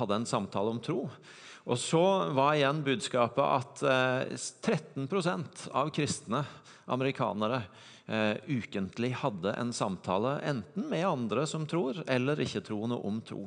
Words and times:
hadde 0.00 0.20
en 0.20 0.28
samtale 0.28 0.72
om 0.72 0.80
tro. 0.82 1.04
Og 1.68 1.78
så 1.78 2.02
var 2.34 2.56
igjen 2.56 2.80
budskapet 2.84 3.44
at 3.44 3.82
eh, 3.84 4.32
13% 4.64 5.68
av 5.76 5.92
kristne 5.94 6.42
amerikanere 6.90 7.62
eh, 8.10 8.36
ukentlig 8.48 9.12
hadde 9.20 9.52
en 9.60 9.72
samtale 9.76 10.38
enten 10.48 10.88
med 10.90 11.06
andre 11.06 11.44
som 11.46 11.66
tror, 11.68 12.02
eller 12.10 12.40
ikke-troende 12.42 12.96
om 12.96 13.20
tro. 13.22 13.44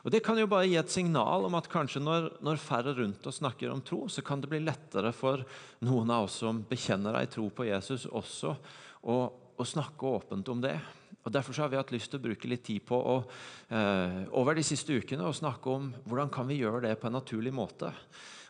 Og 0.00 0.10
Det 0.10 0.22
kan 0.24 0.38
jo 0.40 0.48
bare 0.50 0.68
gi 0.70 0.78
et 0.80 0.92
signal 0.92 1.44
om 1.46 1.58
at 1.58 1.68
kanskje 1.70 2.02
når, 2.02 2.30
når, 2.40 2.62
færre 2.62 2.94
rundt 2.96 3.26
oss 3.28 3.42
snakker 3.42 3.70
om 3.70 3.82
tro, 3.84 4.06
så 4.08 4.24
kan 4.24 4.40
det 4.40 4.50
bli 4.50 4.62
lettere 4.64 5.12
for 5.12 5.44
noen 5.84 6.10
av 6.10 6.26
oss 6.26 6.40
som 6.40 6.64
bekjenner 6.68 7.20
ei 7.20 7.28
tro 7.30 7.50
på 7.52 7.68
Jesus, 7.68 8.08
også 8.08 8.56
å, 9.04 9.18
å 9.60 9.68
snakke 9.68 10.16
åpent 10.16 10.48
om 10.48 10.64
det. 10.64 10.78
Og 11.24 11.32
Derfor 11.32 11.56
har 11.60 11.68
vi 11.68 11.76
hatt 11.76 11.92
lyst 11.92 12.10
til 12.10 12.20
å 12.20 12.24
bruke 12.24 12.48
litt 12.48 12.64
tid 12.64 12.84
på 12.88 12.96
å, 12.96 13.16
eh, 13.68 14.24
over 14.32 14.54
de 14.54 14.64
siste 14.64 14.96
ukene 14.96 15.26
å 15.28 15.36
snakke 15.36 15.66
om 15.68 15.94
hvordan 16.08 16.30
kan 16.32 16.48
vi 16.48 16.60
gjøre 16.60 16.82
det 16.82 17.00
på 17.00 17.08
en 17.08 17.18
naturlig 17.18 17.52
måte. 17.52 17.92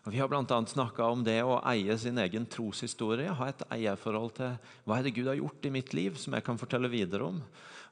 Og 0.07 0.13
Vi 0.13 0.19
har 0.19 0.29
bl.a. 0.29 0.45
snakka 0.47 1.11
om 1.11 1.25
det 1.25 1.43
å 1.45 1.61
eie 1.67 1.97
sin 1.99 2.17
egen 2.17 2.47
troshistorie. 2.47 3.35
Ha 3.37 3.49
et 3.49 3.65
eierforhold 3.71 4.33
til 4.39 4.55
hva 4.87 4.99
er 4.99 5.03
det 5.03 5.15
Gud 5.15 5.27
har 5.27 5.37
gjort 5.37 5.67
i 5.67 5.71
mitt 5.75 5.93
liv, 5.93 6.17
som 6.17 6.33
jeg 6.33 6.45
kan 6.47 6.57
fortelle 6.57 6.89
videre 6.89 7.27
om. 7.27 7.43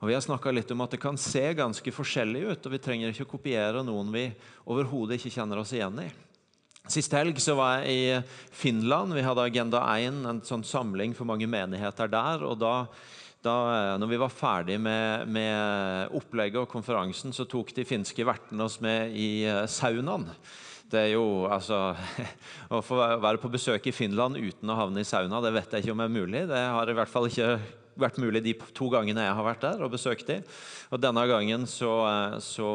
Og 0.00 0.08
Vi 0.08 0.14
har 0.14 0.22
snakka 0.22 0.54
litt 0.54 0.70
om 0.70 0.80
at 0.80 0.94
det 0.94 1.02
kan 1.02 1.18
se 1.18 1.42
ganske 1.58 1.92
forskjellig 1.92 2.46
ut, 2.48 2.66
og 2.66 2.72
vi 2.72 2.78
trenger 2.78 3.10
ikke 3.10 3.26
å 3.26 3.34
kopiere 3.34 3.84
noen 3.84 4.12
vi 4.14 4.32
overhodet 4.64 5.18
ikke 5.18 5.34
kjenner 5.34 5.58
oss 5.58 5.74
igjen 5.74 6.00
i. 6.06 6.08
Sist 6.88 7.12
helg 7.12 7.36
så 7.42 7.52
var 7.58 7.82
jeg 7.82 7.92
i 7.92 8.34
Finland. 8.56 9.12
Vi 9.12 9.26
hadde 9.26 9.44
Agenda 9.44 9.82
1, 9.98 10.22
en 10.24 10.40
sånn 10.40 10.64
samling 10.64 11.12
for 11.12 11.28
mange 11.28 11.44
menigheter 11.50 12.08
der. 12.08 12.44
og 12.46 12.56
da 12.62 12.86
da 13.48 13.96
når 13.98 14.12
vi 14.12 14.20
var 14.20 14.32
ferdig 14.32 14.78
med, 14.80 15.26
med, 15.32 16.14
opplegget 16.18 16.60
og 16.62 16.70
konferansen, 16.70 17.34
så 17.34 17.48
tok 17.48 17.72
de 17.76 17.86
finske 17.88 18.26
vertene 18.28 18.66
oss 18.66 18.78
med 18.84 19.16
i 19.16 19.46
eh, 19.48 19.64
saunaen. 19.70 20.28
Det 20.88 21.00
er 21.02 21.10
jo, 21.16 21.44
altså, 21.52 21.92
Å 22.74 22.80
få 22.84 23.00
være 23.00 23.40
på 23.40 23.50
besøk 23.52 23.90
i 23.90 23.96
Finland 23.96 24.38
uten 24.38 24.70
å 24.72 24.78
havne 24.78 25.04
i 25.04 25.08
sauna, 25.08 25.42
det 25.44 25.52
vet 25.56 25.74
jeg 25.74 25.84
ikke 25.84 25.96
om 25.96 26.04
er 26.04 26.14
mulig. 26.14 26.46
Det 26.48 26.62
har 26.76 26.88
i 26.88 26.96
hvert 26.96 27.12
fall 27.12 27.28
ikke 27.28 27.58
vært 27.98 28.20
mulig 28.22 28.44
de 28.44 28.54
to 28.76 28.88
gangene 28.92 29.26
jeg 29.26 29.36
har 29.40 29.46
vært 29.46 29.64
der 29.66 29.84
og 29.84 29.92
besøkt 29.92 30.28
dem. 30.30 30.46
Og 30.94 31.02
denne 31.02 31.24
gangen 31.28 31.66
så, 31.68 31.92
eh, 32.08 32.38
så 32.44 32.72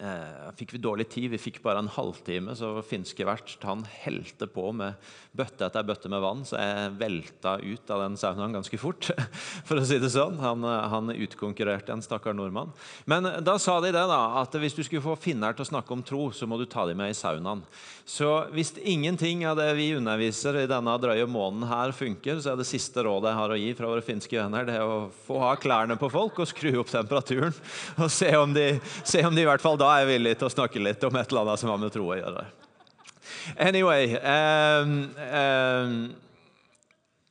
eh, 0.00 0.50
fikk 0.58 0.74
vi 0.74 0.80
dårlig 0.82 1.08
tid. 1.12 1.30
Vi 1.32 1.40
fikk 1.40 1.60
bare 1.64 1.82
en 1.82 1.90
halvtime, 1.92 2.54
så 2.58 2.74
finske 2.86 3.26
vert 3.26 3.56
han 3.66 3.84
helte 4.04 4.48
på 4.50 4.70
med 4.76 4.96
bøtte 5.36 5.66
etter 5.68 5.84
bøtte 5.86 6.10
med 6.12 6.22
vann, 6.24 6.44
så 6.48 6.58
jeg 6.58 6.94
velta 7.00 7.56
ut 7.60 7.90
av 7.92 8.02
den 8.04 8.16
saunaen 8.20 8.56
ganske 8.56 8.80
fort. 8.80 9.10
for 9.68 9.80
å 9.80 9.84
si 9.86 10.00
det 10.02 10.12
sånn. 10.14 10.38
Han, 10.42 10.64
han 10.64 11.12
utkonkurrerte 11.14 11.94
en 11.94 12.04
stakkar 12.04 12.36
nordmann. 12.36 12.72
Men 13.04 13.28
da 13.44 13.58
sa 13.62 13.78
de 13.84 13.92
det, 13.92 14.06
da, 14.10 14.22
at 14.42 14.56
hvis 14.56 14.76
du 14.76 14.82
skulle 14.84 15.04
få 15.04 15.16
finner 15.20 15.56
til 15.56 15.66
å 15.66 15.70
snakke 15.72 15.94
om 15.94 16.04
tro, 16.06 16.30
så 16.32 16.48
må 16.48 16.58
du 16.60 16.66
ta 16.70 16.86
dem 16.88 17.00
med 17.00 17.12
i 17.12 17.18
saunaen. 17.18 17.64
Så 18.06 18.30
hvis 18.54 18.70
ingenting 18.86 19.42
av 19.50 19.56
det 19.58 19.68
vi 19.74 19.88
underviser 19.96 20.60
i 20.60 20.68
denne 20.70 20.92
drøye 21.02 21.26
måneden 21.26 21.66
her 21.66 21.90
funker, 21.96 22.38
så 22.38 22.52
er 22.52 22.60
det 22.60 22.68
siste 22.68 23.02
rådet 23.02 23.32
jeg 23.32 23.40
har 23.40 23.54
å 23.54 23.58
gi 23.58 23.72
fra 23.74 23.90
våre 23.90 24.04
finske 24.06 24.38
venner, 24.38 24.66
det 24.68 24.76
er 24.78 24.86
å 24.86 25.08
få 25.26 25.40
ha 25.42 25.54
klærne 25.58 25.96
på 25.98 26.10
folk 26.12 26.38
og 26.42 26.46
skru 26.46 26.70
opp 26.80 26.92
temperaturen. 26.92 27.54
Og 27.98 28.12
se 28.12 28.30
om 28.38 28.54
de, 28.54 28.68
se 29.02 29.24
om 29.26 29.34
de 29.34 29.42
i 29.42 29.48
hvert 29.48 29.62
fall 29.64 29.75
da 29.80 29.92
er 29.92 30.04
jeg 30.04 30.12
villig 30.14 30.36
til 30.38 30.48
å 30.48 30.52
snakke 30.52 30.82
litt 30.82 31.04
om 31.06 31.18
et 31.18 31.32
eller 31.32 31.46
annet 31.46 31.62
som 31.62 31.72
har 31.72 31.82
med 31.82 31.94
tro 31.94 32.06
å 32.10 32.18
gjøre. 32.18 32.46
Anyway 33.62 34.16
um, 34.16 34.94
um, 35.16 35.96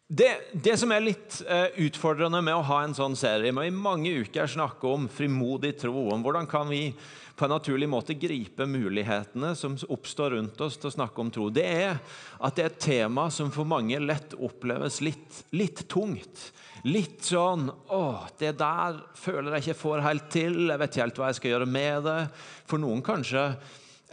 det, 0.08 0.30
det, 0.54 0.76
som 0.78 0.92
er 0.94 1.02
litt 1.02 1.40
uh, 1.50 1.68
utfordrende 1.82 2.42
med 2.46 2.54
å 2.54 2.66
ha 2.68 2.84
en 2.86 2.94
sånn 2.94 3.16
serie, 3.18 3.54
med 3.56 3.72
i 3.72 3.74
mange 3.74 4.12
uker 4.22 4.50
snakke 4.50 4.86
om 4.86 5.08
frimodig 5.10 5.74
tro, 5.82 6.12
om 6.14 6.22
hvordan 6.22 6.46
kan 6.50 6.70
vi 6.70 6.92
på 7.36 7.46
en 7.46 7.52
naturlig 7.52 7.88
måte 7.92 8.16
gripe 8.16 8.66
mulighetene 8.70 9.52
som 9.60 9.76
oppstår 9.92 10.38
rundt 10.38 10.62
oss 10.64 10.78
til 10.80 10.88
å 10.90 10.96
snakke 10.96 11.20
om 11.22 11.32
tro, 11.34 11.50
det 11.52 11.66
er 11.68 11.98
at 12.40 12.56
det 12.56 12.64
er 12.64 12.70
et 12.72 12.84
tema 12.88 13.28
som 13.34 13.52
for 13.52 13.68
mange 13.68 14.00
lett 14.00 14.38
oppleves 14.40 15.02
litt, 15.04 15.42
litt 15.52 15.84
tungt. 15.92 16.52
Litt 16.86 17.26
sånn 17.26 17.68
'Å, 17.68 18.30
det 18.40 18.58
der 18.58 19.02
føler 19.18 19.56
jeg 19.56 19.64
ikke 19.64 19.82
får 19.82 20.06
helt 20.06 20.30
til. 20.30 20.68
Jeg 20.70 20.80
vet 20.80 20.92
ikke 20.92 21.02
helt 21.02 21.18
hva 21.18 21.32
jeg 21.32 21.40
skal 21.40 21.52
gjøre 21.52 21.68
med 21.68 22.04
det.' 22.04 22.30
For 22.70 22.78
noen 22.78 23.02
kanskje 23.02 23.58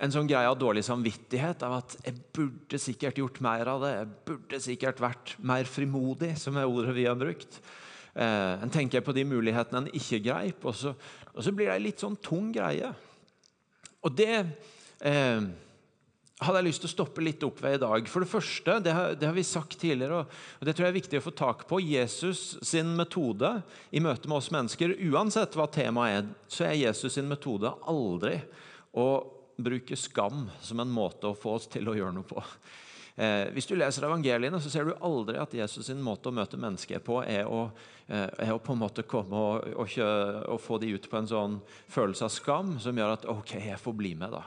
en 0.02 0.10
sånn 0.10 0.26
greie 0.26 0.48
av 0.48 0.58
dårlig 0.58 0.82
samvittighet 0.82 1.62
av 1.62 1.76
at 1.78 1.96
jeg 2.02 2.16
burde 2.34 2.80
sikkert 2.80 3.20
gjort 3.20 3.40
mer 3.44 3.68
av 3.70 3.84
det. 3.84 3.92
Jeg 4.00 4.08
burde 4.26 4.60
sikkert 4.64 5.02
vært 5.02 5.36
mer 5.38 5.68
frimodig, 5.68 6.32
som 6.40 6.56
er 6.56 6.66
ordet 6.66 6.96
vi 6.96 7.06
har 7.06 7.14
brukt. 7.14 7.60
Eh, 8.14 8.62
en 8.62 8.72
tenker 8.72 9.00
på 9.04 9.14
de 9.16 9.24
mulighetene 9.24 9.84
en 9.84 9.94
ikke 9.94 10.20
greip, 10.24 10.64
og 10.64 10.74
så, 10.74 10.94
og 11.32 11.40
så 11.44 11.52
blir 11.54 11.70
det 11.70 11.76
ei 11.76 11.84
litt 11.86 12.02
sånn 12.02 12.18
tung 12.20 12.50
greie. 12.52 12.90
Og 14.02 14.14
det 14.18 14.34
eh, 14.38 15.44
hadde 16.42 16.60
jeg 16.60 16.68
lyst 16.68 16.82
til 16.84 16.90
å 16.90 16.94
stoppe 16.96 17.24
litt 17.24 17.44
opp 17.46 17.60
ved 17.62 17.76
i 17.76 17.82
dag. 17.82 18.08
For 18.10 18.24
det 18.24 18.30
første, 18.30 18.78
det 18.82 18.94
har, 18.96 19.14
det 19.18 19.28
har, 19.28 19.36
vi 19.36 19.46
sagt 19.46 19.78
tidligere, 19.80 20.24
og 20.24 20.66
det 20.66 20.74
tror 20.74 20.88
jeg 20.88 20.94
er 20.94 20.98
viktig 20.98 21.20
å 21.20 21.26
få 21.26 21.34
tak 21.38 21.66
på. 21.70 21.80
Jesus 21.82 22.42
sin 22.66 22.94
metode 22.98 23.54
i 23.94 24.02
møte 24.02 24.30
med 24.30 24.40
oss 24.40 24.50
mennesker, 24.54 24.96
uansett 25.12 25.56
hva 25.58 25.68
temaet 25.70 26.18
er, 26.22 26.32
så 26.50 26.66
er 26.68 26.80
Jesus 26.80 27.18
sin 27.18 27.30
metode 27.30 27.70
aldri 27.90 28.38
å 28.98 29.08
bruke 29.62 29.96
skam 29.98 30.48
som 30.64 30.80
en 30.82 30.90
måte 30.92 31.30
å 31.30 31.38
få 31.38 31.58
oss 31.60 31.68
til 31.70 31.88
å 31.88 31.96
gjøre 31.96 32.16
noe 32.16 32.26
på. 32.26 32.42
Eh, 33.16 33.50
hvis 33.52 33.68
du 33.68 33.74
leser 33.76 34.06
evangeliene, 34.08 34.60
så 34.62 34.70
ser 34.72 34.88
du 34.88 34.94
aldri 35.04 35.36
at 35.40 35.52
Jesus 35.52 35.84
sin 35.90 36.00
måte 36.04 36.30
å 36.30 36.36
møte 36.36 36.60
mennesker 36.60 37.02
på 37.04 37.18
er 37.26 37.44
å, 37.44 37.66
eh, 38.08 38.28
er 38.40 38.52
å 38.54 38.60
på 38.62 38.72
en 38.72 38.80
måte 38.80 39.04
komme 39.04 39.36
og, 39.36 39.66
og, 39.76 39.98
og, 40.48 40.60
få 40.60 40.78
de 40.80 40.94
ut 40.94 41.08
på 41.10 41.20
en 41.20 41.28
sånn 41.28 41.58
følelse 41.92 42.24
av 42.24 42.32
skam 42.32 42.78
som 42.80 42.96
gjør 42.96 43.18
at 43.18 43.28
OK, 43.28 43.58
jeg 43.60 43.80
får 43.80 43.98
bli 43.98 44.14
med, 44.16 44.32
da. 44.32 44.46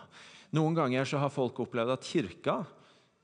Noen 0.58 0.78
ganger 0.78 1.06
så 1.06 1.22
har 1.22 1.34
folk 1.34 1.60
opplevd 1.62 1.94
at 1.94 2.10
kirka 2.10 2.64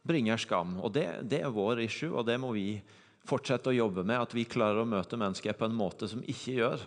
bringer 0.05 0.37
skam. 0.37 0.79
og 0.81 0.93
det, 0.93 1.07
det 1.29 1.41
er 1.41 1.53
vår 1.53 1.81
issue, 1.85 2.13
og 2.13 2.25
det 2.29 2.37
må 2.41 2.53
vi 2.53 2.81
fortsette 3.27 3.69
å 3.69 3.75
jobbe 3.75 4.03
med. 4.03 4.21
At 4.21 4.33
vi 4.33 4.47
klarer 4.49 4.81
å 4.81 4.89
møte 4.89 5.17
mennesker 5.17 5.57
på 5.57 5.67
en 5.67 5.77
måte 5.77 6.09
som 6.09 6.23
ikke 6.25 6.57
gjør 6.57 6.85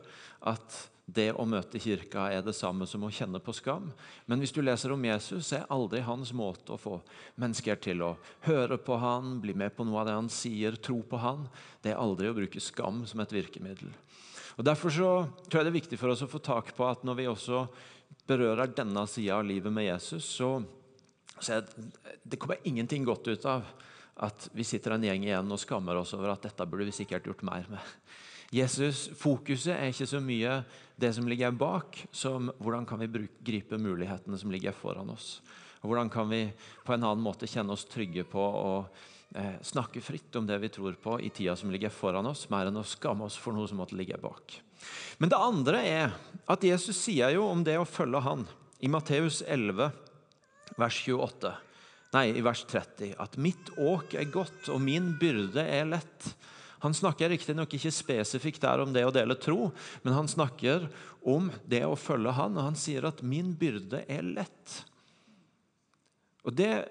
at 0.51 0.81
det 1.05 1.35
å 1.37 1.45
møte 1.45 1.81
kirka 1.83 2.31
er 2.33 2.45
det 2.45 2.55
samme 2.57 2.87
som 2.89 3.03
å 3.05 3.11
kjenne 3.13 3.41
på 3.45 3.53
skam. 3.53 3.91
Men 4.25 4.41
hvis 4.41 4.55
du 4.57 4.63
leser 4.65 4.95
om 4.95 5.05
Jesus, 5.05 5.51
så 5.51 5.59
er 5.59 5.73
aldri 5.75 6.01
hans 6.07 6.33
måte 6.33 6.73
å 6.73 6.81
få 6.81 6.97
mennesker 7.41 7.77
til 7.85 8.01
å 8.07 8.15
høre 8.47 8.79
på 8.81 8.97
han, 9.03 9.37
bli 9.43 9.53
med 9.53 9.77
på 9.77 9.85
noe 9.85 10.01
av 10.01 10.09
det 10.09 10.17
han 10.17 10.31
sier, 10.33 10.79
tro 10.81 11.03
på 11.05 11.21
han. 11.21 11.45
Det 11.85 11.93
er 11.93 12.01
aldri 12.01 12.31
å 12.31 12.37
bruke 12.37 12.63
skam 12.63 13.03
som 13.11 13.21
et 13.21 13.37
virkemiddel. 13.37 13.93
Og 14.57 14.65
Derfor 14.65 14.95
så 14.95 15.11
tror 15.45 15.61
jeg 15.61 15.67
det 15.67 15.73
er 15.75 15.81
viktig 15.81 16.01
for 16.01 16.15
oss 16.15 16.25
å 16.25 16.31
få 16.31 16.41
tak 16.41 16.73
på 16.77 16.87
at 16.89 17.05
når 17.05 17.21
vi 17.21 17.29
også 17.29 17.67
berører 18.29 18.73
denne 18.73 19.05
sida 19.11 19.37
av 19.37 19.45
livet 19.45 19.73
med 19.75 19.91
Jesus, 19.91 20.25
så, 20.39 20.57
så 21.37 21.61
det, 21.61 21.89
det 22.23 22.41
kommer 22.41 22.65
ingenting 22.65 23.05
godt 23.05 23.29
ut 23.29 23.45
av 23.51 23.67
at 24.25 24.49
vi 24.55 24.65
sitter 24.65 24.95
en 24.95 25.05
gjeng 25.05 25.27
igjen 25.27 25.53
og 25.53 25.61
skammer 25.61 25.99
oss 25.99 26.15
over 26.17 26.33
at 26.33 26.47
dette 26.47 26.67
burde 26.71 26.87
vi 26.89 26.95
sikkert 26.95 27.27
gjort 27.29 27.45
mer 27.45 27.67
med. 27.69 27.95
Jesus, 28.55 29.09
Fokuset 29.19 29.75
er 29.75 29.91
ikke 29.91 30.07
så 30.07 30.21
mye 30.23 30.61
det 31.01 31.11
som 31.17 31.27
ligger 31.27 31.55
bak, 31.59 31.99
som 32.15 32.53
hvordan 32.63 32.87
kan 32.87 33.01
vi 33.03 33.11
bruke, 33.11 33.41
gripe 33.43 33.79
mulighetene 33.81 34.39
som 34.39 34.53
ligger 34.55 34.77
foran 34.77 35.11
oss. 35.11 35.41
Og 35.83 35.91
Hvordan 35.91 36.09
kan 36.09 36.31
vi 36.31 36.47
på 36.87 36.95
en 36.95 37.03
annen 37.05 37.25
måte 37.25 37.49
kjenne 37.51 37.75
oss 37.75 37.85
trygge 37.91 38.23
på 38.25 38.41
å 38.41 38.71
eh, 39.37 39.59
snakke 39.61 40.01
fritt 40.01 40.37
om 40.39 40.47
det 40.49 40.57
vi 40.63 40.71
tror 40.73 40.95
på 40.97 41.19
i 41.21 41.29
tida 41.35 41.57
som 41.61 41.73
ligger 41.75 41.93
foran 41.93 42.31
oss, 42.31 42.47
mer 42.49 42.71
enn 42.71 42.81
å 42.81 42.87
skamme 42.87 43.27
oss 43.27 43.37
for 43.37 43.53
noe 43.53 43.69
som 43.69 43.83
måtte 43.83 43.99
ligge 43.99 44.17
bak. 44.23 44.55
Men 45.19 45.33
det 45.35 45.43
andre 45.45 45.83
er 45.85 46.15
at 46.49 46.65
Jesus 46.65 47.03
sier 47.03 47.35
jo 47.35 47.45
om 47.51 47.67
det 47.67 47.77
å 47.81 47.89
følge 47.89 48.23
Han 48.25 48.47
i 48.81 48.89
Matteus 48.89 49.43
11, 49.45 49.93
vers 50.81 51.03
28, 51.05 51.53
nei, 52.15 52.27
i 52.33 52.45
vers 52.45 52.65
30, 52.71 53.15
at 53.21 53.37
'mitt 53.37 53.75
åk 53.77 54.15
er 54.15 54.31
godt, 54.31 54.71
og 54.73 54.81
min 54.81 55.13
byrde 55.21 55.67
er 55.69 55.89
lett'. 55.91 56.33
Han 56.85 56.95
snakker 56.97 57.33
riktignok 57.33 57.73
ikke 57.79 57.93
spesifikt 57.95 58.61
der 58.63 58.83
om 58.85 58.93
det 58.93 59.07
å 59.09 59.13
dele 59.15 59.37
tro, 59.41 59.71
men 60.05 60.17
han 60.17 60.29
snakker 60.29 60.87
om 61.25 61.49
det 61.65 61.81
å 61.89 61.97
følge 61.97 62.35
han, 62.37 62.59
og 62.59 62.69
han 62.69 62.77
sier 62.77 63.07
at 63.09 63.23
'min 63.23 63.55
byrde 63.57 64.05
er 64.09 64.23
lett'. 64.23 64.83
Og 66.45 66.53
det, 66.55 66.89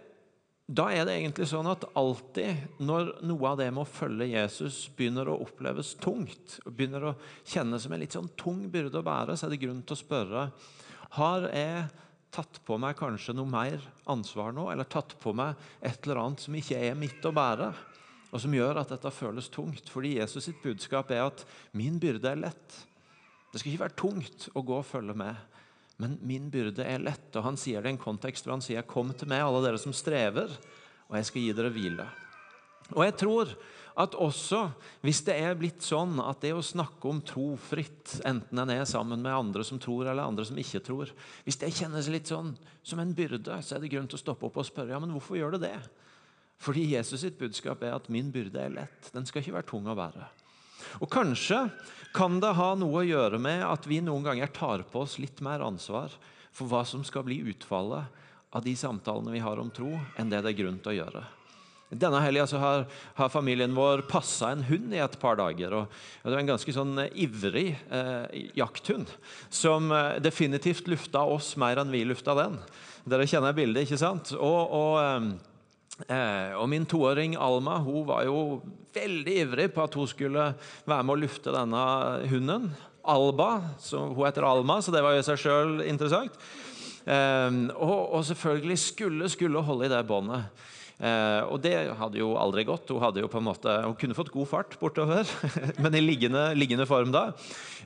Da 0.63 0.87
er 0.95 1.03
det 1.03 1.19
egentlig 1.19 1.45
sånn 1.51 1.67
at 1.67 1.83
alltid 1.93 2.79
når 2.79 3.21
noe 3.21 3.49
av 3.49 3.57
det 3.57 3.67
med 3.69 3.83
å 3.83 3.93
følge 3.99 4.31
Jesus 4.31 4.87
begynner 4.95 5.27
å 5.27 5.41
oppleves 5.43 5.93
tungt, 5.99 6.61
og 6.65 6.71
begynner 6.71 7.03
å 7.03 7.15
kjennes 7.43 7.83
som 7.83 7.91
en 7.91 7.99
litt 7.99 8.15
sånn 8.15 8.31
tung 8.39 8.71
byrde 8.71 8.95
å 8.95 9.03
bære, 9.03 9.35
så 9.35 9.45
er 9.45 9.49
det 9.51 9.59
grunn 9.59 9.83
til 9.83 9.93
å 9.93 9.99
spørre 9.99 10.51
har 11.19 11.49
jeg 11.51 11.89
tatt 12.33 12.61
på 12.65 12.79
meg 12.81 12.95
kanskje 12.97 13.35
noe 13.35 13.45
mer 13.45 13.83
ansvar 14.09 14.53
nå, 14.55 14.71
eller 14.71 14.87
tatt 14.89 15.13
på 15.19 15.33
meg 15.35 15.59
et 15.81 15.99
eller 16.07 16.23
annet 16.23 16.39
som 16.39 16.55
ikke 16.55 16.79
er 16.79 16.95
mitt 16.97 17.21
å 17.27 17.33
bære? 17.35 17.73
Og 18.33 18.41
som 18.41 18.53
gjør 18.55 18.81
at 18.81 18.89
dette 18.89 19.13
føles 19.13 19.49
tungt. 19.53 19.91
Fordi 19.93 20.15
Jesus 20.17 20.47
sitt 20.49 20.61
budskap 20.63 21.11
er 21.13 21.27
at 21.27 21.45
'min 21.71 21.99
byrde 22.01 22.31
er 22.31 22.41
lett'. 22.41 22.79
Det 23.51 23.59
skal 23.59 23.71
ikke 23.71 23.85
være 23.85 24.01
tungt 24.01 24.49
å 24.55 24.65
gå 24.65 24.79
og 24.79 24.85
følge 24.85 25.13
med, 25.13 25.35
men 25.99 26.17
min 26.21 26.49
byrde 26.49 26.81
er 26.81 26.97
lett. 26.97 27.35
Og 27.35 27.43
Han 27.43 27.57
sier 27.57 27.81
det 27.81 27.91
i 27.91 27.93
en 27.93 28.01
kontekst 28.01 28.45
hvor 28.45 28.57
han 28.57 28.61
sier 28.61 28.81
'kom 28.81 29.13
til 29.13 29.27
meg, 29.27 29.41
alle 29.41 29.61
dere 29.61 29.77
som 29.77 29.93
strever, 29.93 30.49
og 31.09 31.15
jeg 31.15 31.25
skal 31.25 31.41
gi 31.41 31.53
dere 31.53 31.69
hvile'. 31.69 32.09
Og 32.91 33.05
jeg 33.05 33.17
tror 33.17 33.55
at 33.95 34.15
også 34.15 34.71
hvis 35.01 35.21
det 35.21 35.35
er 35.37 35.53
blitt 35.55 35.85
sånn 35.85 36.17
at 36.19 36.41
det 36.41 36.53
å 36.53 36.65
snakke 36.65 37.05
om 37.05 37.21
tro 37.21 37.55
fritt, 37.55 38.21
enten 38.25 38.59
en 38.59 38.69
er 38.69 38.85
sammen 38.85 39.21
med 39.21 39.31
andre 39.31 39.63
som 39.63 39.79
tror 39.79 40.07
eller 40.07 40.23
andre 40.23 40.45
som 40.45 40.57
ikke 40.57 40.83
tror, 40.83 41.11
hvis 41.45 41.59
det 41.61 41.73
kjennes 41.73 42.09
litt 42.09 42.27
sånn 42.27 42.57
som 42.81 42.99
en 42.99 43.13
byrde, 43.13 43.61
så 43.61 43.75
er 43.75 43.79
det 43.79 43.91
grunn 43.93 44.07
til 44.07 44.17
å 44.17 44.23
stoppe 44.23 44.45
opp 44.45 44.57
og 44.57 44.65
spørre 44.65 44.89
ja, 44.89 44.99
men 44.99 45.13
hvorfor 45.13 45.37
gjør 45.37 45.51
det 45.51 45.69
det? 45.69 45.77
Fordi 46.63 46.85
Jesus 46.93 47.25
sitt 47.25 47.35
budskap 47.39 47.83
er 47.83 47.97
at 47.97 48.07
min 48.13 48.31
byrde 48.31 48.61
er 48.61 48.71
lett. 48.71 49.11
Den 49.11 49.27
skal 49.27 49.43
ikke 49.43 49.57
være 49.57 49.69
tung 49.73 49.89
å 49.91 49.97
bære. 49.97 50.29
Og 51.01 51.09
Kanskje 51.11 51.65
kan 52.15 52.39
det 52.43 52.53
ha 52.55 52.73
noe 52.77 53.01
å 53.01 53.07
gjøre 53.07 53.39
med 53.41 53.63
at 53.65 53.87
vi 53.89 53.99
noen 54.03 54.25
ganger 54.25 54.51
tar 54.53 54.85
på 54.87 55.03
oss 55.03 55.17
litt 55.19 55.41
mer 55.43 55.63
ansvar 55.65 56.13
for 56.53 56.69
hva 56.69 56.83
som 56.85 57.03
skal 57.07 57.25
bli 57.27 57.41
utfallet 57.51 58.21
av 58.53 58.63
de 58.63 58.75
samtalene 58.77 59.33
vi 59.33 59.41
har 59.41 59.57
om 59.59 59.71
tro, 59.73 59.95
enn 60.19 60.29
det 60.29 60.43
det 60.45 60.53
er 60.53 60.59
grunn 60.59 60.77
til 60.83 60.93
å 60.93 60.99
gjøre. 61.01 61.23
Denne 61.93 62.21
helga 62.23 62.45
har, 62.57 62.85
har, 63.17 63.29
familien 63.29 63.73
vår 63.75 64.05
passa 64.09 64.49
en 64.53 64.63
hund 64.65 64.93
i 64.95 65.01
et 65.01 65.17
par 65.21 65.37
dager. 65.37 65.73
og 65.77 65.91
Det 66.23 66.31
var 66.31 66.41
en 66.41 66.51
ganske 66.53 66.73
sånn 66.73 67.03
eh, 67.03 67.11
ivrig 67.25 67.67
eh, 67.73 68.49
jakthund 68.57 69.11
som 69.53 69.91
eh, 69.93 70.17
definitivt 70.23 70.89
lufta 70.89 71.21
oss 71.29 71.53
mer 71.61 71.81
enn 71.81 71.93
vi 71.93 72.01
lufta 72.07 72.33
den. 72.39 72.57
Dere 73.05 73.27
kjenner 73.29 73.53
bildet, 73.53 73.85
ikke 73.85 74.01
sant? 74.01 74.33
Og, 74.39 74.73
og, 74.73 74.95
eh, 75.03 75.52
og 76.57 76.65
min 76.71 76.87
toåring 76.89 77.35
Alma 77.37 77.77
hun 77.85 78.07
var 78.07 78.23
jo 78.25 78.61
veldig 78.95 79.35
ivrig 79.43 79.67
på 79.75 79.83
at 79.83 79.93
hun 79.93 80.09
skulle 80.09 80.47
være 80.89 81.05
med 81.05 81.13
å 81.13 81.21
lufte 81.21 81.53
denne 81.53 81.83
hunden. 82.31 82.67
Alba, 83.03 83.49
hun 83.91 84.25
heter 84.25 84.45
Alma, 84.47 84.79
så 84.81 84.93
det 84.93 85.03
var 85.03 85.17
i 85.17 85.25
seg 85.25 85.41
sjøl 85.41 85.81
interessant. 85.85 86.37
Um, 87.03 87.65
og, 87.75 88.13
og, 88.15 88.21
selvfølgelig 88.23 88.77
skulle 88.79 89.29
skulle 89.31 89.63
holde 89.67 89.89
i 89.89 89.91
det 89.91 90.05
båndet. 90.07 90.47
Uh, 91.01 91.49
og 91.49 91.57
det 91.63 91.73
hadde 91.97 92.19
jo 92.19 92.33
aldri 92.39 92.63
gått. 92.67 92.91
Hun, 92.93 93.01
hadde 93.01 93.23
jo 93.23 93.29
på 93.31 93.39
en 93.41 93.47
måte, 93.47 93.71
hun 93.83 93.95
kunne 93.99 94.17
fått 94.17 94.31
god 94.33 94.49
fart 94.51 94.75
bortover, 94.79 95.29
men 95.83 95.97
i 95.97 96.03
liggende, 96.03 96.45
liggende 96.55 96.87
form 96.89 97.11
da. 97.13 97.25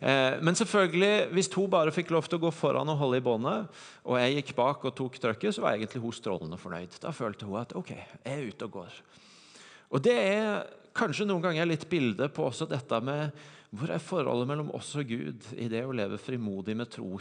Uh, 0.01 0.37
men 0.43 0.57
selvfølgelig, 0.59 1.29
hvis 1.33 1.51
hun 1.55 1.71
bare 1.71 1.93
fikk 1.95 2.11
lov 2.13 2.27
til 2.27 2.39
å 2.39 2.45
gå 2.47 2.53
foran 2.53 2.91
og 2.93 2.99
holde 3.01 3.21
i 3.21 3.25
båndet, 3.25 3.77
og 4.05 4.19
jeg 4.21 4.39
gikk 4.39 4.55
bak 4.59 4.85
og 4.85 4.97
tok 4.97 5.19
trøkket, 5.23 5.55
så 5.55 5.63
var 5.63 5.77
egentlig 5.77 6.03
hun 6.03 6.15
strålende 6.15 6.59
fornøyd. 6.61 6.99
Da 7.03 7.15
følte 7.15 7.47
hun 7.47 7.61
at 7.63 7.75
ok, 7.79 7.93
jeg 7.95 8.33
er 8.33 8.49
ute 8.51 8.67
og 8.67 8.81
går. 8.81 8.99
Og 9.95 10.03
det 10.03 10.17
er 10.19 10.65
kanskje 10.97 11.27
noen 11.29 11.45
ganger 11.45 11.69
litt 11.69 11.85
bilde 11.89 12.27
på 12.33 12.49
også 12.49 12.67
dette 12.69 12.99
med 13.05 13.31
hvor 13.75 13.91
er 13.91 14.03
forholdet 14.03 14.47
mellom 14.47 14.71
oss 14.75 14.93
og 14.99 15.09
Gud 15.09 15.43
i 15.59 15.67
det 15.71 15.83
å 15.83 15.95
leve 15.95 16.19
frimodig 16.21 16.75
med 16.77 16.89
tro? 16.91 17.17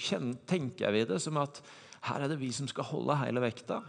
Tenker 0.46 0.94
vi 0.94 1.06
det 1.08 1.18
som 1.22 1.38
at 1.42 1.58
her 2.06 2.22
er 2.22 2.30
det 2.30 2.38
vi 2.38 2.52
som 2.54 2.68
skal 2.70 2.86
holde 2.92 3.18
hele 3.18 3.42
vekta? 3.42 3.80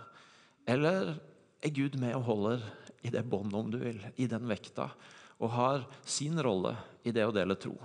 Eller 0.67 1.13
er 1.61 1.73
Gud 1.73 1.97
med 1.99 2.15
og 2.17 2.27
holder 2.27 2.65
i 3.05 3.11
det 3.13 3.23
båndet, 3.29 3.57
om 3.57 3.69
du 3.71 3.79
vil, 3.81 3.99
i 4.15 4.27
den 4.29 4.47
vekta, 4.49 4.89
og 5.37 5.53
har 5.53 5.85
sin 6.05 6.37
rolle 6.41 6.73
i 7.05 7.13
det 7.13 7.25
å 7.25 7.33
dele 7.33 7.57
tro? 7.59 7.75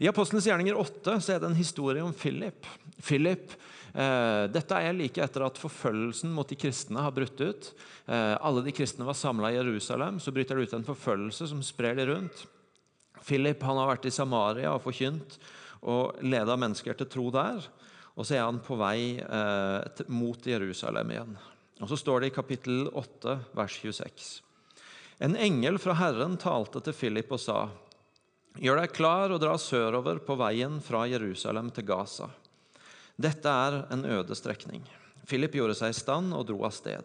I 0.00 0.08
Apostelens 0.10 0.46
gjerninger 0.48 0.78
8 0.78 1.18
så 1.20 1.34
er 1.34 1.42
det 1.42 1.50
en 1.50 1.58
historie 1.58 2.02
om 2.02 2.14
Philip. 2.16 2.66
Philip 3.04 3.52
eh, 3.92 4.46
dette 4.52 4.78
er 4.78 4.96
like 4.96 5.22
etter 5.22 5.44
at 5.46 5.60
forfølgelsen 5.60 6.32
mot 6.34 6.48
de 6.48 6.58
kristne 6.58 7.04
har 7.04 7.14
brutt 7.14 7.40
ut. 7.40 7.70
Eh, 8.06 8.34
alle 8.40 8.64
de 8.66 8.74
kristne 8.74 9.06
var 9.06 9.18
samla 9.18 9.52
i 9.52 9.58
Jerusalem. 9.58 10.18
Så 10.20 10.32
bryter 10.34 10.56
det 10.56 10.70
ut 10.70 10.78
en 10.78 10.88
forfølgelse 10.88 11.50
som 11.52 11.62
sprer 11.64 11.98
de 12.00 12.08
rundt. 12.10 12.46
Philip 13.26 13.62
han 13.68 13.78
har 13.78 13.92
vært 13.92 14.08
i 14.08 14.14
Samaria 14.14 14.72
og 14.72 14.82
forkynt 14.86 15.36
og 15.80 16.18
leda 16.24 16.56
mennesker 16.60 16.96
til 16.96 17.08
tro 17.12 17.28
der. 17.34 17.60
Og 18.16 18.26
så 18.26 18.36
er 18.36 18.46
han 18.46 18.60
på 18.64 18.76
vei 18.80 19.20
eh, 19.20 20.04
mot 20.12 20.48
Jerusalem 20.48 21.14
igjen. 21.14 21.36
Og 21.80 21.88
Så 21.88 21.96
står 21.96 22.20
det 22.20 22.30
i 22.30 22.34
kapittel 22.36 22.88
8, 22.92 23.38
vers 23.56 23.76
26. 23.80 24.42
En 25.20 25.36
engel 25.36 25.78
fra 25.80 25.94
Herren 25.96 26.36
talte 26.40 26.80
til 26.84 26.96
Philip 26.96 27.32
og 27.32 27.40
sa:" 27.40 27.68
Gjør 28.60 28.80
deg 28.80 28.92
klar 28.92 29.30
og 29.30 29.40
dra 29.40 29.54
sørover 29.56 30.18
på 30.26 30.34
veien 30.36 30.80
fra 30.82 31.04
Jerusalem 31.06 31.70
til 31.70 31.86
Gaza. 31.86 32.28
Dette 33.16 33.48
er 33.48 33.86
en 33.92 34.04
øde 34.04 34.34
strekning. 34.34 34.82
Philip 35.24 35.54
gjorde 35.54 35.76
seg 35.78 35.94
i 35.94 35.98
stand 35.98 36.34
og 36.34 36.48
dro 36.48 36.64
av 36.66 36.74
sted. 36.74 37.04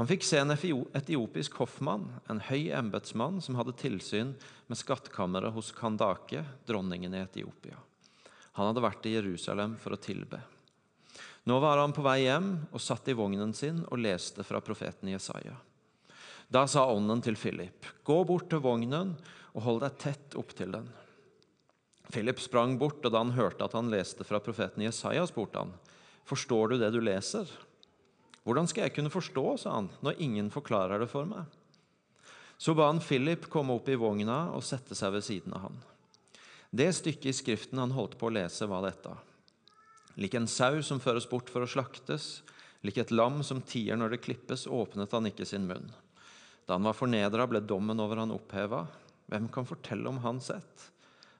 Han 0.00 0.08
fikk 0.08 0.24
se 0.24 0.40
en 0.40 0.52
etiopisk 0.52 1.60
hoffmann, 1.60 2.08
en 2.28 2.40
høy 2.40 2.72
embetsmann 2.72 3.38
som 3.44 3.56
hadde 3.60 3.76
tilsyn 3.80 4.34
med 4.66 4.80
skattkammeret 4.80 5.54
hos 5.54 5.72
Kandake, 5.76 6.42
dronningen 6.66 7.14
i 7.14 7.22
Etiopia. 7.22 7.78
Han 8.56 8.70
hadde 8.70 8.84
vært 8.84 9.06
i 9.06 9.14
Jerusalem 9.14 9.76
for 9.80 9.94
å 9.94 10.00
tilbe. 10.00 10.40
Nå 11.46 11.60
var 11.62 11.78
han 11.78 11.94
på 11.94 12.02
vei 12.02 12.24
hjem 12.24 12.50
og 12.74 12.82
satt 12.82 13.06
i 13.06 13.14
vognen 13.14 13.52
sin 13.54 13.84
og 13.86 14.00
leste 14.02 14.42
fra 14.42 14.58
profeten 14.64 15.12
Jesaja. 15.12 15.54
Da 16.50 16.64
sa 16.66 16.86
ånden 16.90 17.22
til 17.22 17.36
Philip, 17.38 17.86
'Gå 18.02 18.24
bort 18.26 18.50
til 18.50 18.62
vognen 18.62 19.14
og 19.54 19.62
hold 19.62 19.80
deg 19.80 19.98
tett 19.98 20.34
opptil 20.34 20.72
den.' 20.74 20.90
Philip 22.10 22.40
sprang 22.40 22.78
bort, 22.78 23.04
og 23.04 23.12
da 23.12 23.18
han 23.18 23.34
hørte 23.34 23.64
at 23.64 23.72
han 23.74 23.90
leste 23.90 24.24
fra 24.24 24.38
profeten 24.38 24.82
Jesaja, 24.82 25.26
spurte 25.26 25.58
han, 25.58 25.72
'Forstår 26.26 26.68
du 26.68 26.78
det 26.78 26.90
du 26.92 27.00
leser?' 27.00 27.50
'Hvordan 28.44 28.66
skal 28.66 28.82
jeg 28.82 28.94
kunne 28.94 29.10
forstå', 29.10 29.58
sa 29.58 29.70
han, 29.70 29.90
'når 30.02 30.20
ingen 30.20 30.50
forklarer 30.50 30.98
det 30.98 31.10
for 31.10 31.24
meg?' 31.24 31.46
Så 32.58 32.74
ba 32.74 32.86
han 32.86 33.00
Philip 33.00 33.50
komme 33.50 33.74
opp 33.74 33.88
i 33.88 33.94
vogna 33.94 34.50
og 34.50 34.64
sette 34.64 34.94
seg 34.94 35.12
ved 35.12 35.22
siden 35.22 35.52
av 35.52 35.60
han. 35.60 35.82
Det 36.72 36.94
stykket 36.94 37.26
i 37.26 37.32
Skriften 37.32 37.78
han 37.78 37.90
holdt 37.90 38.18
på 38.18 38.26
å 38.26 38.34
lese, 38.34 38.66
var 38.66 38.82
dette. 38.82 39.14
Lik 40.16 40.34
en 40.34 40.48
sau 40.48 40.80
som 40.82 41.00
føres 41.02 41.28
bort 41.28 41.50
for 41.52 41.64
å 41.64 41.68
slaktes, 41.68 42.40
lik 42.80 42.96
et 43.00 43.12
lam 43.12 43.42
som 43.44 43.60
tier 43.60 43.98
når 43.98 44.14
det 44.14 44.22
klippes, 44.24 44.64
åpnet 44.66 45.12
han 45.12 45.28
ikke 45.28 45.44
sin 45.48 45.66
munn. 45.68 45.90
Da 46.66 46.78
han 46.78 46.86
var 46.88 46.96
fornedra, 46.96 47.46
ble 47.46 47.60
dommen 47.60 48.00
over 48.00 48.22
han 48.22 48.32
oppheva. 48.34 48.86
Hvem 49.30 49.50
kan 49.52 49.68
fortelle 49.68 50.08
om 50.08 50.22
hans 50.24 50.48
ett? 50.54 50.86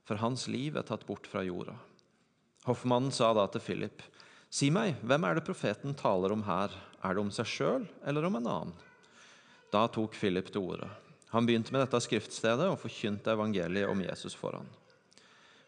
For 0.06 0.20
hans 0.22 0.46
liv 0.52 0.76
er 0.76 0.86
tatt 0.86 1.06
bort 1.08 1.26
fra 1.26 1.42
jorda. 1.46 1.74
Hoffmannen 2.66 3.14
sa 3.14 3.32
da 3.34 3.46
til 3.50 3.64
Philip, 3.64 4.04
Si 4.50 4.68
meg, 4.70 4.94
hvem 5.02 5.24
er 5.26 5.36
det 5.36 5.46
profeten 5.46 5.94
taler 5.98 6.32
om 6.32 6.44
her? 6.46 6.70
Er 7.02 7.16
det 7.16 7.22
om 7.24 7.32
seg 7.34 7.48
sjøl 7.50 7.86
eller 8.06 8.28
om 8.28 8.38
en 8.38 8.46
annen? 8.46 8.76
Da 9.74 9.86
tok 9.90 10.14
Philip 10.14 10.52
til 10.52 10.62
orde. 10.62 10.88
Han 11.34 11.46
begynte 11.48 11.74
med 11.74 11.82
dette 11.82 11.98
skriftstedet 12.00 12.68
og 12.70 12.78
forkynte 12.80 13.34
evangeliet 13.34 13.90
om 13.90 14.00
Jesus 14.04 14.36
for 14.38 14.56
han. 14.56 14.68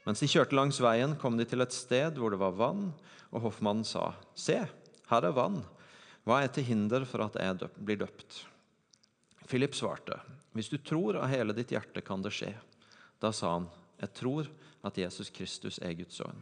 Mens 0.09 0.23
de 0.25 0.27
kjørte 0.33 0.57
langs 0.57 0.79
veien, 0.81 1.19
kom 1.21 1.35
de 1.37 1.45
til 1.45 1.61
et 1.61 1.75
sted 1.77 2.17
hvor 2.17 2.33
det 2.33 2.41
var 2.41 2.55
vann, 2.57 2.87
og 3.29 3.43
hoffmannen 3.45 3.85
sa, 3.85 4.15
Se, 4.33 4.63
her 5.11 5.27
er 5.29 5.35
vann. 5.37 5.59
Hva 6.25 6.39
er 6.41 6.53
til 6.53 6.65
hinder 6.65 7.05
for 7.05 7.27
at 7.27 7.35
jeg 7.37 7.59
døp, 7.61 7.75
blir 7.77 7.99
døpt? 8.01 8.39
Philip 9.45 9.77
svarte, 9.77 10.17
Hvis 10.57 10.71
du 10.73 10.79
tror 10.81 11.19
av 11.21 11.29
hele 11.29 11.53
ditt 11.53 11.75
hjerte, 11.77 12.01
kan 12.01 12.25
det 12.25 12.33
skje. 12.33 12.55
Da 13.21 13.35
sa 13.37 13.59
han, 13.59 13.67
Jeg 14.01 14.15
tror 14.17 14.49
at 14.89 14.97
Jesus 14.97 15.29
Kristus 15.29 15.77
er 15.85 15.93
Guds 15.99 16.17
sønn. 16.17 16.41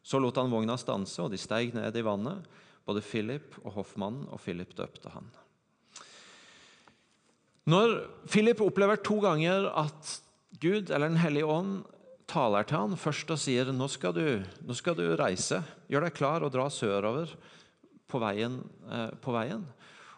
Så 0.00 0.16
lot 0.22 0.38
han 0.40 0.48
vogna 0.48 0.78
stanse, 0.80 1.20
og 1.20 1.34
de 1.34 1.36
steig 1.36 1.74
ned 1.76 1.96
i 2.00 2.04
vannet, 2.06 2.48
både 2.88 3.04
Philip 3.04 3.58
og 3.64 3.74
hoffmannen, 3.76 4.24
og 4.32 4.40
Philip 4.40 4.72
døpte 4.78 5.12
han. 5.12 5.28
Når 7.68 7.98
Philip 8.30 8.62
opplever 8.64 8.96
to 8.96 9.20
ganger 9.20 9.68
at 9.84 10.14
Gud 10.62 10.88
eller 10.88 11.10
Den 11.10 11.20
hellige 11.20 11.44
ånd 11.44 11.84
taler 12.26 12.66
til 12.66 12.80
han 12.82 12.98
først 12.98 13.30
og 13.30 13.40
sier 13.40 13.70
nå 13.72 13.88
skal 13.90 14.14
du, 14.16 14.26
nå 14.66 14.76
skal 14.76 14.96
du 14.98 15.04
reise. 15.18 15.62
Gjør 15.90 16.08
deg 16.08 16.16
klar 16.16 16.46
og 16.46 16.52
dra 16.54 16.66
sørover 16.72 17.32
på 18.10 18.20
veien, 18.22 18.60
eh, 18.90 19.10
på 19.22 19.34
veien. 19.34 19.64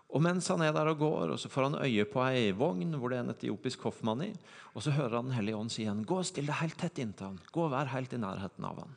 Og 0.09 0.23
mens 0.25 0.47
han 0.49 0.63
er 0.65 0.73
der 0.73 0.89
og 0.89 1.03
går, 1.03 1.35
og 1.35 1.41
så 1.41 1.51
får 1.53 1.67
han 1.67 1.83
øye 1.85 2.07
på 2.09 2.23
ei 2.25 2.53
vogn 2.57 2.95
hvor 2.97 3.13
det 3.13 3.19
er 3.19 3.27
en 3.27 3.35
etiopisk 3.35 3.85
hoffmann 3.85 4.25
i. 4.25 4.31
Og 4.73 4.85
så 4.85 4.95
hører 4.97 5.19
han 5.19 5.29
Den 5.29 5.37
hellige 5.37 5.59
ånd 5.59 5.73
si 5.73 5.83
igjen 5.85 6.07
gå 6.09 6.21
og 6.23 6.29
still 6.29 6.49
deg 6.49 6.63
helt 6.63 6.79
tett 6.81 7.01
inntil 7.03 7.33
han. 7.33 7.43
Gå 7.53 7.67
og 7.67 7.75
vær 7.75 7.93
helt 7.93 8.15
i 8.17 8.23
nærheten 8.23 8.65
av 8.65 8.81
han. 8.85 8.97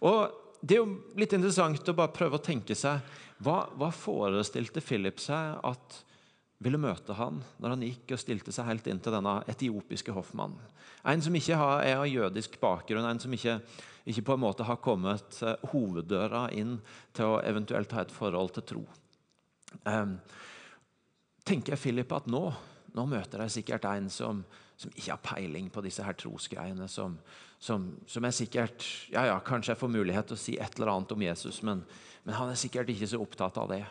Og 0.00 0.40
Det 0.64 0.78
er 0.78 0.80
jo 0.80 1.16
litt 1.20 1.34
interessant 1.36 1.88
å 1.92 1.92
bare 1.92 2.08
prøve 2.08 2.38
å 2.38 2.40
tenke 2.40 2.72
seg 2.72 3.02
hva, 3.44 3.66
hva 3.76 3.90
forestilte 3.92 4.80
Philip 4.80 5.18
seg 5.20 5.58
at 5.60 5.98
ville 6.62 6.80
møte 6.80 7.16
han 7.18 7.40
når 7.60 7.74
han 7.74 7.84
gikk 7.84 8.14
og 8.14 8.20
stilte 8.20 8.54
seg 8.54 8.68
helt 8.68 8.86
inn 8.90 9.00
til 9.02 9.14
denne 9.14 9.38
etiopiske 9.50 10.14
hoffmannen. 10.14 10.60
En 11.04 11.22
som 11.24 11.34
ikke 11.36 11.56
er 11.84 11.98
av 11.98 12.06
jødisk 12.08 12.56
bakgrunn, 12.62 13.04
en 13.04 13.20
som 13.20 13.32
ikke, 13.36 13.58
ikke 14.08 14.24
på 14.24 14.36
en 14.36 14.44
måte 14.46 14.64
har 14.64 14.80
kommet 14.80 15.40
uh, 15.44 15.56
hoveddøra 15.74 16.46
inn 16.56 16.78
til 17.16 17.34
å 17.34 17.40
eventuelt 17.44 17.92
ha 17.92 18.04
et 18.04 18.14
forhold 18.14 18.54
til 18.56 18.68
tro. 18.70 18.84
Um, 19.84 20.16
tenker 21.44 21.76
Philip 21.76 22.12
at 22.16 22.30
nå, 22.30 22.46
nå 22.96 23.04
møter 23.10 23.44
jeg 23.44 23.56
sikkert 23.58 23.88
en 23.90 24.08
som, 24.12 24.40
som, 24.80 24.94
ikke 24.94 25.10
har 25.10 25.24
peiling 25.26 25.68
på 25.74 25.84
disse 25.84 26.06
her 26.06 26.16
trosgreiene, 26.16 26.88
som, 26.88 27.18
som, 27.60 27.90
som, 28.08 28.24
er 28.24 28.32
sikkert 28.36 28.86
ja, 29.12 29.26
ja, 29.28 29.36
Kanskje 29.44 29.74
jeg 29.74 29.82
får 29.82 29.92
mulighet 29.92 30.30
til 30.30 30.38
å 30.38 30.40
si 30.40 30.56
et 30.56 30.78
eller 30.78 30.94
annet 30.94 31.12
om 31.12 31.26
Jesus, 31.26 31.60
men, 31.66 31.84
men 32.24 32.38
han 32.38 32.54
er 32.54 32.60
sikkert 32.60 32.94
ikke 32.94 33.10
så 33.12 33.20
opptatt 33.20 33.60
av 33.60 33.68
det. 33.74 33.82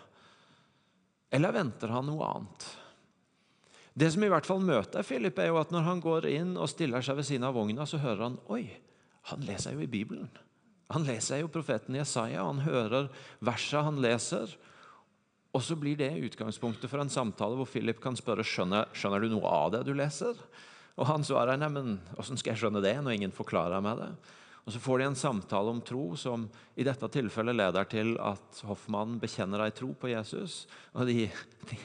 Eller 1.34 1.56
venter 1.56 1.92
han 1.94 2.06
noe 2.08 2.30
annet? 2.30 2.66
Det 3.94 4.10
som 4.14 4.24
i 4.26 4.30
hvert 4.30 4.48
fall 4.48 4.62
møter 4.66 5.06
Philip, 5.06 5.38
er 5.38 5.52
jo 5.52 5.60
at 5.62 5.74
når 5.74 5.86
han 5.86 6.02
går 6.02 6.28
inn 6.30 6.56
og 6.58 6.70
stiller 6.72 7.04
seg 7.06 7.20
ved 7.20 7.28
siden 7.30 7.46
av 7.46 7.58
vogna, 7.58 7.86
så 7.90 8.02
hører 8.02 8.26
han 8.26 8.40
oi, 8.54 8.66
han 9.30 9.46
leser 9.46 9.76
jo 9.76 9.84
i 9.86 9.90
Bibelen. 9.90 10.30
Han 10.94 11.06
leser 11.08 11.42
jo 11.42 11.50
profeten 11.54 11.98
Jesaja, 11.98 12.46
han 12.46 12.62
hører 12.66 13.10
verset 13.46 13.86
han 13.86 14.02
leser. 14.02 14.52
Og 15.54 15.62
så 15.62 15.78
blir 15.78 15.98
det 15.98 16.12
utgangspunktet 16.26 16.90
for 16.90 17.02
en 17.02 17.14
samtale 17.14 17.58
hvor 17.58 17.70
Philip 17.70 18.02
kan 18.02 18.18
spørre 18.18 18.46
skjønner, 18.46 18.90
skjønner 18.98 19.22
du 19.22 19.36
noe 19.36 19.50
av 19.50 19.74
det 19.76 19.84
du 19.88 19.94
leser. 19.98 20.38
Og 20.98 21.10
han 21.10 21.26
svarer 21.26 21.58
nei, 21.58 21.70
men 21.74 21.98
åssen 22.22 22.38
skal 22.38 22.54
jeg 22.54 22.64
skjønne 22.64 22.82
det 22.84 22.94
når 23.02 23.18
ingen 23.18 23.34
forklarer 23.34 23.82
meg 23.86 24.02
det? 24.02 24.10
Og 24.64 24.72
Så 24.72 24.80
får 24.80 25.00
de 25.00 25.06
en 25.10 25.18
samtale 25.20 25.72
om 25.74 25.82
tro 25.84 26.16
som 26.16 26.46
i 26.80 26.86
dette 26.88 27.08
tilfellet 27.12 27.58
leder 27.58 27.88
til 27.92 28.14
at 28.24 28.62
hoffmannen 28.64 29.20
bekjenner 29.20 29.66
ei 29.66 29.74
tro 29.76 29.90
på 29.92 30.14
Jesus. 30.14 30.64
og 30.94 31.10
de, 31.10 31.28
de, 31.70 31.80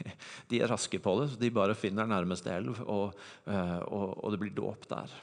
de, 0.49 0.61
er 0.61 0.71
raske 0.71 1.01
på 1.03 1.17
det, 1.21 1.33
så 1.33 1.41
de 1.41 1.51
bare 1.51 1.75
finner 1.75 2.07
nærmeste 2.07 2.53
elv, 2.55 2.79
og, 2.87 3.19
eh, 3.51 3.81
og, 3.83 4.15
og 4.23 4.33
det 4.33 4.41
blir 4.45 4.55
dåp 4.55 4.87
der. 4.93 5.19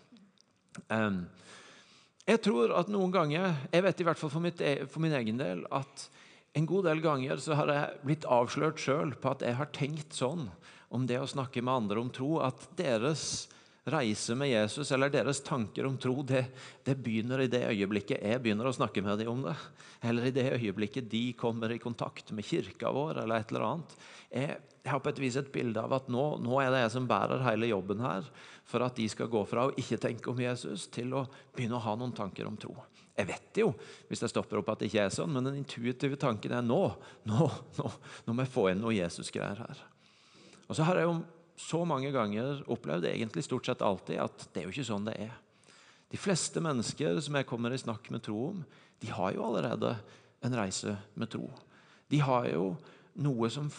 Jeg 2.26 2.42
tror 2.44 2.76
at 2.76 2.92
noen 2.92 3.14
ganger, 3.14 3.56
jeg 3.72 3.86
vet 3.86 4.02
i 4.02 4.08
hvert 4.10 4.20
fall 4.20 4.34
for, 4.34 4.44
mitt, 4.44 4.60
e, 4.60 4.84
for 4.92 5.04
min 5.04 5.16
egen 5.16 5.40
del, 5.40 5.64
at 5.72 6.10
en 6.56 6.68
god 6.68 6.88
del 6.90 7.04
ganger 7.04 7.40
så 7.40 7.56
har 7.60 7.72
jeg 7.72 8.00
blitt 8.04 8.28
avslørt 8.32 8.80
sjøl 8.82 9.16
på 9.20 9.32
at 9.32 9.44
jeg 9.46 9.56
har 9.60 9.72
tenkt 9.76 10.16
sånn 10.16 10.50
om 10.96 11.08
det 11.08 11.22
å 11.22 11.28
snakke 11.28 11.64
med 11.64 11.84
andre 11.84 12.04
om 12.04 12.12
tro, 12.12 12.38
at 12.44 12.68
deres 12.80 13.46
reise 13.86 14.36
med 14.36 14.50
Jesus 14.50 14.92
eller 14.92 15.12
deres 15.14 15.42
tanker 15.46 15.86
om 15.86 15.98
tro, 16.02 16.24
det, 16.26 16.46
det, 16.84 16.96
begynner 16.96 17.44
i 17.44 17.50
det 17.52 17.62
øyeblikket 17.70 18.24
jeg 18.24 18.42
begynner 18.42 18.66
å 18.66 18.74
snakke 18.74 19.04
med 19.06 19.20
dem 19.22 19.30
om 19.30 19.44
det. 19.46 19.54
Eller 20.02 20.26
i 20.26 20.34
det 20.34 20.48
øyeblikket 20.56 21.10
de 21.12 21.28
kommer 21.38 21.72
i 21.72 21.82
kontakt 21.82 22.32
med 22.34 22.48
kirka 22.48 22.90
vår 22.94 23.22
eller 23.24 23.44
et 23.44 23.54
eller 23.54 23.68
annet. 23.68 23.94
Jeg, 24.32 24.58
jeg 24.82 24.92
har 24.92 25.04
på 25.06 25.14
et 25.14 25.22
vis 25.22 25.38
et 25.38 25.54
bilde 25.54 25.82
av 25.82 25.94
at 26.00 26.10
nå, 26.10 26.26
nå, 26.42 26.58
er 26.62 26.74
det 26.74 26.82
jeg 26.82 26.96
som 26.98 27.10
bærer 27.10 27.46
hele 27.46 27.70
jobben 27.70 28.02
her 28.02 28.26
for 28.66 28.86
at 28.86 28.98
de 28.98 29.06
skal 29.12 29.30
gå 29.30 29.46
fra 29.46 29.68
å 29.68 29.78
ikke 29.78 30.02
tenke 30.02 30.34
om 30.34 30.42
Jesus 30.42 30.90
til 30.94 31.14
å 31.14 31.28
begynne 31.54 31.78
å 31.78 31.86
ha 31.86 31.96
noen 32.00 32.16
tanker 32.18 32.50
om 32.50 32.58
tro. 32.58 32.74
Jeg 33.16 33.30
vet 33.30 33.62
jo 33.62 33.70
hvis 34.10 34.26
jeg 34.26 34.34
stopper 34.34 34.60
opp 34.60 34.74
at 34.74 34.82
det 34.82 34.90
ikke 34.90 35.06
er 35.06 35.14
sånn, 35.14 35.32
men 35.32 35.46
den 35.46 35.62
intuitive 35.62 36.18
tanken 36.20 36.58
er 36.58 36.66
nå, 36.66 36.82
nå, 37.30 37.52
nå, 37.78 37.94
nå 38.26 38.34
må 38.34 38.44
jeg 38.44 38.54
få 38.58 38.72
inn 38.74 38.82
noe 38.82 38.98
Jesus-greier 38.98 39.62
her. 39.62 39.86
Og 40.66 40.74
så 40.74 40.90
har 40.90 40.98
jeg 40.98 41.06
jo 41.06 41.20
så 41.56 41.82
mange 41.88 42.12
ganger 42.12 42.64
opplevd, 42.72 43.08
egentlig 43.10 43.46
stort 43.46 43.68
sett 43.68 43.84
alltid, 43.86 44.20
at 44.20 44.48
det 44.52 44.62
er 44.62 44.68
jo 44.68 44.74
ikke 44.76 44.88
sånn 44.90 45.08
det 45.08 45.16
er. 45.28 45.34
De 46.12 46.20
fleste 46.20 46.62
mennesker 46.64 47.20
som 47.24 47.38
jeg 47.40 47.48
kommer 47.50 47.74
i 47.74 47.80
snakk 47.80 48.10
med 48.14 48.24
tro 48.26 48.50
om, 48.52 48.64
de 49.02 49.12
har 49.12 49.34
jo 49.36 49.46
allerede 49.48 49.96
en 50.46 50.58
reise 50.58 50.98
med 51.16 51.32
tro. 51.32 51.48
De 52.12 52.20
har 52.22 52.50
jo 52.52 52.74
noe 53.24 53.50
som 53.52 53.72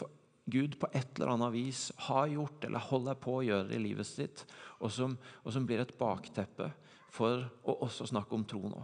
Gud 0.46 0.76
på 0.78 0.88
et 0.94 1.18
eller 1.18 1.32
annet 1.34 1.54
vis 1.54 1.88
har 2.06 2.28
gjort 2.30 2.64
eller 2.66 2.88
holder 2.90 3.16
på 3.18 3.38
å 3.38 3.46
gjøre 3.46 3.74
i 3.74 3.82
livet 3.82 4.06
sitt, 4.06 4.44
og 4.78 4.92
som, 4.94 5.16
og 5.42 5.54
som 5.54 5.66
blir 5.66 5.82
et 5.82 5.96
bakteppe 5.98 6.70
for 7.12 7.42
å 7.66 7.78
også 7.86 8.06
snakke 8.12 8.36
om 8.36 8.44
tro 8.46 8.62
nå. 8.70 8.82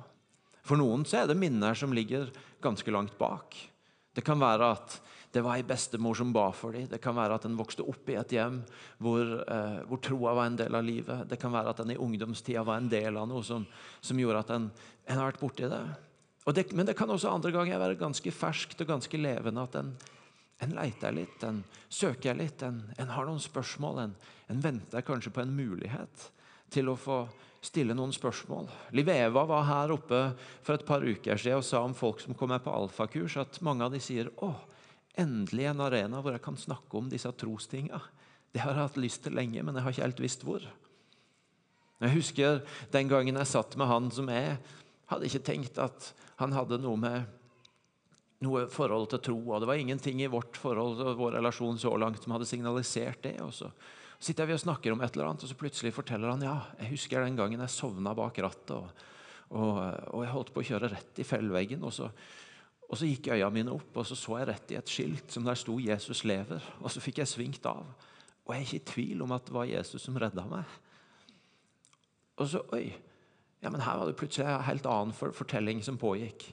For 0.66 0.78
noen 0.78 1.04
så 1.06 1.22
er 1.22 1.30
det 1.30 1.38
minner 1.38 1.76
som 1.78 1.94
ligger 1.94 2.30
ganske 2.62 2.94
langt 2.94 3.14
bak. 3.18 3.56
Det 4.14 4.24
kan 4.26 4.42
være 4.42 4.72
at 4.76 4.98
det 5.32 5.40
var 5.40 5.56
ei 5.56 5.64
bestemor 5.64 6.14
som 6.14 6.32
ba 6.32 6.50
for 6.52 6.76
dem. 6.76 6.84
Det 6.90 7.00
kan 7.00 7.16
være 7.16 7.38
at 7.38 7.46
en 7.48 7.56
vokste 7.56 7.84
opp 7.88 8.10
i 8.12 8.18
et 8.20 8.34
hjem 8.36 8.58
hvor, 9.00 9.22
eh, 9.40 9.78
hvor, 9.88 10.00
troa 10.04 10.34
var 10.36 10.50
en 10.50 10.58
del 10.60 10.76
av 10.76 10.84
livet. 10.84 11.24
Det 11.28 11.38
kan 11.40 11.54
være 11.54 11.72
at 11.72 11.78
en 11.80 11.92
i 11.94 11.96
ungdomstida 11.96 12.64
var 12.68 12.82
en 12.82 12.90
del 12.92 13.16
av 13.16 13.30
noe 13.30 13.44
som, 13.46 13.64
som 14.04 14.18
gjorde 14.20 14.42
at 14.44 14.50
en, 14.52 14.66
en, 15.06 15.16
har 15.16 15.30
vært 15.30 15.40
borti 15.40 15.70
det. 15.72 15.80
det. 16.52 16.66
Men 16.76 16.88
det 16.88 16.96
kan 16.98 17.10
også 17.10 17.32
andre 17.32 17.52
ganger 17.54 17.80
være 17.80 17.96
ganske 18.00 18.34
ferskt 18.36 18.84
og 18.84 18.90
ganske 18.90 19.20
levende. 19.20 19.64
At 19.64 19.78
en, 19.80 19.94
en 20.66 20.74
leiter 20.76 21.16
litt, 21.16 21.46
en 21.48 21.62
søker 21.88 22.36
litt, 22.36 22.60
en, 22.66 22.82
en 23.00 23.14
har 23.14 23.24
noen 23.24 23.40
spørsmål. 23.40 24.02
En, 24.02 24.12
en, 24.52 24.60
venter 24.60 25.06
kanskje 25.06 25.32
på 25.32 25.40
en 25.46 25.54
mulighet 25.56 26.26
til 26.72 26.92
å 26.92 26.98
få 26.98 27.22
stille 27.64 27.96
noen 27.96 28.12
spørsmål. 28.12 28.68
Liv 28.92 29.08
Eva 29.14 29.46
var 29.48 29.64
her 29.64 29.94
oppe 29.94 30.20
for 30.60 30.76
et 30.76 30.84
par 30.84 31.00
uker 31.00 31.40
siden 31.40 31.62
og 31.62 31.64
sa 31.64 31.80
om 31.86 31.96
folk 31.96 32.20
som 32.20 32.36
kommer 32.36 32.60
på 32.60 32.74
alfakurs, 32.74 33.38
at 33.40 33.62
mange 33.64 33.86
av 33.86 33.94
de 33.94 34.02
sier 34.02 34.28
å, 34.44 34.50
endelig 35.18 35.68
en 35.70 35.82
arena 35.84 36.22
hvor 36.22 36.34
jeg 36.34 36.44
kan 36.44 36.58
snakke 36.58 36.98
om 36.98 37.10
disse 37.12 37.30
trostinga. 37.38 38.00
Det 38.52 38.62
har 38.62 38.74
jeg 38.74 38.86
hatt 38.86 39.00
lyst 39.00 39.22
til 39.24 39.36
lenge, 39.36 39.62
men 39.64 39.76
jeg 39.76 39.84
har 39.84 39.94
ikke 39.94 40.06
helt 40.06 40.24
visst 40.24 40.46
hvor. 40.46 40.64
Jeg 42.02 42.16
husker 42.16 42.62
den 42.92 43.10
gangen 43.10 43.38
jeg 43.38 43.50
satt 43.50 43.76
med 43.78 43.88
han 43.88 44.10
som 44.14 44.30
jeg 44.32 44.56
hadde 45.12 45.28
ikke 45.28 45.46
tenkt 45.46 45.78
at 45.80 46.10
han 46.40 46.54
hadde 46.56 46.80
noe 46.82 46.98
med 46.98 47.38
noe 48.42 48.64
forhold 48.72 49.08
til 49.12 49.22
tro. 49.22 49.38
og 49.52 49.62
Det 49.62 49.68
var 49.70 49.78
ingenting 49.78 50.22
i 50.22 50.30
vårt 50.30 50.58
forhold 50.58 51.00
og 51.04 51.18
vår 51.20 51.38
relasjon 51.38 51.78
så 51.78 51.94
langt 52.00 52.24
som 52.24 52.34
hadde 52.34 52.48
signalisert 52.48 53.22
det. 53.22 53.36
Og 53.44 53.52
så 53.54 53.70
sitter 54.22 54.48
vi 54.48 54.56
og 54.56 54.62
snakker 54.64 54.94
om 54.94 55.02
et 55.02 55.14
eller 55.14 55.30
annet, 55.30 55.44
og 55.46 55.52
så 55.52 55.58
plutselig 55.58 55.94
forteller 55.94 56.32
han 56.32 56.42
ja, 56.42 56.56
jeg 56.80 56.94
husker 56.96 57.22
den 57.22 57.38
gangen 57.38 57.62
jeg 57.62 57.74
sovna 57.74 58.14
bak 58.18 58.40
rattet. 58.42 58.74
og, 58.74 59.06
og, 59.52 59.78
og 60.16 60.24
jeg 60.24 60.34
holdt 60.34 60.54
på 60.54 60.62
å 60.62 60.68
kjøre 60.72 60.90
rett 60.90 61.22
i 61.22 61.28
fellveggen. 61.28 61.86
og 61.86 61.94
så 61.94 62.10
og 62.92 62.98
Så 62.98 63.08
gikk 63.08 63.30
øynene 63.32 63.54
mine 63.54 63.72
opp, 63.72 63.96
og 63.96 64.04
så 64.04 64.14
så 64.14 64.36
jeg 64.36 64.48
rett 64.50 64.72
i 64.74 64.76
et 64.76 64.90
skilt 64.92 65.32
som 65.32 65.44
der 65.44 65.56
sto 65.56 65.78
'Jesus 65.80 66.24
lever'. 66.24 66.62
Og 66.80 66.90
Så 66.90 67.00
fikk 67.00 67.18
jeg 67.18 67.28
svingt 67.28 67.66
av. 67.66 67.86
Og 68.44 68.54
jeg 68.54 68.60
er 68.60 68.66
ikke 68.66 68.76
i 68.76 68.92
tvil 68.92 69.22
om 69.22 69.32
at 69.32 69.46
det 69.46 69.54
var 69.54 69.64
Jesus 69.64 70.02
som 70.02 70.16
redda 70.16 70.44
meg. 70.44 70.64
Og 72.36 72.48
så, 72.48 72.60
oi, 72.72 72.92
ja, 73.62 73.70
men 73.70 73.80
Her 73.80 73.98
var 73.98 74.06
det 74.06 74.16
plutselig 74.16 74.46
en 74.46 74.62
helt 74.62 74.86
annen 74.86 75.12
fortelling 75.12 75.82
som 75.82 75.98
pågikk. 75.98 76.52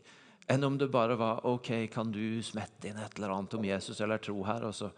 Enn 0.49 0.63
om 0.63 0.77
det 0.77 0.91
bare 0.91 1.17
var 1.17 1.45
'OK, 1.45 1.87
kan 1.91 2.11
du 2.11 2.41
smette 2.41 2.87
inn 2.87 2.97
et 2.97 3.17
eller 3.17 3.29
annet 3.29 3.53
om 3.53 3.65
Jesus 3.65 4.01
eller 4.01 4.17
tro 4.17 4.43
her?' 4.43 4.63
Og 4.63 4.73
så, 4.73 4.91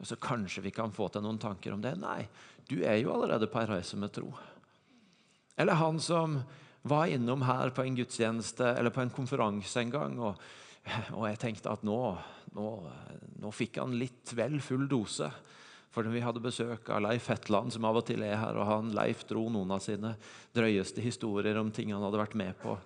og 0.00 0.06
så 0.06 0.16
kanskje 0.16 0.62
vi 0.62 0.70
kan 0.70 0.92
få 0.92 1.08
til 1.08 1.20
noen 1.20 1.38
tanker 1.38 1.72
om 1.72 1.82
det. 1.82 1.98
Nei, 1.98 2.26
du 2.68 2.82
er 2.82 2.96
jo 2.96 3.12
allerede 3.12 3.46
på 3.46 3.60
ei 3.60 3.66
reise 3.66 3.96
med 3.96 4.12
tro. 4.12 4.34
Eller 5.58 5.74
han 5.74 6.00
som 6.00 6.42
var 6.82 7.06
innom 7.06 7.42
her 7.42 7.70
på 7.70 7.82
en 7.82 7.96
gudstjeneste 7.96 8.64
eller 8.78 8.90
på 8.90 9.00
en 9.00 9.10
konferanse 9.10 9.80
en 9.80 9.90
gang. 9.90 10.20
og 10.20 10.36
og 11.16 11.26
jeg 11.28 11.38
tenkte 11.42 11.72
at 11.72 11.84
nå, 11.86 11.98
nå, 12.56 12.70
nå, 13.42 13.52
fikk 13.54 13.80
han 13.82 13.96
litt 13.98 14.32
vel 14.36 14.58
full 14.64 14.86
dose. 14.90 15.28
For 15.94 16.06
vi 16.12 16.20
hadde 16.20 16.42
besøk 16.44 16.90
av 16.92 17.00
Leif 17.06 17.30
Hetland, 17.32 17.72
som 17.72 17.86
av 17.88 18.02
og 18.02 18.04
til 18.08 18.22
er 18.26 18.36
her. 18.36 18.58
og 18.60 18.68
han 18.68 18.90
Leif 18.94 19.24
dro 19.28 19.46
noen 19.48 19.72
av 19.72 19.80
sine 19.84 20.12
drøyeste 20.54 21.00
historier 21.00 21.56
om 21.56 21.70
ting 21.72 21.94
han 21.94 22.04
hadde 22.04 22.20
vært 22.20 22.36
med 22.36 22.58
på 22.60 22.76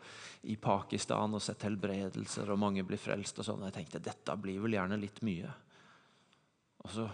i 0.49 0.55
Pakistan 0.57 1.35
og 1.37 1.43
sett 1.45 1.67
helbredelser, 1.67 2.49
og 2.49 2.61
mange 2.63 2.85
blir 2.87 3.01
frelst. 3.01 3.43
og 3.43 3.49
sånn. 3.49 3.67
Jeg 3.67 3.77
tenkte 3.81 4.05
dette 4.05 4.37
blir 4.41 4.63
vel 4.63 4.79
gjerne 4.79 5.01
litt 5.01 5.21
mye. 5.27 5.51
Og 6.87 6.95
så 6.95 7.09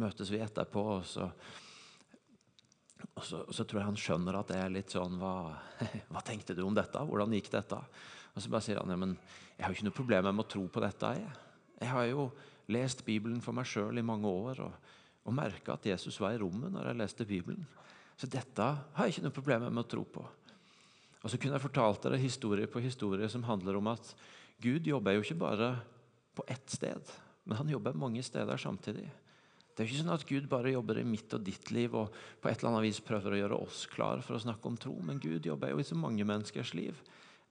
møtes 0.00 0.30
vi 0.32 0.40
etterpå, 0.40 0.86
og 0.94 1.04
så, 1.04 1.26
og 3.12 3.24
så, 3.26 3.42
og 3.42 3.52
så 3.52 3.66
tror 3.66 3.82
jeg 3.82 3.90
han 3.90 4.00
skjønner 4.00 4.38
at 4.38 4.54
det 4.54 4.62
er 4.62 4.72
litt 4.72 4.94
sånn 4.94 5.18
hva, 5.20 5.34
hva 6.12 6.22
tenkte 6.24 6.56
du 6.56 6.62
om 6.64 6.76
dette? 6.76 7.02
Hvordan 7.02 7.34
gikk 7.36 7.50
dette? 7.52 7.82
Og 8.32 8.40
så 8.40 8.52
bare 8.52 8.64
sier 8.64 8.80
han 8.80 8.94
ja, 8.94 8.96
men 8.96 9.18
jeg 9.62 9.68
har 9.68 9.76
ikke 9.76 9.86
noe 9.86 9.94
problem 9.94 10.24
med 10.26 10.42
å 10.42 10.50
tro 10.50 10.64
på 10.66 10.80
dette. 10.82 11.12
Jeg, 11.14 11.34
jeg 11.78 11.90
har 11.92 12.06
jo 12.10 12.24
lest 12.74 13.04
Bibelen 13.06 13.38
for 13.44 13.54
meg 13.54 13.68
sjøl 13.70 14.00
i 14.00 14.02
mange 14.02 14.26
år 14.26 14.64
og, 14.64 14.88
og 15.22 15.36
merka 15.38 15.76
at 15.76 15.86
Jesus 15.86 16.18
var 16.18 16.34
i 16.34 16.40
rommet 16.42 16.74
når 16.74 16.88
jeg 16.90 16.98
leste 16.98 17.26
Bibelen. 17.28 17.62
Så 18.18 18.26
dette 18.26 18.66
har 18.66 19.06
jeg 19.06 19.14
ikke 19.14 19.28
noe 19.28 19.36
problem 19.36 19.68
med 19.68 19.84
å 19.84 19.90
tro 19.94 20.02
på. 20.02 20.24
Og 21.22 21.30
så 21.30 21.38
kunne 21.38 21.54
jeg 21.54 21.62
fortalt 21.68 22.02
dere 22.02 22.18
historie 22.18 22.66
på 22.66 22.82
historie 22.82 23.30
som 23.30 23.46
handler 23.46 23.78
om 23.78 23.92
at 23.92 24.10
Gud 24.62 24.90
jobber 24.90 25.14
jo 25.14 25.22
ikke 25.22 25.38
bare 25.38 25.76
på 26.34 26.42
ett 26.50 26.66
sted, 26.74 27.14
men 27.46 27.60
han 27.60 27.70
jobber 27.70 27.94
mange 27.98 28.22
steder 28.26 28.58
samtidig. 28.58 29.06
Det 29.72 29.78
er 29.78 29.86
jo 29.86 29.92
ikke 29.92 30.02
sånn 30.02 30.16
at 30.18 30.26
Gud 30.26 30.50
bare 30.50 30.74
jobber 30.74 30.98
i 30.98 31.06
mitt 31.06 31.38
og 31.38 31.46
ditt 31.46 31.70
liv 31.70 31.94
og 31.96 32.10
på 32.42 32.50
et 32.50 32.58
eller 32.58 32.74
annet 32.74 32.90
vis 32.90 33.04
prøver 33.06 33.36
å 33.36 33.42
gjøre 33.44 33.62
oss 33.62 33.86
klar 33.94 34.26
for 34.26 34.36
å 34.36 34.42
snakke 34.42 34.66
om 34.68 34.74
tro, 34.74 34.98
men 35.06 35.22
Gud 35.22 35.46
jobber 35.46 35.70
jo 35.70 35.78
i 35.78 35.86
så 35.86 35.94
mange 35.94 36.26
menneskers 36.26 36.74
liv. 36.74 36.98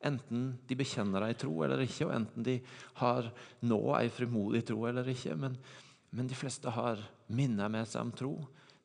Enten 0.07 0.55
de 0.67 0.77
bekjenner 0.77 1.27
ei 1.27 1.35
tro 1.37 1.53
eller 1.61 1.83
ikke, 1.85 2.07
og 2.07 2.15
enten 2.15 2.45
de 2.45 2.57
har 3.01 3.29
nå 3.69 3.79
ei 3.99 4.09
frimodig 4.13 4.63
tro 4.65 4.87
eller 4.89 5.07
ikke. 5.13 5.35
Men, 5.37 5.57
men, 6.09 6.29
de 6.29 6.37
fleste 6.37 6.73
har 6.73 7.01
minner 7.29 7.69
med 7.69 7.89
seg 7.89 8.07
om 8.07 8.13
tro. 8.17 8.33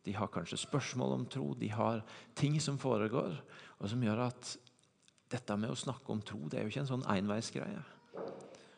De 0.04 0.14
har 0.14 0.30
kanskje 0.32 0.60
spørsmål 0.60 1.16
om 1.16 1.26
tro. 1.32 1.50
De 1.58 1.70
har 1.72 2.04
ting 2.38 2.60
som 2.60 2.76
foregår, 2.78 3.38
og 3.80 3.90
som 3.90 4.04
gjør 4.04 4.26
at 4.28 4.56
dette 5.32 5.56
med 5.58 5.72
å 5.72 5.78
snakke 5.78 6.12
om 6.12 6.20
tro 6.22 6.44
det 6.46 6.60
er 6.60 6.66
jo 6.66 6.70
ikke 6.70 6.84
en 6.84 6.92
sånn 6.92 7.08
enveisgreie. 7.16 7.80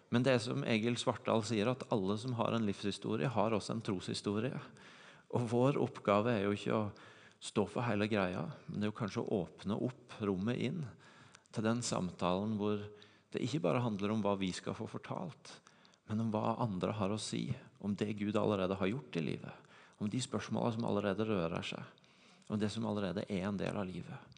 Men 0.08 0.24
det 0.24 0.32
er 0.32 0.40
som 0.40 0.62
Egil 0.64 0.96
Svartdal 0.96 1.42
sier, 1.44 1.68
at 1.68 1.84
alle 1.92 2.16
som 2.20 2.38
har 2.38 2.54
en 2.56 2.64
livshistorie, 2.64 3.28
har 3.28 3.52
også 3.52 3.74
en 3.74 3.82
troshistorie. 3.84 4.56
Og 5.36 5.50
vår 5.50 5.76
oppgave 5.82 6.32
er 6.32 6.46
jo 6.46 6.54
ikke 6.56 6.78
å 6.78 6.86
stå 7.44 7.66
for 7.68 7.84
hele 7.84 8.08
greia, 8.08 8.46
men 8.66 8.78
det 8.78 8.88
er 8.88 8.92
jo 8.92 9.00
kanskje 9.02 9.26
å 9.26 9.42
åpne 9.42 9.76
opp 9.84 10.16
rommet 10.24 10.62
inn 10.70 10.80
til 11.58 11.66
den 11.66 11.80
samtalen 11.82 12.54
hvor 12.54 12.78
det 13.34 13.42
ikke 13.42 13.64
bare 13.64 13.82
handler 13.82 14.14
om 14.14 14.22
hva 14.22 14.36
vi 14.38 14.52
skal 14.54 14.76
få 14.78 14.86
fortalt, 14.88 15.50
men 16.06 16.22
om 16.22 16.30
hva 16.32 16.54
andre 16.62 16.94
har 16.94 17.10
å 17.10 17.18
si 17.20 17.48
om 17.82 17.96
det 17.98 18.14
Gud 18.20 18.38
allerede 18.38 18.78
har 18.78 18.90
gjort 18.92 19.18
i 19.18 19.24
livet. 19.26 19.66
Om 19.98 20.08
de 20.10 20.20
spørsmåla 20.22 20.70
som 20.76 20.86
allerede 20.86 21.26
rører 21.26 21.66
seg. 21.66 21.82
Om 22.48 22.60
det 22.62 22.70
som 22.70 22.86
allerede 22.86 23.26
er 23.26 23.48
en 23.48 23.58
del 23.58 23.74
av 23.76 23.86
livet. 23.90 24.36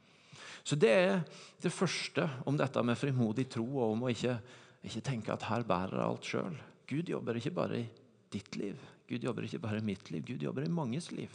Så 0.64 0.76
Det 0.76 0.90
er 0.90 1.20
det 1.60 1.72
første 1.72 2.26
om 2.48 2.56
dette 2.56 2.82
med 2.82 2.98
frimodig 2.98 3.46
tro 3.52 3.66
og 3.68 3.94
om 3.94 4.08
å 4.08 4.10
ikke, 4.12 4.38
ikke 4.82 5.04
tenke 5.04 5.32
at 5.32 5.46
her 5.48 5.64
bærer 5.64 6.02
alt 6.04 6.24
sjøl. 6.24 6.56
Gud 6.88 7.08
jobber 7.08 7.36
ikke 7.36 7.54
bare 7.54 7.84
i 7.84 7.86
ditt 8.32 8.56
liv, 8.56 8.80
Gud 9.08 9.24
jobber 9.24 9.44
ikke 9.44 9.60
bare 9.62 9.78
i 9.78 9.84
mitt 9.84 10.10
liv, 10.10 10.24
Gud 10.24 10.42
jobber 10.42 10.64
i 10.64 10.72
manges 10.72 11.10
liv. 11.12 11.32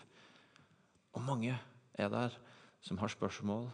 Og 1.13 1.21
mange 1.23 1.55
er 1.93 2.09
der 2.09 2.35
som 2.81 2.97
har 2.97 3.13
spørsmål 3.13 3.69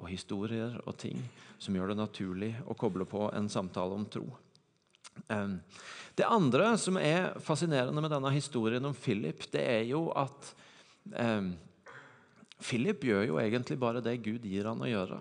og 0.00 0.08
historier 0.10 0.78
og 0.86 0.96
ting 1.00 1.20
som 1.60 1.76
gjør 1.76 1.92
det 1.92 2.00
naturlig 2.00 2.54
å 2.66 2.76
koble 2.78 3.04
på 3.08 3.28
en 3.36 3.48
samtale 3.52 3.96
om 3.96 4.06
tro. 4.08 4.26
Det 6.16 6.26
andre 6.26 6.72
som 6.80 6.96
er 7.00 7.34
fascinerende 7.44 8.02
med 8.02 8.12
denne 8.12 8.32
historien 8.34 8.84
om 8.88 8.96
Philip, 8.96 9.44
det 9.52 9.62
er 9.62 9.84
jo 9.90 10.06
at 10.16 10.52
eh, 11.16 11.52
Philip 12.60 13.04
gjør 13.04 13.26
jo 13.28 13.38
egentlig 13.42 13.78
bare 13.80 14.02
det 14.04 14.20
Gud 14.24 14.44
gir 14.48 14.68
han 14.68 14.82
å 14.82 14.88
gjøre. 14.88 15.20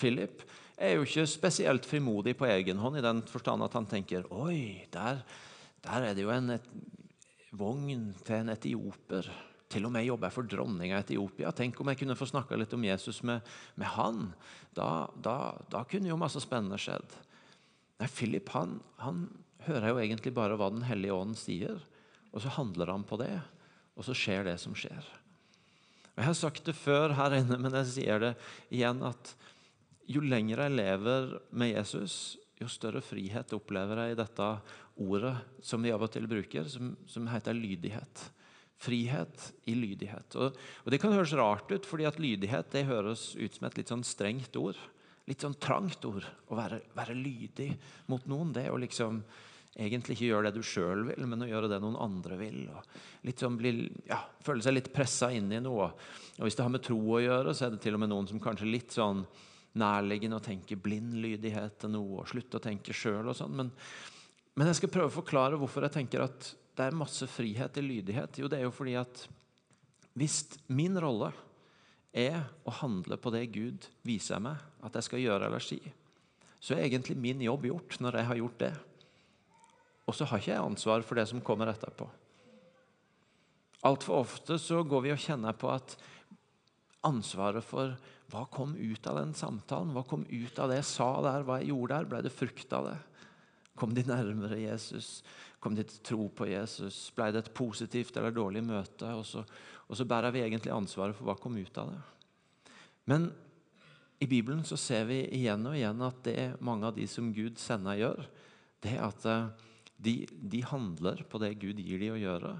Philip 0.00 0.44
er 0.80 0.96
jo 0.96 1.04
ikke 1.04 1.26
spesielt 1.28 1.86
frimodig 1.86 2.36
på 2.38 2.48
egen 2.48 2.80
hånd 2.80 3.00
i 3.00 3.04
den 3.04 3.20
forstand 3.28 3.66
at 3.66 3.76
han 3.76 3.88
tenker 3.90 4.26
Oi, 4.32 4.86
der, 4.92 5.20
der 5.84 6.08
er 6.08 6.16
det 6.16 6.24
jo 6.24 6.32
en 6.34 6.56
et, 6.56 6.70
vogn 7.50 8.12
til 8.24 8.36
en 8.40 8.52
etioper. 8.54 9.28
Til 9.70 9.86
og 9.86 9.92
med 9.94 10.06
jobber 10.06 10.26
jeg 10.26 10.34
for 10.34 10.50
dronninga 10.50 10.98
i 10.98 11.04
Etiopia. 11.04 11.52
Tenk 11.54 11.78
om 11.78 11.90
jeg 11.92 12.00
kunne 12.00 12.18
få 12.18 12.26
snakka 12.26 12.58
litt 12.58 12.72
om 12.74 12.86
Jesus 12.88 13.20
med, 13.26 13.46
med 13.78 13.92
han. 13.94 14.32
Da, 14.74 15.06
da, 15.14 15.36
da, 15.70 15.84
kunne 15.86 16.10
jo 16.10 16.18
masse 16.18 16.42
spennende 16.42 16.78
skjedd. 16.80 17.14
Nei, 18.00 18.08
Philip 18.10 18.50
han, 18.56 18.80
han 18.98 19.28
hører 19.68 19.92
jo 19.92 20.00
egentlig 20.02 20.34
bare 20.34 20.56
hva 20.58 20.72
Den 20.72 20.86
hellige 20.88 21.14
ånd 21.14 21.38
sier, 21.38 21.78
og 22.34 22.42
så 22.42 22.52
handler 22.56 22.90
han 22.90 23.06
på 23.06 23.20
det. 23.20 23.36
Og 23.94 24.06
så 24.06 24.16
skjer 24.16 24.48
det 24.48 24.56
som 24.62 24.74
skjer. 24.74 25.06
Jeg 26.16 26.26
har 26.26 26.36
sagt 26.36 26.66
det 26.66 26.74
før 26.76 27.14
her 27.16 27.38
inne, 27.38 27.58
men 27.60 27.74
jeg 27.80 27.92
sier 27.94 28.20
det 28.22 28.34
igjen 28.74 29.04
at 29.06 29.34
jo 30.10 30.22
lenger 30.24 30.64
jeg 30.64 30.74
lever 30.74 31.30
med 31.54 31.70
Jesus, 31.70 32.34
jo 32.58 32.66
større 32.68 33.00
frihet 33.04 33.54
opplever 33.54 34.02
jeg 34.02 34.16
i 34.16 34.18
dette 34.18 34.48
ordet 35.00 35.36
som 35.64 35.80
vi 35.84 35.94
av 35.94 36.02
og 36.02 36.10
til 36.12 36.26
bruker, 36.28 36.66
som, 36.68 36.92
som 37.08 37.30
heter 37.30 37.56
lydighet. 37.56 38.26
Frihet 38.80 39.50
i 39.68 39.74
lydighet. 39.76 40.36
Og, 40.40 40.56
og, 40.84 40.88
Det 40.92 41.00
kan 41.02 41.12
høres 41.12 41.36
rart 41.36 41.70
ut, 41.72 41.86
fordi 41.86 42.08
at 42.08 42.20
lydighet 42.22 42.72
det 42.72 42.86
høres 42.88 43.34
ut 43.36 43.58
som 43.58 43.68
et 43.68 43.78
litt 43.80 43.92
sånn 43.92 44.06
strengt 44.06 44.56
ord. 44.56 44.78
Litt 45.28 45.44
sånn 45.44 45.58
trangt 45.60 46.04
ord. 46.08 46.24
Å 46.48 46.58
være, 46.58 46.80
være 46.96 47.16
lydig 47.18 47.70
mot 48.10 48.24
noen, 48.30 48.54
det 48.56 48.70
å 48.72 48.80
liksom 48.80 49.20
egentlig 49.78 50.16
ikke 50.16 50.30
gjøre 50.30 50.48
det 50.48 50.58
du 50.58 50.66
sjøl 50.66 51.04
vil, 51.12 51.26
men 51.30 51.44
å 51.44 51.48
gjøre 51.48 51.68
det 51.70 51.78
noen 51.82 51.98
andre 52.00 52.38
vil. 52.40 52.64
litt 53.22 53.38
sånn 53.38 53.58
bli, 53.60 53.72
ja, 54.08 54.18
Føle 54.42 54.64
seg 54.64 54.74
litt 54.74 54.92
pressa 54.92 55.30
inn 55.32 55.52
i 55.52 55.60
noe. 55.62 55.90
Og 56.38 56.42
Hvis 56.46 56.56
det 56.58 56.64
har 56.64 56.72
med 56.72 56.82
tro 56.82 56.98
å 56.98 57.22
gjøre, 57.22 57.54
så 57.54 57.66
er 57.66 57.74
det 57.74 57.82
til 57.84 57.94
og 57.94 58.02
med 58.02 58.10
noen 58.10 58.26
som 58.28 58.40
kanskje 58.42 58.68
litt 58.68 58.96
sånn 58.96 59.22
nærliggende 59.78 60.40
å 60.40 60.42
tenke 60.42 60.78
blind 60.80 61.14
lydighet 61.22 61.78
til 61.82 61.92
noe, 61.94 62.22
og 62.22 62.30
slutte 62.30 62.58
å 62.58 62.64
tenke 62.64 62.96
sjøl 62.96 63.28
og 63.30 63.36
sånn. 63.38 63.54
Men, 63.54 63.70
men, 64.56 64.70
jeg 64.70 64.80
skal 64.80 64.92
prøve 64.96 65.12
å 65.12 65.18
forklare 65.20 65.60
hvorfor 65.60 65.86
jeg 65.86 65.94
tenker 66.00 66.24
at 66.26 66.54
det 66.80 66.88
er 66.88 66.96
masse 66.96 67.28
frihet 67.28 67.76
i 67.76 67.84
lydighet. 67.84 68.40
Jo, 68.40 68.48
det 68.48 68.60
er 68.60 68.66
jo 68.66 68.74
fordi 68.74 68.96
at 68.96 69.26
hvis 70.16 70.42
min 70.72 70.96
rolle 71.00 71.30
er 72.10 72.40
å 72.66 72.72
handle 72.80 73.18
på 73.20 73.30
det 73.34 73.44
Gud 73.54 73.86
viser 74.06 74.40
meg 74.42 74.58
at 74.82 74.96
jeg 74.98 75.06
skal 75.06 75.22
gjøre 75.22 75.50
eller 75.50 75.62
si, 75.62 75.78
så 76.60 76.74
er 76.74 76.86
egentlig 76.86 77.16
min 77.20 77.40
jobb 77.44 77.68
gjort 77.68 78.00
når 78.02 78.18
jeg 78.18 78.28
har 78.30 78.40
gjort 78.40 78.62
det. 78.64 78.72
Og 80.08 80.16
så 80.16 80.26
har 80.26 80.40
ikke 80.40 80.52
jeg 80.52 80.64
ansvar 80.64 81.04
for 81.06 81.20
det 81.20 81.28
som 81.30 81.44
kommer 81.44 81.70
etterpå. 81.70 82.08
Altfor 83.86 84.24
ofte 84.24 84.58
så 84.60 84.82
går 84.84 85.06
vi 85.06 85.12
og 85.14 85.22
kjenner 85.22 85.56
på 85.56 85.70
at 85.72 85.94
ansvaret 87.06 87.64
for 87.64 87.94
hva 88.30 88.42
kom 88.52 88.74
ut 88.76 89.06
av 89.08 89.20
den 89.22 89.32
samtalen, 89.34 89.94
hva 89.94 90.02
kom 90.06 90.26
ut 90.28 90.58
av 90.60 90.68
det 90.70 90.82
jeg 90.82 90.90
sa 90.90 91.12
der, 91.24 91.46
hva 91.46 91.60
jeg 91.60 91.70
gjorde 91.72 91.96
der, 91.96 92.10
ble 92.10 92.20
det 92.26 92.34
frukt 92.34 92.76
av 92.76 92.90
det? 92.90 92.98
Kom 93.80 93.94
de 93.96 94.04
nærmere 94.04 94.60
Jesus? 94.60 95.20
Kom 95.60 95.76
de 95.76 95.86
til 95.88 96.02
tro 96.04 96.28
på 96.36 96.50
Jesus? 96.50 97.06
Ble 97.16 97.30
det 97.32 97.46
et 97.46 97.54
positivt 97.56 98.16
eller 98.20 98.34
dårlig 98.36 98.62
møte? 98.66 99.08
Og 99.16 99.24
så, 99.24 99.44
og 99.88 99.96
så 99.96 100.04
bærer 100.08 100.34
vi 100.34 100.44
egentlig 100.44 100.74
ansvaret 100.74 101.16
for 101.16 101.28
hva 101.28 101.38
kom 101.40 101.56
ut 101.56 101.80
av 101.80 101.94
det. 101.94 102.02
Men 103.08 103.30
i 104.20 104.28
Bibelen 104.28 104.60
så 104.68 104.76
ser 104.76 105.06
vi 105.08 105.22
igjen 105.32 105.64
og 105.64 105.78
igjen 105.78 106.02
at 106.04 106.18
det 106.26 106.36
mange 106.60 106.84
av 106.90 106.96
de 106.96 107.06
som 107.08 107.32
Gud 107.32 107.56
sender, 107.60 107.96
gjør, 107.96 108.26
det 108.84 108.92
er 108.96 109.06
at 109.06 109.24
eh, 109.28 109.68
de, 109.96 110.14
de, 110.28 110.60
handler 110.64 111.24
på 111.28 111.40
det 111.40 111.54
Gud 111.60 111.80
gir 111.80 112.00
dem 112.00 112.18
å 112.18 112.20
gjøre, 112.20 112.52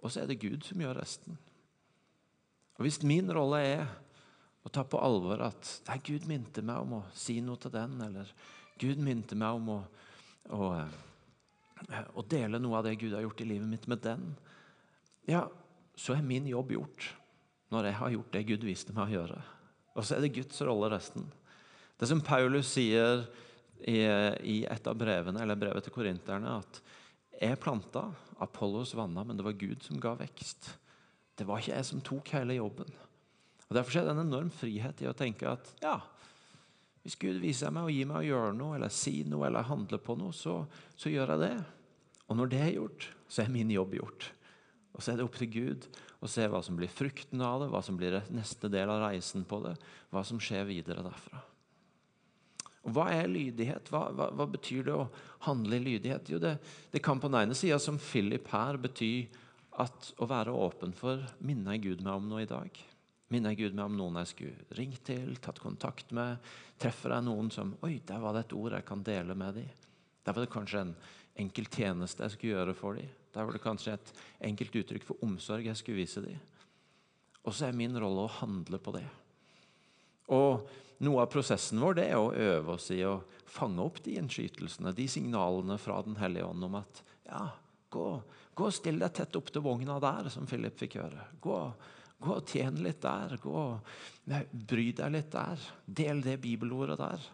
og 0.00 0.12
så 0.12 0.22
er 0.22 0.30
det 0.30 0.40
Gud 0.40 0.64
som 0.64 0.80
gjør 0.80 0.96
resten. 0.96 1.36
Og 2.76 2.84
Hvis 2.84 3.02
min 3.04 3.28
rolle 3.32 3.60
er 3.64 3.84
å 4.64 4.72
ta 4.72 4.84
på 4.88 5.00
alvor 5.00 5.44
at 5.46 5.68
Gud 6.04 6.26
minte 6.28 6.64
meg 6.64 6.84
om 6.84 6.98
å 6.98 7.04
si 7.16 7.38
noe 7.44 7.60
til 7.60 7.72
den, 7.76 8.00
eller 8.08 8.32
Gud 8.80 9.00
minte 9.00 9.36
meg 9.38 9.60
om 9.60 9.70
å, 9.76 9.78
å, 10.54 10.70
og 12.14 12.26
dele 12.30 12.60
noe 12.62 12.78
av 12.78 12.86
det 12.86 12.96
Gud 13.00 13.14
har 13.16 13.24
gjort 13.24 13.42
i 13.42 13.48
livet 13.48 13.70
mitt 13.70 13.86
med 13.90 14.02
den, 14.04 14.28
ja, 15.26 15.46
så 15.96 16.14
er 16.14 16.26
min 16.26 16.46
jobb 16.48 16.74
gjort 16.76 17.08
når 17.74 17.88
jeg 17.88 17.98
har 17.98 18.14
gjort 18.14 18.32
det 18.36 18.44
Gud 18.46 18.66
viste 18.66 18.94
meg 18.94 19.08
å 19.08 19.16
gjøre. 19.16 19.40
Og 19.96 20.04
så 20.04 20.16
er 20.16 20.22
det 20.22 20.34
Guds 20.36 20.60
rolle 20.66 20.90
resten. 20.92 21.24
Det 21.96 22.08
som 22.08 22.22
Paulus 22.22 22.68
sier 22.76 23.24
i, 23.80 23.98
i 24.44 24.58
et 24.68 24.88
av 24.88 24.96
brevene, 24.98 25.40
eller 25.42 25.58
brevet 25.58 25.86
til 25.86 25.94
korinterne 25.94 26.58
at 26.60 26.80
jeg 27.36 27.60
planta, 27.60 28.06
Apollos 28.40 28.94
vanna, 28.96 29.24
men 29.24 29.36
det 29.36 29.44
var 29.44 29.56
Gud 29.58 29.82
som 29.84 30.00
ga 30.00 30.14
vekst. 30.16 30.70
Det 31.36 31.44
var 31.48 31.60
ikke 31.60 31.74
jeg 31.74 31.88
som 31.88 32.02
tok 32.04 32.32
hele 32.36 32.56
jobben. 32.56 32.88
Og 33.66 33.74
Derfor 33.76 33.98
er 33.98 34.06
det 34.06 34.14
en 34.14 34.26
enorm 34.26 34.52
frihet 34.52 35.02
i 35.02 35.08
å 35.10 35.16
tenke 35.16 35.48
at 35.50 35.72
ja, 35.82 35.98
hvis 37.06 37.18
Gud 37.22 37.36
viser 37.38 37.70
meg 37.70 37.86
å 37.86 37.92
gi 37.94 38.02
meg 38.08 38.18
å 38.18 38.26
gjøre 38.26 38.54
noe, 38.58 38.74
eller 38.74 38.90
si 38.90 39.20
noe, 39.30 39.46
eller 39.46 39.68
handle 39.68 40.00
på 40.02 40.16
noe, 40.18 40.34
så, 40.34 40.64
så 40.98 41.12
gjør 41.12 41.36
jeg 41.36 41.42
det. 41.44 41.56
Og 42.26 42.40
når 42.40 42.50
det 42.50 42.62
er 42.64 42.72
gjort, 42.74 43.06
så 43.30 43.44
er 43.44 43.52
min 43.54 43.70
jobb 43.70 43.94
gjort. 43.94 44.26
Og 44.96 45.04
Så 45.04 45.12
er 45.12 45.20
det 45.20 45.26
opp 45.26 45.36
til 45.38 45.52
Gud 45.52 45.86
å 46.24 46.30
se 46.30 46.48
hva 46.50 46.62
som 46.66 46.74
blir 46.74 46.90
frukten 46.90 47.44
av 47.44 47.60
det, 47.62 47.68
hva 47.70 47.82
som 47.84 47.98
blir 48.00 48.16
neste 48.34 48.70
del 48.72 48.90
av 48.90 49.04
reisen 49.04 49.44
på 49.46 49.60
det, 49.68 49.76
hva 50.10 50.24
som 50.26 50.40
skjer 50.42 50.66
videre 50.66 51.04
derfra. 51.06 51.44
Hva 52.90 53.06
er 53.14 53.30
lydighet? 53.30 53.92
Hva, 53.92 54.08
hva, 54.16 54.30
hva, 54.34 54.48
betyr 54.50 54.88
det 54.88 54.96
å 54.96 55.06
handle 55.46 55.78
i 55.78 55.84
lydighet? 55.84 56.32
Jo, 56.32 56.42
det, 56.42 56.56
det 56.90 57.04
kan 57.06 57.22
på 57.22 57.30
den 57.30 57.44
ene 57.44 57.58
sida, 57.58 57.78
som 57.82 58.02
Philip 58.02 58.50
her, 58.50 58.80
bety 58.82 59.28
at 59.78 60.10
å 60.18 60.26
være 60.26 60.58
åpen 60.58 60.96
for 60.96 61.22
Minner 61.38 61.78
Gud 61.78 62.02
meg 62.02 62.18
om 62.18 62.30
noe 62.32 62.42
i 62.46 62.50
dag? 62.50 62.82
Minner 63.32 63.56
Gud 63.58 63.74
meg 63.74 63.88
om 63.88 63.96
noen 63.98 64.20
jeg 64.20 64.30
skulle 64.30 64.78
ringt 64.78 65.02
til, 65.08 65.34
tatt 65.42 65.58
kontakt 65.58 66.12
med? 66.14 66.38
Treffer 66.78 67.16
jeg 67.16 67.26
noen 67.26 67.50
som 67.54 67.74
Oi, 67.86 67.98
der 68.06 68.22
var 68.22 68.36
det 68.36 68.46
et 68.46 68.54
ord 68.54 68.76
jeg 68.76 68.86
kan 68.86 69.02
dele 69.06 69.34
med 69.38 69.58
dem. 69.58 69.86
Der 70.26 70.34
var 70.34 70.44
det 70.44 70.52
kanskje 70.52 70.84
en 70.84 70.94
enkel 71.42 71.66
tjeneste 71.70 72.22
jeg 72.22 72.36
skulle 72.36 72.54
gjøre 72.54 72.74
for 72.78 72.98
dem. 72.98 73.10
Der 73.34 73.44
var 73.44 73.52
det 73.52 73.62
kanskje 73.64 73.96
et 73.96 74.12
enkelt 74.48 74.78
uttrykk 74.80 75.04
for 75.04 75.26
omsorg 75.26 75.66
jeg 75.66 75.78
skulle 75.78 76.00
vise 76.00 76.22
dem. 76.24 76.38
Og 77.46 77.54
så 77.54 77.68
er 77.68 77.78
min 77.78 77.98
rolle 77.98 78.24
å 78.26 78.34
handle 78.38 78.78
på 78.82 78.94
det. 78.96 79.04
Og 80.34 80.66
noe 81.06 81.22
av 81.22 81.30
prosessen 81.30 81.82
vår 81.82 81.98
det 81.98 82.06
er 82.10 82.18
å 82.18 82.32
øve 82.32 82.74
oss 82.78 82.88
i 82.94 83.02
å 83.06 83.20
fange 83.50 83.82
opp 83.84 84.00
de 84.06 84.16
innskytelsene, 84.18 84.94
de 84.96 85.06
signalene 85.10 85.76
fra 85.78 86.00
Den 86.06 86.16
hellige 86.18 86.48
ånd 86.48 86.66
om 86.66 86.78
at 86.80 87.02
ja, 87.26 87.44
gå, 87.92 88.06
gå 88.54 88.66
og 88.66 88.74
still 88.74 88.98
deg 89.02 89.14
tett 89.14 89.36
opp 89.38 89.52
til 89.52 89.64
vogna 89.66 90.00
der, 90.02 90.30
som 90.32 90.48
Philip 90.48 90.78
fikk 90.78 90.98
høre. 91.02 91.28
Gå, 91.42 91.60
gå 92.22 92.36
og 92.36 92.46
tjen 92.48 92.78
litt 92.84 93.02
der. 93.04 93.36
Gå 93.42 93.56
og 93.56 93.96
Bry 94.50 94.90
deg 94.96 95.12
litt 95.14 95.32
der. 95.34 95.66
Del 95.86 96.22
det 96.24 96.38
bibelordet 96.42 96.98
der. 97.00 97.26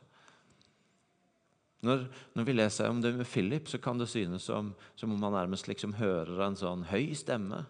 Når, 1.82 2.04
når, 2.36 2.44
vi 2.46 2.54
leser 2.54 2.90
om 2.92 3.00
det 3.02 3.10
med 3.16 3.26
Philip, 3.26 3.66
så 3.68 3.80
kan 3.82 3.98
det 3.98 4.06
synes 4.10 4.44
som, 4.46 4.70
som 4.94 5.14
om 5.14 5.22
han 5.26 5.34
nærmest 5.34 5.66
liksom 5.66 5.96
hører 5.98 6.44
en 6.44 6.58
sånn 6.58 6.84
høy 6.92 7.10
stemme 7.18 7.64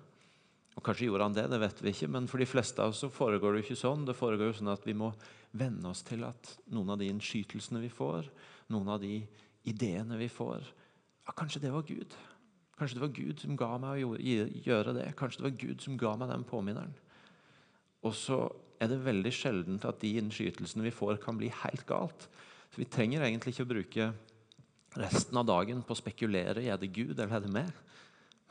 og 0.73 0.85
Kanskje 0.87 1.11
gjorde 1.11 1.27
han 1.27 1.35
det, 1.37 1.45
det 1.53 1.61
vet 1.61 1.81
vi 1.85 1.93
ikke, 1.93 2.09
men 2.15 2.27
for 2.31 2.41
de 2.41 2.49
fleste 2.49 2.81
av 2.81 2.95
oss 2.95 3.03
så 3.05 3.11
foregår 3.13 3.53
det 3.53 3.61
jo 3.61 3.67
ikke 3.67 3.81
sånn. 3.83 4.07
Det 4.09 4.17
foregår 4.17 4.49
jo 4.49 4.59
sånn 4.61 4.73
at 4.73 4.87
Vi 4.89 4.97
må 4.97 5.11
venne 5.53 5.91
oss 5.91 6.01
til 6.07 6.25
at 6.25 6.55
noen 6.73 6.95
av 6.95 7.01
de 7.01 7.11
innskytelsene 7.13 7.83
vi 7.83 7.91
får, 7.93 8.31
noen 8.73 8.89
av 8.95 9.03
de 9.03 9.19
ideene 9.69 10.17
vi 10.17 10.31
får 10.33 10.63
ja, 10.65 11.35
Kanskje 11.37 11.61
det 11.67 11.75
var 11.75 11.85
Gud. 11.87 12.17
Kanskje 12.79 12.99
det 12.99 13.05
var 13.05 13.15
Gud 13.17 13.43
som 13.43 13.57
ga 13.59 13.71
meg 13.81 14.05
å 14.07 14.17
gjøre 14.17 14.95
det. 14.97 15.07
Kanskje 15.19 15.43
det 15.43 15.49
var 15.49 15.59
Gud 15.61 15.85
som 15.85 15.99
ga 16.01 16.15
meg 16.19 16.33
den 16.33 16.47
påminneren. 16.49 16.95
Og 18.03 18.15
så 18.19 18.45
er 18.83 18.91
det 18.91 19.03
veldig 19.05 19.33
sjeldent 19.35 19.85
at 19.87 20.01
de 20.03 20.17
innskytelsene 20.19 20.87
vi 20.89 20.95
får, 20.95 21.21
kan 21.23 21.39
bli 21.39 21.53
helt 21.63 21.85
galt. 21.87 22.27
Så 22.73 22.81
Vi 22.81 22.89
trenger 22.91 23.23
egentlig 23.23 23.55
ikke 23.55 23.67
å 23.67 23.73
bruke 23.75 24.09
resten 24.99 25.39
av 25.39 25.47
dagen 25.49 25.85
på 25.85 25.95
å 25.95 26.01
spekulere 26.01 26.65
er 26.65 26.81
det 26.81 26.93
Gud 26.93 27.19
eller 27.19 27.37
er 27.37 27.45
det 27.45 27.53
meg. 27.53 27.71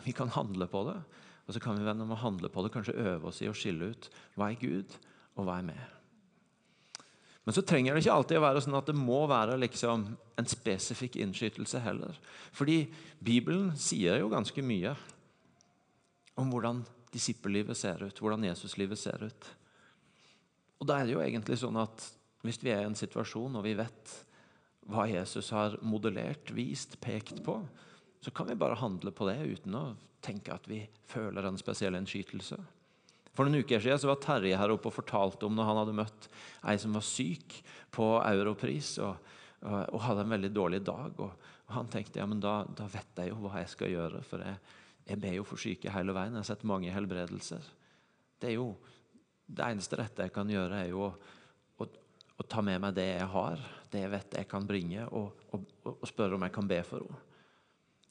Vi 0.06 0.14
kan 0.18 0.32
handle 0.34 0.70
på 0.70 0.86
det. 0.88 1.00
Og 1.48 1.56
så 1.56 1.60
kan 1.62 1.78
vi 1.78 1.86
vende 1.86 2.06
om 2.06 2.14
å 2.14 2.22
handle 2.22 2.50
på 2.50 2.64
det, 2.64 2.72
kanskje 2.74 2.96
øve 3.02 3.28
oss 3.28 3.42
i 3.42 3.50
å 3.50 3.58
skille 3.58 3.92
ut 3.92 4.08
hva 4.38 4.52
er 4.52 4.62
Gud, 4.62 4.94
og 5.36 5.48
hva 5.48 5.58
er 5.60 5.68
med. 5.68 6.01
Men 7.43 7.56
så 7.58 7.63
trenger 7.65 7.95
det 7.95 8.04
ikke 8.04 8.13
alltid 8.13 8.38
å 8.38 8.43
være 8.43 8.62
sånn 8.62 8.77
at 8.77 8.89
det 8.91 8.97
må 8.97 9.23
være 9.30 9.58
liksom 9.63 10.04
en 10.38 10.49
spesifikk 10.49 11.17
innskytelse 11.23 11.82
heller. 11.82 12.17
Fordi 12.54 12.84
Bibelen 13.17 13.71
sier 13.82 14.21
jo 14.21 14.30
ganske 14.30 14.62
mye 14.65 14.93
om 16.39 16.51
hvordan 16.54 16.84
disippellivet 17.12 17.77
ser 17.77 18.04
ut, 18.06 18.21
hvordan 18.21 18.45
Jesuslivet 18.45 19.01
ser 19.01 19.25
ut. 19.25 19.49
Og 20.82 20.88
da 20.89 20.99
er 20.99 21.10
det 21.10 21.15
jo 21.15 21.23
egentlig 21.23 21.58
sånn 21.62 21.80
at 21.82 22.06
hvis 22.45 22.62
vi 22.62 22.71
er 22.73 22.86
i 22.86 22.89
en 22.89 22.97
situasjon 22.97 23.58
og 23.58 23.65
vi 23.65 23.73
vet 23.77 24.13
hva 24.89 25.06
Jesus 25.10 25.51
har 25.54 25.77
modellert, 25.86 26.49
vist, 26.58 26.97
pekt 27.01 27.43
på, 27.45 27.60
så 28.21 28.34
kan 28.34 28.49
vi 28.49 28.58
bare 28.58 28.80
handle 28.82 29.13
på 29.13 29.27
det 29.30 29.39
uten 29.41 29.77
å 29.77 29.84
tenke 30.21 30.54
at 30.54 30.67
vi 30.69 30.84
føler 31.10 31.45
en 31.47 31.58
spesiell 31.58 31.97
innskytelse. 31.97 32.58
For 33.36 33.48
noen 33.48 33.63
uker 33.63 33.80
siden 33.80 34.10
var 34.10 34.20
Terje 34.24 34.58
her 34.60 34.74
oppe 34.74 34.89
og 34.89 34.98
fortalte 34.98 35.48
om 35.48 35.56
når 35.56 35.70
han 35.70 35.80
hadde 35.82 35.98
møtt 36.02 36.28
ei 36.67 36.76
som 36.82 36.98
var 36.98 37.06
syk 37.08 37.62
på 37.96 38.08
Europris 38.28 38.98
og, 39.00 39.17
og, 39.63 39.80
og 39.96 40.04
hadde 40.04 40.26
en 40.26 40.36
veldig 40.36 40.52
dårlig 40.56 40.82
dag. 40.88 41.15
Og, 41.24 41.50
Og 41.72 41.78
Han 41.78 41.88
tenkte 41.88 42.20
ja, 42.20 42.28
men 42.28 42.41
da, 42.44 42.65
da 42.76 42.84
vet 42.91 43.15
jeg 43.15 43.32
jo 43.32 43.38
hva 43.46 43.62
jeg 43.62 43.70
skal 43.72 43.94
gjøre, 43.94 44.20
for 44.28 44.44
jeg, 44.44 44.58
jeg 45.08 45.20
ber 45.24 45.38
jo 45.38 45.46
for 45.48 45.62
syke 45.62 45.94
hele 45.96 46.12
veien. 46.12 46.34
Jeg 46.36 46.44
har 46.44 46.50
sett 46.50 46.65
mange 46.67 46.91
helbredelser. 46.91 47.63
Det 48.41 48.50
er 48.50 48.58
jo 48.58 48.74
det 49.48 49.63
eneste 49.67 49.96
rette 50.00 50.28
jeg 50.28 50.34
kan 50.36 50.52
gjøre, 50.52 50.82
er 50.82 50.91
jo 50.91 51.06
å, 51.08 51.12
å, 51.80 51.88
å 51.88 52.48
ta 52.48 52.63
med 52.65 52.84
meg 52.84 52.96
det 52.98 53.08
jeg 53.08 53.30
har, 53.32 53.63
det 53.91 54.04
jeg 54.04 54.12
vet 54.12 54.38
jeg 54.41 54.50
kan 54.52 54.67
bringe, 54.67 55.08
og, 55.15 55.46
og, 55.56 56.04
spørre 56.08 56.36
om 56.36 56.44
jeg 56.44 56.56
kan 56.56 56.67
be 56.67 56.82
for 56.88 57.08
henne. 57.08 57.31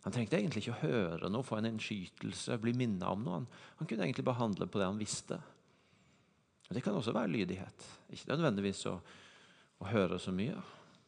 Han 0.05 0.15
trengte 0.15 0.39
egentlig 0.39 0.63
ikke 0.65 0.77
å 0.79 0.83
høre 0.85 1.29
noe, 1.29 1.45
få 1.45 1.59
en 1.59 1.69
innskytelse, 1.69 2.57
bli 2.63 2.73
minnet 2.77 3.05
om 3.09 3.25
noe. 3.25 3.41
Han, 3.41 3.49
han, 3.81 3.89
kunne 3.89 4.07
egentlig 4.07 4.25
bare 4.25 4.41
handle 4.41 4.69
på 4.71 4.81
det 4.81 4.89
han 4.89 5.01
visste. 5.01 5.37
Og 6.69 6.77
Det 6.77 6.85
kan 6.85 6.97
også 6.97 7.13
være 7.13 7.33
lydighet. 7.35 7.89
Ikke 8.15 8.33
nødvendigvis 8.33 8.87
å, 8.89 8.97
å 9.83 9.91
høre 9.91 10.21
så 10.23 10.33
mye, 10.33 10.57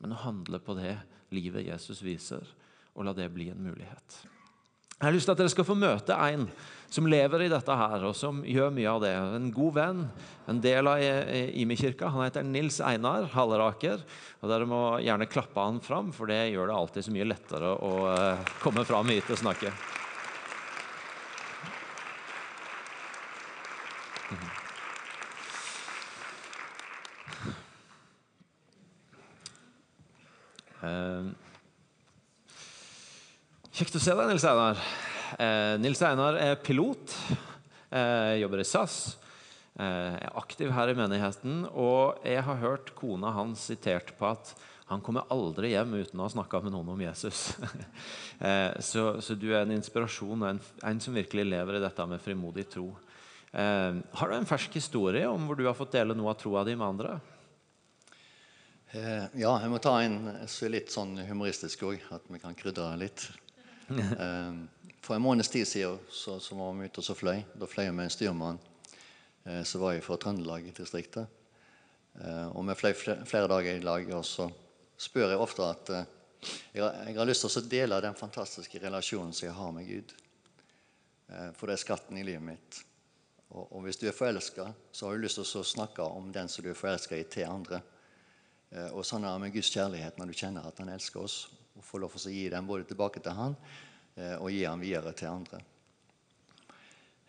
men 0.03 0.13
å 0.13 0.21
handle 0.27 0.61
på 0.61 0.77
det 0.77 0.97
livet 1.33 1.69
Jesus 1.71 2.03
viser, 2.05 2.45
og 2.93 3.09
la 3.09 3.17
det 3.17 3.31
bli 3.33 3.49
en 3.49 3.65
mulighet. 3.65 4.19
Jeg 5.03 5.09
har 5.09 5.15
lyst 5.17 5.27
til 5.27 5.35
at 5.35 5.41
dere 5.41 5.51
skal 5.51 5.67
få 5.67 5.75
møte 5.75 6.15
en 6.15 6.45
som 6.93 7.09
lever 7.11 7.43
i 7.43 7.49
dette 7.51 7.75
her, 7.75 8.05
og 8.07 8.13
som 8.15 8.37
gjør 8.47 8.69
mye 8.71 8.87
av 8.87 9.01
det. 9.03 9.11
En 9.35 9.49
god 9.51 9.75
venn, 9.75 10.03
en 10.47 10.61
del 10.63 10.87
av 10.87 11.03
Imi-kirka. 11.03 12.13
Han 12.15 12.23
heter 12.23 12.47
Nils 12.47 12.79
Einar 12.87 13.27
Halleraker. 13.33 14.05
og 14.39 14.53
Dere 14.53 14.69
må 14.71 14.83
gjerne 15.03 15.27
klappe 15.27 15.59
han 15.59 15.83
fram, 15.83 16.13
for 16.15 16.31
det 16.31 16.53
gjør 16.53 16.71
det 16.71 16.77
alltid 16.77 17.09
så 17.09 17.17
mye 17.17 17.27
lettere 17.33 17.75
å 17.83 17.93
eh, 18.13 18.55
komme 18.63 18.87
fram 18.87 19.11
hit 19.11 19.35
og 19.35 19.43
snakke. 19.43 19.75
Kjekt 33.93 34.07
å 34.07 34.09
se 34.09 34.15
deg, 34.17 34.29
Nils 34.31 34.45
Einar. 34.49 34.79
Eh, 35.37 35.75
Nils 35.77 36.01
Einar 36.01 36.37
er 36.41 36.55
pilot, 36.65 37.13
eh, 37.93 38.39
jobber 38.41 38.63
i 38.63 38.65
SAS. 38.65 39.19
Eh, 39.77 40.15
er 40.17 40.33
aktiv 40.33 40.71
her 40.73 40.89
i 40.89 40.95
menigheten. 40.97 41.67
Og 41.77 42.17
jeg 42.25 42.41
har 42.41 42.57
hørt 42.57 42.95
kona 42.97 43.35
hans 43.37 43.67
sitert 43.69 44.15
på 44.17 44.31
at 44.31 44.55
han 44.89 45.03
kommer 45.05 45.29
aldri 45.29 45.75
hjem 45.75 45.93
uten 45.93 46.17
å 46.17 46.25
ha 46.25 46.33
snakka 46.33 46.63
med 46.65 46.73
noen 46.73 46.89
om 46.89 47.03
Jesus. 47.05 47.53
eh, 48.41 48.73
så, 48.81 49.21
så, 49.21 49.37
du 49.37 49.51
er 49.53 49.67
en 49.67 49.77
inspirasjon 49.77 50.41
og 50.41 50.49
en, 50.55 50.63
en, 50.89 51.05
som 51.05 51.13
virkelig 51.13 51.45
lever 51.51 51.77
i 51.77 51.85
dette 51.85 52.09
med 52.09 52.25
frimodig 52.25 52.71
tro. 52.73 52.89
Eh, 53.53 54.01
har 54.01 54.33
du 54.33 54.39
en 54.39 54.49
fersk 54.49 54.81
historie 54.81 55.29
om 55.29 55.45
hvor 55.45 55.61
du 55.61 55.67
har 55.69 55.77
fått 55.77 55.93
dele 56.01 56.17
noe 56.17 56.33
av 56.33 56.41
troa 56.41 56.65
di 56.65 56.79
med 56.81 56.89
andre? 56.95 57.21
Eh, 58.97 59.29
ja, 59.37 59.53
jeg 59.53 59.69
må 59.69 59.85
ta 59.85 59.99
en 60.01 60.33
litt 60.73 60.89
sånn 60.97 61.19
humoristisk 61.29 61.85
òg, 61.93 62.01
at 62.09 62.33
vi 62.33 62.41
kan 62.41 62.57
krydre 62.57 62.95
litt. 62.97 63.29
Ehm, 64.21 64.69
for 65.03 65.17
en 65.17 65.23
måneds 65.23 65.49
tid 65.49 65.69
siden 65.69 65.99
så, 66.11 66.41
så 66.41 66.55
var 66.55 66.73
vi 66.73 66.87
ute 66.87 67.03
og 67.03 67.05
så 67.05 67.15
fløy. 67.19 67.43
Da 67.59 67.67
fløy 67.67 67.89
vi 67.89 67.95
med 67.97 68.07
en 68.07 68.15
styrmann 68.15 68.59
eh, 69.45 69.63
som 69.67 69.83
var 69.83 69.99
fra 70.05 70.19
Trøndelag-distriktet. 70.23 71.27
Eh, 72.23 72.49
og 72.53 72.67
vi 72.69 72.77
fløy 72.79 72.93
flere 73.27 73.49
dager 73.51 73.79
i 73.79 73.85
lag. 73.85 74.13
Og 74.15 74.25
så 74.27 74.47
spør 75.01 75.33
jeg 75.33 75.43
ofte 75.43 75.67
at 75.67 75.93
eh, 75.97 76.13
jeg, 76.75 76.85
har, 76.85 77.01
jeg 77.09 77.19
har 77.19 77.29
lyst 77.29 77.47
til 77.47 77.59
å 77.59 77.71
dele 77.75 78.01
den 78.05 78.19
fantastiske 78.19 78.83
relasjonen 78.83 79.35
som 79.35 79.49
jeg 79.49 79.59
har 79.59 79.75
med 79.75 79.91
Gud. 79.91 80.15
For 81.57 81.65
det 81.65 81.79
er 81.79 81.81
skatten 81.81 82.19
i 82.21 82.25
livet 82.27 82.45
mitt. 82.45 82.79
Og, 83.55 83.63
og 83.65 83.85
hvis 83.87 83.97
du 83.97 84.03
er 84.09 84.13
forelska, 84.17 84.67
så 84.93 85.07
har 85.07 85.17
du 85.17 85.23
lyst 85.23 85.39
til 85.39 85.47
å 85.47 85.65
snakke 85.65 86.05
om 86.05 86.27
den 86.35 86.51
som 86.51 86.65
du 86.65 86.69
er 86.73 86.77
forelska 86.77 87.17
i, 87.17 87.25
til 87.31 87.49
andre. 87.49 87.79
Og 88.93 89.01
sånn 89.07 89.25
er 89.25 89.33
det 89.33 89.45
med 89.47 89.55
Guds 89.55 89.71
kjærlighet 89.73 90.19
når 90.21 90.29
du 90.29 90.37
kjenner 90.37 90.67
at 90.69 90.83
Han 90.83 90.93
elsker 90.93 91.25
oss 91.25 91.39
og 91.77 91.85
få 91.87 92.01
lov 92.03 92.15
til 92.17 92.31
å 92.31 92.35
gi 92.35 92.47
den 92.53 92.69
både 92.69 92.89
tilbake 92.89 93.23
til 93.23 93.37
han 93.39 93.57
eh, 94.17 94.37
og 94.37 94.51
gi 94.53 94.63
den 94.67 94.83
videre 94.83 95.15
til 95.17 95.33
andre. 95.33 95.63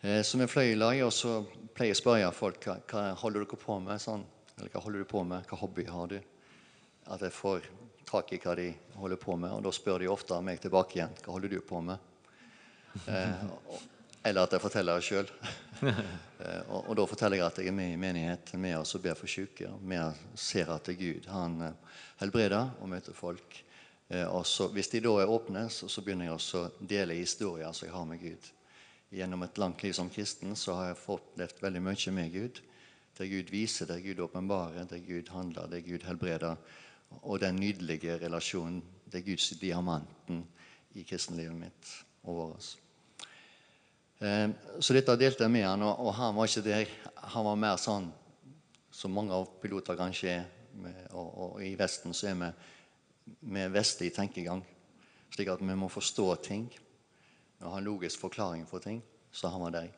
Som 0.04 0.36
så 0.36 0.42
vi 0.42 0.50
fløy 0.52 0.66
i 0.68 0.76
lag, 0.76 0.98
så 1.16 1.38
pleier 1.72 1.94
jeg 1.94 1.96
å 1.96 2.02
spørre 2.02 2.32
folk 2.36 2.66
hva, 2.68 2.74
hva 2.90 3.04
holder 3.22 3.46
dere 3.46 3.56
på 3.56 3.78
med. 3.80 4.02
Sånn, 4.02 4.26
eller 4.58 4.68
hva 4.74 4.82
holder 4.84 5.00
du 5.00 5.08
på 5.08 5.22
med, 5.24 5.46
hva 5.48 5.56
hobby 5.62 5.86
har 5.88 6.10
du? 6.12 6.18
At 7.08 7.24
jeg 7.24 7.32
får 7.32 7.64
tak 8.04 8.34
i 8.36 8.40
hva 8.42 8.54
de 8.58 8.68
holder 8.98 9.20
på 9.20 9.36
med. 9.40 9.54
Og 9.56 9.64
da 9.64 9.72
spør 9.72 10.04
de 10.04 10.10
ofte 10.12 10.36
meg 10.44 10.60
tilbake 10.60 10.98
igjen 10.98 11.16
hva 11.24 11.34
holder 11.38 11.56
du 11.56 11.58
på 11.64 11.80
med. 11.84 12.12
Eh, 13.08 13.48
eller 14.24 14.46
at 14.46 14.54
jeg 14.54 14.62
forteller 14.62 15.00
det 15.00 15.04
sjøl. 15.04 15.30
eh, 15.88 16.62
og, 16.68 16.78
og, 16.78 16.94
da 16.96 17.06
forteller 17.10 17.40
jeg 17.40 17.46
at 17.46 17.60
jeg 17.60 17.72
er 17.72 17.76
med 17.76 17.92
i 17.92 18.00
menighet, 18.00 18.54
med 18.60 18.78
oss 18.78 18.94
og 18.96 19.04
ber 19.04 19.18
for 19.18 19.30
syke. 19.30 19.68
Med 19.80 20.22
ser 20.38 20.72
at 20.72 20.88
Gud 21.00 21.28
han 21.32 21.58
eh, 21.66 22.00
helbreder 22.22 22.76
og 22.80 22.90
møter 22.92 23.16
folk. 23.16 23.58
Eh, 24.08 24.42
så, 24.42 24.68
hvis 24.68 24.90
de 24.92 25.00
da 25.04 25.14
er 25.20 25.30
åpne, 25.30 25.68
så, 25.70 25.88
så 25.88 26.02
begynner 26.04 26.28
jeg 26.28 26.36
også 26.36 26.60
å 26.60 26.70
dele 26.80 27.16
historier 27.18 27.72
som 27.72 27.88
jeg 27.88 27.94
har 27.94 28.06
med 28.08 28.20
Gud. 28.20 28.50
Gjennom 29.14 29.44
et 29.46 29.58
langt 29.62 29.82
liv 29.84 29.94
som 29.94 30.10
kristen 30.10 30.56
så 30.58 30.74
har 30.78 30.90
jeg 30.90 31.02
fått 31.04 31.36
levd 31.38 31.60
veldig 31.62 31.82
mye 31.84 32.14
med 32.16 32.32
Gud. 32.34 32.60
Der 33.14 33.30
Gud 33.30 33.52
viser, 33.54 33.86
der 33.86 34.02
Gud 34.02 34.20
åpenbarer, 34.24 34.88
der 34.90 35.02
Gud 35.04 35.30
handler, 35.30 35.68
der 35.70 35.84
Gud 35.86 36.02
helbreder. 36.02 36.56
Og 37.22 37.38
den 37.40 37.60
nydelige 37.62 38.18
relasjonen, 38.18 38.82
det 39.06 39.20
er 39.20 39.28
Guds 39.28 39.52
diamanten 39.60 40.42
i 40.98 41.04
kristenlivet 41.06 41.54
mitt 41.54 41.92
og 42.24 42.40
vårt. 42.40 42.72
Eh, 44.18 44.50
så 44.80 44.96
dette 44.96 45.14
delte 45.20 45.46
jeg 45.46 45.54
med 45.54 45.66
han, 45.68 45.86
og 45.86 46.10
han 46.18 46.34
var 46.34 46.50
ikke 46.50 46.66
der. 46.66 46.90
Han 47.36 47.46
var 47.46 47.60
mer 47.60 47.78
sånn 47.80 48.10
som 48.94 49.14
mange 49.14 49.34
av 49.34 49.46
piloter 49.62 49.98
kanskje 49.98 50.34
er. 50.34 50.44
Og, 51.14 51.28
og 51.38 51.58
i 51.62 51.76
Vesten 51.78 52.14
så 52.16 52.32
er 52.32 52.38
vi 52.40 52.50
med 53.40 53.72
vestlig 53.74 54.12
tenkegang. 54.14 54.62
Slik 55.34 55.50
at 55.50 55.62
vi 55.62 55.76
må 55.76 55.90
forstå 55.90 56.28
ting 56.44 56.68
og 57.64 57.70
ha 57.72 57.80
en 57.80 57.86
logisk 57.86 58.20
forklaring 58.20 58.66
for 58.68 58.84
ting. 58.84 59.02
Så 59.34 59.48
han 59.50 59.62
var 59.64 59.72
det. 59.74 59.88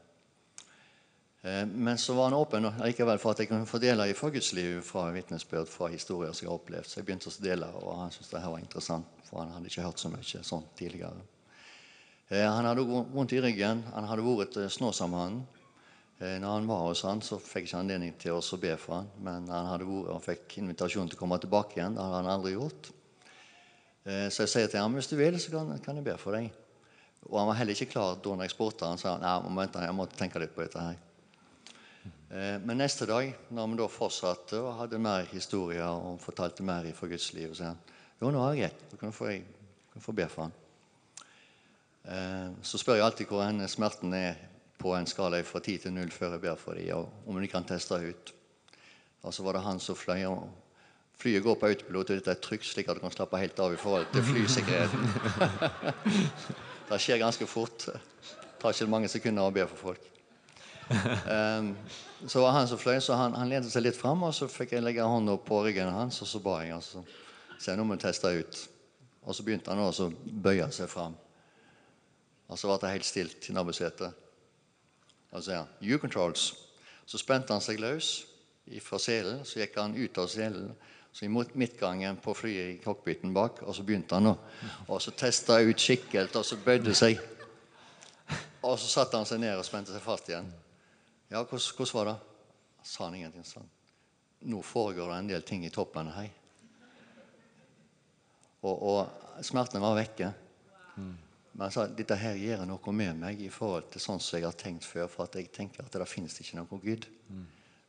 Eh, 1.46 1.66
men 1.66 1.98
så 1.98 2.14
var 2.14 2.30
han 2.30 2.34
åpen 2.34 2.66
likevel 2.80 3.18
for 3.22 3.34
at 3.34 3.42
jeg 3.42 3.50
kunne 3.50 3.68
fordele 3.68 4.08
fra 4.18 4.30
Guds 4.34 4.52
liv, 4.56 4.80
fra 4.82 5.10
vitnesbyrd, 5.14 5.68
fra 5.70 5.90
historier 5.92 6.32
som 6.32 6.46
jeg 6.46 6.50
har 6.50 6.60
opplevd. 6.60 6.88
Så 6.88 7.00
jeg 7.00 7.08
begynte 7.08 7.30
å 7.30 7.42
dele, 7.42 7.68
og 7.82 8.00
han 8.00 8.14
syntes 8.14 8.32
det 8.32 8.42
her 8.42 8.54
var 8.54 8.62
interessant, 8.62 9.20
for 9.28 9.42
han 9.42 9.52
hadde 9.54 9.70
ikke 9.70 9.84
hørt 9.84 10.02
så 10.02 10.10
mye 10.12 10.42
sånt 10.46 10.72
tidligere. 10.78 11.26
Eh, 12.28 12.46
han 12.46 12.66
hadde 12.66 12.86
vondt 12.86 13.36
i 13.36 13.42
ryggen. 13.44 13.84
Han 13.94 14.08
hadde 14.08 14.26
vært 14.26 14.58
eh, 14.62 14.72
snåsamannen. 14.72 15.44
Når 16.16 16.48
han 16.48 16.64
var 16.64 16.86
hos 16.86 17.02
han, 17.04 17.18
så 17.20 17.36
fikk 17.36 17.66
jeg 17.66 17.68
ikke 17.68 17.80
anledning 17.82 18.12
til 18.16 18.38
å 18.38 18.56
be 18.56 18.70
for 18.80 18.94
han, 18.94 19.08
men 19.20 19.50
han 19.52 19.66
hadde 19.68 19.84
vært 19.84 20.14
og 20.14 20.22
fikk 20.24 20.54
invitasjon 20.62 21.10
til 21.12 21.18
å 21.18 21.20
komme 21.20 21.36
tilbake 21.42 21.76
igjen. 21.76 21.92
Det 21.92 22.00
hadde 22.00 22.22
han 22.22 22.30
aldri 22.32 22.54
gjort. 22.54 22.88
Eh, 24.06 24.28
så 24.30 24.44
jeg 24.44 24.52
sier 24.52 24.70
til 24.70 24.82
ham 24.82 24.94
hvis 24.94 25.10
du 25.10 25.16
vil, 25.18 25.38
så 25.42 25.50
kan, 25.50 25.72
kan, 25.82 25.98
jeg 25.98 26.06
be 26.06 26.14
for 26.20 26.38
deg. 26.38 26.52
Og 27.26 27.40
han 27.40 27.48
var 27.50 27.58
heller 27.58 27.74
ikke 27.74 27.96
klar 27.96 28.20
da 28.22 28.36
når 28.36 28.46
jeg 28.46 28.54
spurte. 28.54 28.86
Han 28.86 29.00
sa 29.02 29.16
nei, 29.18 29.34
vent, 29.58 29.78
jeg 29.82 29.96
måtte 29.98 30.18
tenke 30.18 30.42
litt 30.42 30.54
på 30.54 30.62
dette 30.62 30.84
her. 30.84 31.02
Eh, 32.30 32.56
men 32.62 32.78
neste 32.78 33.08
dag, 33.10 33.32
når 33.50 33.72
vi 33.72 33.80
da 33.80 33.88
fortsatte 33.90 34.60
og 34.62 34.76
hadde 34.80 35.02
mer 35.02 35.26
historier 35.32 35.90
og 35.90 36.20
fortalte 36.22 36.66
mer 36.66 36.86
fra 36.94 37.10
Guds 37.10 37.32
liv, 37.34 37.50
så 37.54 37.62
sa 37.62 37.72
han 37.72 37.82
jo, 38.20 38.30
nå 38.30 38.40
har 38.40 38.54
jeg 38.54 38.62
greit. 38.62 38.84
Da 38.92 39.00
kan 39.00 39.10
du 39.10 39.16
få, 39.16 39.32
få 40.00 40.14
be 40.16 40.28
for 40.30 40.46
han. 40.46 40.54
Eh, 42.06 42.52
så 42.62 42.78
spør 42.78 43.00
jeg 43.00 43.08
alltid 43.08 43.32
hvor 43.32 43.66
smerten 43.68 44.14
er 44.14 44.38
på 44.78 44.92
en 44.94 45.08
skala 45.08 45.40
fra 45.42 45.58
10 45.58 45.82
til 45.82 45.94
0 45.96 46.12
før 46.14 46.36
jeg 46.36 46.44
ber 46.44 46.60
for 46.60 46.78
dem, 46.78 46.94
og 46.94 47.26
om 47.26 47.40
de 47.42 47.50
kan 47.50 47.66
teste 47.66 47.98
ut. 47.98 48.32
Og 49.26 49.34
så 49.34 49.42
var 49.42 49.56
det 49.56 49.64
han 49.66 49.82
som 49.82 49.98
fløy 49.98 50.22
og 50.28 50.46
Flyet 51.16 51.42
går 51.42 51.54
på 51.56 51.68
autopilot, 51.70 52.10
og 52.10 52.18
dette 52.18 52.30
er 52.30 52.40
trygt, 52.44 52.66
slik 52.68 52.90
at 52.92 52.98
du 52.98 53.00
kan 53.00 53.14
slappe 53.14 53.40
helt 53.40 53.60
av 53.62 53.72
i 53.72 53.78
forhold 53.80 54.10
til 54.12 54.24
flysikkerheten. 54.26 55.06
det 56.90 56.98
skjer 57.00 57.22
ganske 57.22 57.48
fort. 57.48 57.86
Det 57.88 58.50
tar 58.60 58.76
ikke 58.76 58.92
mange 58.92 59.08
sekunder 59.08 59.48
å 59.48 59.54
be 59.54 59.64
for 59.70 59.80
folk. 59.88 60.12
Um, 60.86 61.72
så 62.28 62.40
var 62.40 62.52
han 62.58 62.68
som 62.68 62.78
fløy, 62.78 63.00
så 63.00 63.16
han, 63.18 63.34
han 63.34 63.48
lente 63.50 63.72
seg 63.72 63.86
litt 63.86 63.96
fram, 63.98 64.22
og 64.28 64.34
så 64.36 64.48
fikk 64.50 64.76
jeg 64.76 64.84
legge 64.84 65.04
hånda 65.04 65.38
på 65.46 65.62
ryggen 65.64 65.88
hans, 65.90 66.20
og 66.22 66.28
så 66.30 66.40
ba 66.44 66.60
jeg. 66.62 66.76
Altså. 66.76 67.02
se 67.58 67.74
nå 67.76 67.84
må 67.84 67.96
vi 67.96 68.04
teste 68.04 68.32
ut. 68.36 68.60
Og 69.26 69.34
så 69.34 69.42
begynte 69.42 69.72
han 69.72 69.82
å 69.82 70.10
bøye 70.44 70.68
seg 70.70 70.90
fram. 70.90 71.16
Og 72.46 72.58
så 72.60 72.68
ble 72.68 72.78
det 72.82 72.92
helt 72.92 73.08
stilt 73.08 73.48
i 73.50 73.54
nabosetet. 73.56 74.22
Og 75.32 75.40
så 75.40 75.44
sa 75.48 75.56
han 75.64 75.72
'You 75.80 75.98
controls'. 75.98 76.52
Så 77.06 77.18
spente 77.18 77.52
han 77.52 77.60
seg 77.62 77.80
løs 77.80 78.26
fra 78.82 78.98
selen. 78.98 79.44
Så 79.44 79.58
gikk 79.60 79.78
han 79.78 79.96
ut 79.96 80.18
av 80.18 80.28
selen 80.28 80.74
så 81.16 81.24
i 81.24 81.28
midtgangen 81.28 82.16
på 82.20 82.34
flyet 82.36 82.74
i 82.74 82.80
cockpiten 82.84 83.32
bak, 83.32 83.62
og 83.64 83.72
så 83.72 83.82
begynte 83.88 84.18
han 84.18 84.34
å 84.34 84.36
Og 84.92 84.98
så 85.00 85.14
testa 85.16 85.54
ut 85.64 85.80
skikkelt, 85.80 86.34
og 86.36 86.44
så 86.44 86.58
bøyde 86.60 86.92
seg. 86.94 87.16
Og 88.60 88.74
så 88.76 88.90
satte 88.90 89.16
han 89.16 89.24
seg 89.24 89.40
ned 89.40 89.56
og 89.56 89.64
spente 89.64 89.94
seg 89.94 90.02
fast 90.04 90.28
igjen. 90.28 90.50
Ja, 91.30 91.40
hvordan, 91.40 91.88
var 91.94 92.10
det? 92.10 92.16
Sa 92.84 93.06
han 93.06 93.16
ingenting 93.16 93.46
sånn. 93.48 93.70
Nå 94.44 94.60
foregår 94.60 95.08
det 95.08 95.16
en 95.16 95.30
del 95.30 95.46
ting 95.48 95.64
i 95.64 95.70
toppen 95.72 96.10
her. 96.12 96.28
Og, 98.60 98.76
og 98.76 99.40
smerten 99.46 99.80
var 99.80 99.96
vekke. 99.96 100.28
Men 101.00 101.62
han 101.64 101.72
sa 101.72 101.86
dette 101.88 102.18
her 102.20 102.36
gjør 102.36 102.66
noe 102.68 102.92
med 102.92 103.22
meg 103.22 103.40
i 103.40 103.48
forhold 103.48 103.88
til 103.94 104.04
sånn 104.04 104.20
som 104.20 104.36
jeg 104.36 104.44
har 104.44 104.58
tenkt 104.60 104.84
før. 104.84 105.08
For 105.08 105.24
at 105.24 105.40
jeg 105.40 105.48
tenker 105.48 105.88
at 105.88 105.96
det 105.96 106.10
finnes 106.10 106.36
ikke 106.44 106.60
noe 106.60 106.82
Gud. 106.84 107.08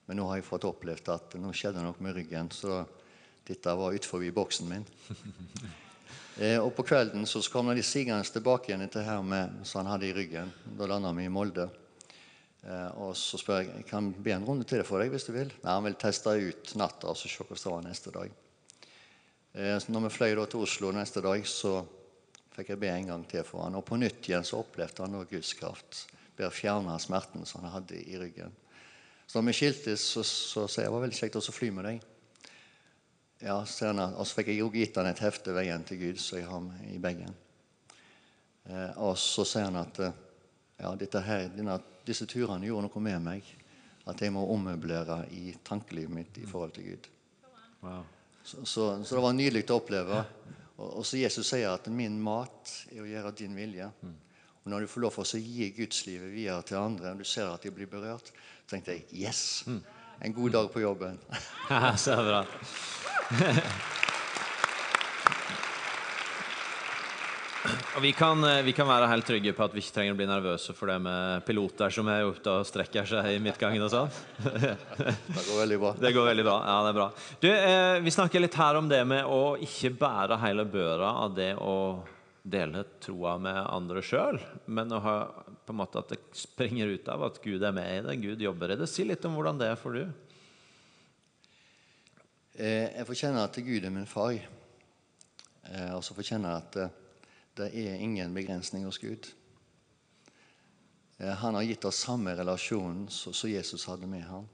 Men 0.07 0.21
nå 0.21 0.29
har 0.31 0.39
jeg 0.39 0.47
fått 0.47 0.69
opplevd 0.71 1.11
at 1.11 1.35
nå 1.35 1.51
skjedde 1.51 1.83
noe 1.83 1.99
med 1.99 2.15
ryggen. 2.15 2.53
så 2.55 2.85
dette 3.47 3.75
var 3.79 3.95
utenfor 3.95 4.31
boksen 4.35 4.71
min. 4.71 4.87
Eh, 6.37 6.59
og 6.61 6.69
på 6.77 6.83
kvelden 6.85 7.23
så 7.25 7.39
kom 7.49 7.71
de 7.73 7.81
sigende 7.81 8.21
tilbake 8.29 8.69
igjen 8.69 8.83
etter 8.85 9.01
her 9.01 9.23
med, 9.25 9.55
som 9.65 9.79
han 9.79 9.95
hadde 9.95 10.05
i 10.05 10.13
ryggen. 10.13 10.51
Da 10.77 10.85
landa 10.85 11.09
vi 11.17 11.23
i 11.25 11.31
Molde. 11.33 11.63
Eh, 12.61 12.89
og 13.01 13.15
så 13.17 13.39
spør 13.41 13.63
jeg 13.63 13.85
kan 13.89 14.11
jeg 14.11 14.21
be 14.21 14.35
en 14.35 14.45
runde 14.45 14.67
til 14.69 14.83
for 14.85 15.01
deg 15.01 15.09
hvis 15.13 15.25
du 15.25 15.31
vil. 15.33 15.49
Nei, 15.63 15.71
Han 15.71 15.87
vil 15.87 15.97
teste 15.97 16.35
ut 16.37 16.75
natta 16.77 17.09
og 17.09 17.17
så 17.17 17.25
se 17.25 17.41
hvordan 17.41 17.63
det 17.63 17.73
var 17.73 17.87
neste 17.87 18.13
dag. 18.13 18.35
Eh, 19.57 19.87
når 19.89 20.05
vi 20.05 20.13
fløy 20.13 20.35
da 20.37 20.45
til 20.45 20.65
Oslo 20.67 20.91
neste 20.93 21.23
dag, 21.25 21.47
så 21.49 21.79
fikk 22.53 22.69
jeg 22.73 22.81
be 22.85 22.91
en 22.91 23.09
gang 23.13 23.25
til 23.29 23.41
for 23.47 23.65
han. 23.65 23.77
Og 23.79 23.85
på 23.87 23.97
nytt 23.97 24.29
igjen 24.29 24.45
så 24.45 24.61
opplevde 24.61 25.07
han 25.07 25.17
også 25.17 25.31
Guds 25.31 25.53
kraft. 25.57 26.03
Ber 26.37 26.53
fjerne 26.53 26.99
smerten 27.01 27.49
som 27.49 27.65
han 27.65 27.79
hadde 27.79 27.97
i 27.97 28.17
ryggen. 28.21 28.53
Så 29.25 29.39
når 29.39 29.49
vi 29.49 29.57
skiltes, 29.57 30.05
så, 30.13 30.21
så 30.21 30.67
sier 30.69 30.85
jeg 30.85 30.91
det 30.91 30.95
var 30.99 31.07
veldig 31.07 31.17
kjekt 31.17 31.41
å 31.41 31.55
fly 31.55 31.71
med 31.73 31.89
deg. 31.89 32.05
Ja, 33.39 33.59
Og 33.59 34.25
så 34.25 34.39
fikk 34.39 34.49
jeg 34.49 34.61
jo 34.63 34.71
gitt 34.73 34.95
han 34.97 35.05
et 35.05 35.19
hefte 35.21 35.53
'Veien 35.53 35.83
til 35.85 35.97
Gud', 35.97 36.19
så 36.19 36.37
jeg 36.37 36.47
har 36.47 36.59
med 36.59 36.89
i 36.89 36.97
bagen. 36.97 37.35
Eh, 38.65 38.97
og 38.97 39.17
så 39.17 39.45
sier 39.45 39.69
han 39.69 39.75
at 39.75 39.99
eh, 39.99 40.11
ja, 40.79 40.91
her, 41.21 41.47
denne, 41.55 41.79
disse 42.05 42.25
turene 42.25 42.65
gjorde 42.65 42.87
noe 42.87 43.03
med 43.03 43.21
meg. 43.21 43.43
At 44.07 44.21
jeg 44.21 44.31
må 44.31 44.45
ommøblere 44.53 45.25
i 45.35 45.55
tankelivet 45.63 46.13
mitt 46.13 46.37
i 46.37 46.45
forhold 46.47 46.71
til 46.71 46.83
Gud. 46.91 47.07
Wow. 47.81 48.03
Så, 48.43 48.65
så, 48.65 49.03
så, 49.03 49.15
det 49.15 49.23
var 49.23 49.33
nydelig 49.35 49.65
å 49.67 49.81
oppleve. 49.81 50.21
Og, 50.77 50.99
og, 50.99 51.03
så 51.05 51.19
Jesus 51.19 51.49
sier 51.49 51.73
at 51.73 51.87
'min 51.91 52.19
mat 52.19 52.71
er 52.91 53.03
å 53.03 53.09
gjøre 53.09 53.35
din 53.35 53.55
vilje'. 53.55 53.91
Mm. 54.01 54.15
Og 54.63 54.71
Når 54.71 54.79
du 54.79 54.87
får 54.87 55.01
lov 55.01 55.17
til 55.19 55.39
å 55.39 55.43
gi 55.43 55.69
gudslivet 55.75 56.31
videre 56.31 56.63
til 56.63 56.77
andre, 56.77 57.11
og 57.11 57.19
du 57.19 57.27
ser 57.27 57.51
at 57.51 57.63
de 57.63 57.71
blir 57.71 57.87
berørt, 57.91 58.31
så 58.31 58.75
tenkte 58.75 58.95
jeg 58.95 59.05
'yes'. 59.11 59.67
Mm. 59.67 59.83
En 60.19 60.33
god 60.33 60.51
dag 60.51 60.73
på 60.73 60.81
jobben. 60.81 61.19
så 61.97 62.15
bra. 62.15 62.45
Og 67.97 68.01
vi 68.01 68.11
kan, 68.13 68.43
eh, 68.43 68.61
vi 68.61 68.73
kan, 68.77 68.87
være 68.87 69.09
helt 69.09 69.25
trygge 69.25 69.53
på 69.57 69.63
at 69.65 69.73
vi 69.73 69.81
ikke 69.81 69.93
trenger 69.95 70.13
å 70.13 70.17
bli 70.19 70.27
nervøse 70.29 70.73
for 70.77 70.91
det 70.91 70.97
med 71.01 71.45
piloter 71.47 71.93
som 71.93 72.07
er 72.13 72.27
ute 72.29 72.53
og 72.53 72.67
strekker 72.69 73.07
seg 73.09 73.29
i 73.33 73.39
midtgangen 73.41 73.83
og 73.83 73.89
sånn. 73.91 74.11
Det 74.45 75.45
går 75.47 75.57
veldig 75.63 75.79
bra. 75.81 75.93
Det 75.99 76.11
går 76.15 76.29
veldig 76.29 76.45
bra, 76.45 76.57
ja 76.69 76.77
det 76.85 76.91
er 76.91 76.99
bra. 76.99 77.07
Du, 77.41 77.49
eh, 77.49 77.97
Vi 78.05 78.13
snakker 78.13 78.43
litt 78.43 78.59
her 78.61 78.77
om 78.77 78.89
det 78.89 79.01
med 79.09 79.25
å 79.25 79.57
ikke 79.57 79.95
bære 79.97 80.39
hele 80.45 80.67
børa 80.69 81.11
av 81.25 81.33
det 81.35 81.55
å 81.57 81.77
dele 82.47 82.85
troa 83.03 83.35
med 83.41 83.57
andre 83.65 84.05
sjøl, 84.05 84.39
men 84.71 84.93
å 84.93 85.01
ha 85.03 85.17
på 85.67 85.73
en 85.73 85.81
måte 85.81 85.99
at 85.99 86.13
det 86.13 86.21
springer 86.31 86.87
ut 86.87 87.09
av 87.11 87.25
at 87.27 87.41
Gud 87.43 87.63
er 87.67 87.73
med 87.75 87.89
i 87.91 88.03
det, 88.05 88.13
Gud 88.23 88.41
jobber 88.41 88.71
i 88.71 88.77
det. 88.79 88.87
Si 88.87 89.03
litt 89.03 89.25
om 89.27 89.33
hvordan 89.35 89.59
det 89.59 89.67
er 89.67 89.79
for 89.79 89.97
du. 89.97 90.05
Eh, 92.55 92.87
jeg 92.95 93.07
får 93.09 93.19
kjenne 93.19 93.43
at 93.43 93.59
Gud 93.65 93.83
er 93.83 93.91
min 93.91 94.07
far. 94.07 94.37
Eh, 95.67 95.91
og 95.91 95.99
så 96.05 96.15
får 96.15 96.23
jeg 96.23 96.29
kjenne 96.31 96.53
at 96.55 96.79
eh, 96.79 96.95
det 97.59 97.67
er 97.83 97.99
ingen 97.99 98.31
begrensning 98.37 98.87
hos 98.87 99.01
Gud. 99.01 99.27
Han 101.17 101.57
har 101.57 101.65
gitt 101.65 101.85
oss 101.89 102.03
samme 102.05 102.35
relasjon 102.37 103.07
som 103.09 103.49
Jesus 103.49 103.87
hadde 103.89 104.05
med 104.07 104.21
ham. 104.29 104.45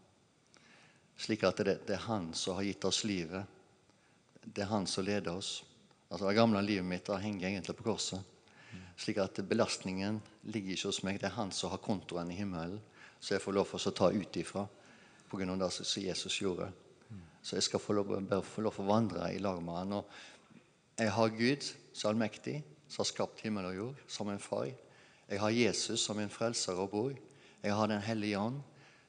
Slik 1.19 1.43
at 1.43 1.59
det, 1.59 1.81
er 1.91 2.05
han 2.07 2.29
som 2.33 2.55
har 2.55 2.63
gitt 2.63 2.87
oss 2.87 3.03
livet. 3.03 3.43
Det 4.39 4.63
er 4.63 4.71
han 4.71 4.87
som 4.87 5.03
leder 5.03 5.35
oss. 5.35 5.57
Altså 6.07 6.29
Det 6.29 6.37
gamle 6.39 6.63
livet 6.63 6.87
mitt 6.87 7.11
henger 7.11 7.49
egentlig 7.49 7.75
på 7.75 7.91
korset. 7.91 8.32
Slik 8.97 9.17
at 9.17 9.41
belastningen 9.49 10.21
ligger 10.53 10.75
ikke 10.75 10.89
hos 10.91 11.03
meg. 11.03 11.19
Det 11.19 11.29
er 11.31 11.37
han 11.37 11.51
som 11.51 11.73
har 11.73 11.81
kontoen 11.83 12.31
i 12.31 12.37
himmelen, 12.37 12.79
så 13.19 13.35
jeg 13.35 13.43
får 13.43 13.55
lov 13.57 13.69
til 13.71 13.91
å 13.91 13.97
ta 13.97 14.09
ut 14.11 14.37
ifra 14.37 14.67
pga. 15.31 15.55
det 15.57 15.71
som 15.71 16.03
Jesus 16.03 16.41
gjorde. 16.41 16.71
Så 17.43 17.55
jeg 17.55 17.63
skal 17.63 17.79
få 17.79 17.93
lov, 17.93 18.13
få 18.43 18.61
lov 18.61 18.75
til 18.75 18.85
å 18.85 18.87
vandre 18.87 19.33
i 19.33 19.39
lag 19.39 19.61
med 19.63 19.75
han. 19.75 19.93
Og 19.93 20.05
jeg 20.97 21.11
har 21.11 21.29
Gud 21.29 21.65
som 21.93 22.09
allmektig, 22.09 22.63
som 22.87 23.03
har 23.03 23.09
skapt 23.09 23.41
himmel 23.43 23.65
og 23.65 23.75
jord, 23.75 24.03
som 24.07 24.29
en 24.29 24.39
far. 24.39 24.69
Jeg 25.29 25.39
har 25.39 25.49
Jesus 25.49 26.03
som 26.05 26.17
min 26.17 26.31
frelser 26.31 26.77
og 26.79 26.89
bror. 26.91 27.15
Jeg 27.63 27.73
har 27.73 27.87
Den 27.87 28.01
hellige 28.01 28.39
ånd, 28.39 28.61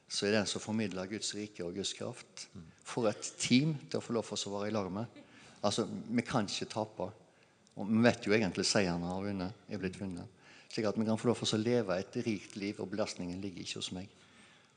som 0.07 0.27
er 0.27 0.31
den 0.31 0.45
som 0.45 0.61
formidler 0.61 1.05
Guds 1.05 1.33
rike 1.35 1.63
og 1.63 1.75
Guds 1.75 1.93
kraft. 1.93 2.47
For 2.83 3.07
et 3.07 3.33
team 3.39 3.75
til 3.89 3.99
å 3.99 4.03
få 4.03 4.13
lov 4.13 4.27
til 4.29 4.51
å 4.51 4.59
være 4.59 4.69
i 4.69 4.75
lag 4.75 4.91
med. 4.91 5.05
Altså, 5.63 5.87
Vi 6.09 6.21
kan 6.21 6.45
ikke 6.45 6.65
tape. 6.65 7.11
Og 7.75 7.89
Vi 7.89 8.03
vet 8.05 8.27
jo 8.27 8.35
egentlig 8.35 8.65
seieren 8.67 9.03
har 9.03 9.23
vunnet, 9.23 9.65
er 9.67 9.81
blitt 9.81 9.99
vunnet. 9.99 10.31
Slik 10.71 10.87
at 10.89 10.97
vi 10.99 11.07
kan 11.07 11.19
få 11.19 11.29
lov 11.29 11.41
til 11.41 11.57
å 11.57 11.63
leve 11.63 11.97
et 11.99 12.17
rikt 12.25 12.55
liv, 12.59 12.79
og 12.79 12.89
belastningen 12.91 13.41
ligger 13.43 13.63
ikke 13.63 13.81
hos 13.81 13.91
meg. 13.95 14.09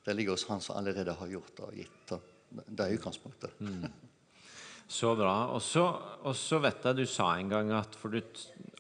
Det 0.05 0.15
ligger 0.15 0.37
hos 0.37 0.47
Han 0.49 0.61
som 0.63 0.77
allerede 0.79 1.15
har 1.15 1.33
gjort 1.33 1.57
det 1.57 1.65
og 1.67 1.79
gitt 1.79 2.13
det. 2.13 2.21
Det 2.65 2.85
er 2.85 2.95
utgangspunktet. 2.97 3.59
Mm. 3.61 3.89
Så 4.89 5.11
bra. 5.17 5.35
Og 5.53 5.61
så 5.63 6.59
vet 6.65 6.87
jeg 6.87 6.97
du 6.97 7.05
sa 7.07 7.35
en 7.37 7.51
gang 7.53 7.75
at 7.77 7.97
for 8.01 8.15
du 8.15 8.23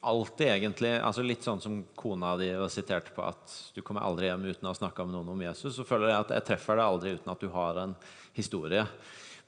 alltid 0.09 0.47
egentlig 0.55 0.93
altså 1.03 1.25
Litt 1.27 1.45
sånn 1.45 1.61
som 1.61 1.81
kona 1.99 2.37
di 2.41 2.49
var 2.57 2.71
sitert 2.73 3.11
på 3.15 3.25
at 3.27 3.57
du 3.75 3.83
kommer 3.85 4.07
aldri 4.07 4.31
hjem 4.31 4.47
uten 4.47 4.69
å 4.69 4.73
ha 4.73 4.79
snakka 4.79 5.05
med 5.05 5.19
noen 5.19 5.35
om 5.35 5.43
Jesus. 5.43 5.75
Så 5.77 5.85
føler 5.85 6.13
jeg 6.13 6.23
at 6.23 6.33
jeg 6.39 6.47
treffer 6.49 6.79
deg 6.79 6.87
aldri 6.87 7.15
uten 7.19 7.33
at 7.35 7.43
du 7.43 7.51
har 7.53 7.83
en 7.83 7.97
historie. 8.39 8.87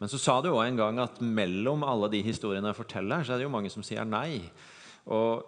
Men 0.01 0.09
så 0.09 0.19
sa 0.21 0.39
du 0.41 0.49
òg 0.55 0.65
en 0.65 0.79
gang 0.79 0.99
at 1.03 1.19
mellom 1.21 1.83
alle 1.85 2.09
de 2.15 2.23
historiene 2.25 2.71
jeg 2.73 2.79
forteller, 2.79 3.25
så 3.25 3.35
er 3.35 3.41
det 3.41 3.45
jo 3.45 3.53
mange 3.53 3.73
som 3.73 3.85
sier 3.85 4.07
nei. 4.09 4.41
Og 5.13 5.45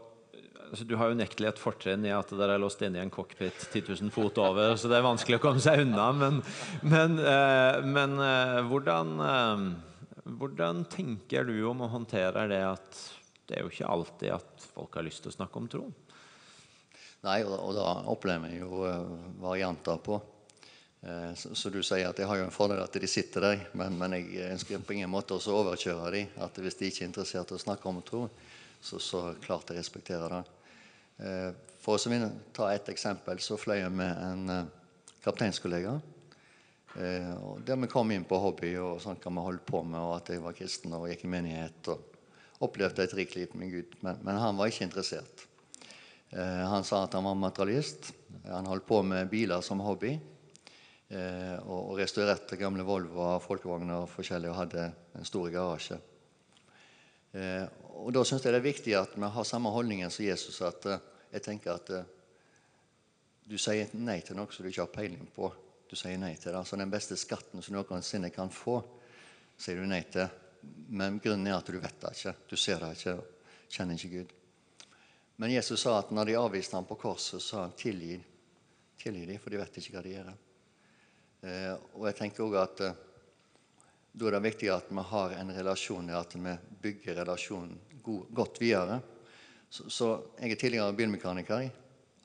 altså, 0.69 0.85
Du 0.85 0.97
har 0.97 1.09
jo 1.09 1.17
unektelig 1.17 1.49
et 1.49 1.62
fortrinn 1.62 2.05
i 2.05 2.12
at 2.12 2.33
dere 2.37 2.59
er 2.59 2.61
låst 2.61 2.83
inne 2.85 3.01
i 3.01 3.05
en 3.05 3.12
cockpit 3.12 3.57
10 3.71 3.87
000 3.88 4.12
fot 4.12 4.41
over, 4.43 4.77
så 4.77 4.91
det 4.93 4.99
er 4.99 5.07
vanskelig 5.09 5.38
å 5.38 5.45
komme 5.45 5.62
seg 5.65 5.87
unna. 5.87 6.11
Men, 6.17 6.43
men, 6.85 7.17
eh, 7.17 7.81
men 7.85 8.19
eh, 8.21 8.61
hvordan, 8.69 9.15
eh, 9.29 9.65
hvordan 10.37 10.85
tenker 10.93 11.49
du 11.49 11.57
om 11.71 11.85
å 11.87 11.93
håndtere 11.93 12.45
det 12.53 12.62
at 12.75 13.03
det 13.49 13.57
er 13.57 13.65
jo 13.65 13.73
ikke 13.73 13.88
alltid 13.91 14.37
at 14.37 14.69
folk 14.73 15.01
har 15.01 15.09
lyst 15.09 15.25
til 15.25 15.33
å 15.33 15.38
snakke 15.38 15.61
om 15.61 15.73
tro? 15.73 15.87
Nei, 17.23 17.41
og, 17.47 17.57
og 17.57 17.73
da 17.79 17.88
opplever 18.11 18.53
vi 18.53 18.61
jo 18.61 18.85
varianter 19.41 20.01
på. 20.03 20.21
Så, 21.03 21.51
så, 21.59 21.71
du 21.75 21.81
sier 21.83 22.07
at 22.07 22.19
jeg 22.21 22.29
har 22.31 22.38
jo 22.38 22.45
en 22.47 22.55
fordel 22.55 22.79
at 22.79 22.95
de 22.95 23.09
sitter 23.11 23.43
der, 23.43 23.62
men, 23.75 23.97
men 23.99 24.12
jeg 24.21 24.53
ønsker 24.53 24.85
på 24.87 24.95
ingen 24.95 25.11
måte 25.11 25.35
å 25.35 25.55
overkjøre 25.59 26.12
dem. 26.15 26.29
At 26.45 26.61
hvis 26.62 26.79
de 26.79 26.91
ikke 26.93 27.03
er 27.03 27.09
interessert 27.09 27.51
i 27.51 27.57
å 27.57 27.62
snakke 27.62 27.88
om 27.91 27.99
tro, 28.07 28.21
så, 28.83 29.01
så 29.03 29.23
klart 29.43 29.71
jeg 29.71 29.81
respekterer 29.81 30.37
det. 30.37 30.43
Eh, 31.23 31.51
for 31.83 31.99
å 31.99 32.31
ta 32.55 32.71
et 32.73 32.88
eksempel, 32.93 33.41
så 33.43 33.59
fløy 33.59 33.81
jeg 33.81 33.93
med 33.95 34.11
en 34.11 34.55
eh, 34.55 34.71
kapteinskollega. 35.25 35.95
Eh, 36.99 37.31
der 37.67 37.79
vi 37.83 37.91
kom 37.91 38.11
inn 38.15 38.27
på 38.29 38.41
hobby 38.43 38.75
og 38.81 39.01
sånn 39.03 39.21
hva 39.23 39.33
vi 39.35 39.47
holdt 39.47 39.67
på 39.69 39.83
med, 39.87 40.01
og 40.01 40.17
at 40.19 40.33
jeg 40.33 40.43
var 40.43 40.57
kristen 40.57 40.97
og 40.99 41.09
gikk 41.11 41.27
i 41.27 41.33
menighet. 41.37 41.93
og 41.95 42.09
opplevde 42.62 43.03
et 43.03 43.15
rikt 43.19 43.35
liv 43.35 43.55
med 43.59 43.73
Gud. 43.73 43.95
Men, 44.07 44.21
men, 44.23 44.37
han 44.38 44.55
var 44.55 44.71
ikke 44.71 44.87
interessert. 44.87 45.49
Han 46.31 46.85
sa 46.87 47.01
at 47.05 47.17
han 47.19 47.27
var 47.27 47.35
materialist. 47.35 48.12
Han 48.47 48.69
holdt 48.71 48.87
på 48.87 49.01
med 49.03 49.27
biler 49.33 49.61
som 49.67 49.83
hobby. 49.83 50.12
Og, 51.12 51.90
og 51.92 51.98
restaurerte 51.98 52.57
gamle 52.57 52.87
Volvoer, 52.88 53.42
folkevogner 53.44 53.98
og 54.01 54.09
forskjellig, 54.09 54.48
og 54.48 54.57
hadde 54.62 54.87
en 55.18 55.27
stor 55.29 55.51
garasje. 55.53 55.98
Og 58.01 58.09
Da 58.16 58.22
syns 58.25 58.46
jeg 58.46 58.55
det 58.55 58.61
er 58.62 58.64
viktig 58.64 58.94
at 58.96 59.18
vi 59.18 59.29
har 59.35 59.44
samme 59.44 59.68
holdningen 59.75 60.09
som 60.11 60.25
Jesus. 60.25 60.62
at 60.64 60.87
jeg 61.33 61.42
tenker 61.44 61.75
at 61.75 61.92
du 63.44 63.59
sier 63.59 63.90
nei 63.98 64.20
til 64.25 64.38
noe 64.38 64.53
som 64.53 64.64
du 64.64 64.70
ikke 64.70 64.85
har 64.87 64.94
peiling 64.94 65.29
på. 65.35 65.51
Du 65.90 65.96
sier 65.98 66.16
nei 66.16 66.35
til 66.37 66.53
det. 66.53 66.59
Altså 66.59 66.79
Den 66.81 66.92
beste 66.92 67.18
skatten 67.20 67.62
som 67.62 67.77
noensinne 67.77 68.31
kan 68.33 68.48
få, 68.53 68.79
sier 69.59 69.81
du 69.81 69.88
nei 69.88 70.03
til. 70.09 70.29
Men 70.88 71.18
grunnen 71.20 71.51
er 71.51 71.59
at 71.59 71.68
du 71.68 71.77
vet 71.77 71.98
det 72.01 72.14
ikke. 72.16 72.35
Du 72.48 72.57
ser 72.57 72.81
det 72.81 72.94
ikke. 72.96 73.16
Kjenner 73.72 73.98
ikke 73.98 74.12
Gud. 74.14 74.33
Men 75.42 75.53
Jesus 75.53 75.83
sa 75.83 75.98
at 75.98 76.12
når 76.14 76.29
de 76.29 76.38
avviste 76.38 76.77
ham 76.77 76.87
på 76.87 76.98
korset, 77.01 77.42
sa 77.42 77.64
han 77.64 77.77
tilgi, 77.77 78.18
tilgi 79.01 79.27
dem, 79.27 79.40
for 79.42 79.51
de 79.51 79.61
vet 79.61 79.79
ikke 79.81 79.96
hva 79.96 80.03
de 80.05 80.12
gjør. 80.12 80.33
Eh, 81.42 81.72
og 81.98 82.07
jeg 82.07 82.18
tenker 82.20 82.44
også 82.44 82.61
at 82.62 82.81
eh, 82.87 82.98
Da 84.12 84.28
er 84.28 84.37
det 84.37 84.44
viktig 84.44 84.68
at 84.70 84.90
vi 84.92 85.02
har 85.09 85.33
en 85.40 85.50
relasjon 85.57 86.11
at 86.14 86.35
vi 86.37 86.52
bygger 86.83 87.16
relasjonen 87.22 87.78
godt 88.02 88.61
videre. 88.61 89.00
Så, 89.70 89.88
så, 89.88 90.09
jeg 90.38 90.52
er 90.52 90.61
tidligere 90.61 90.92
bilmekaniker. 90.92 91.70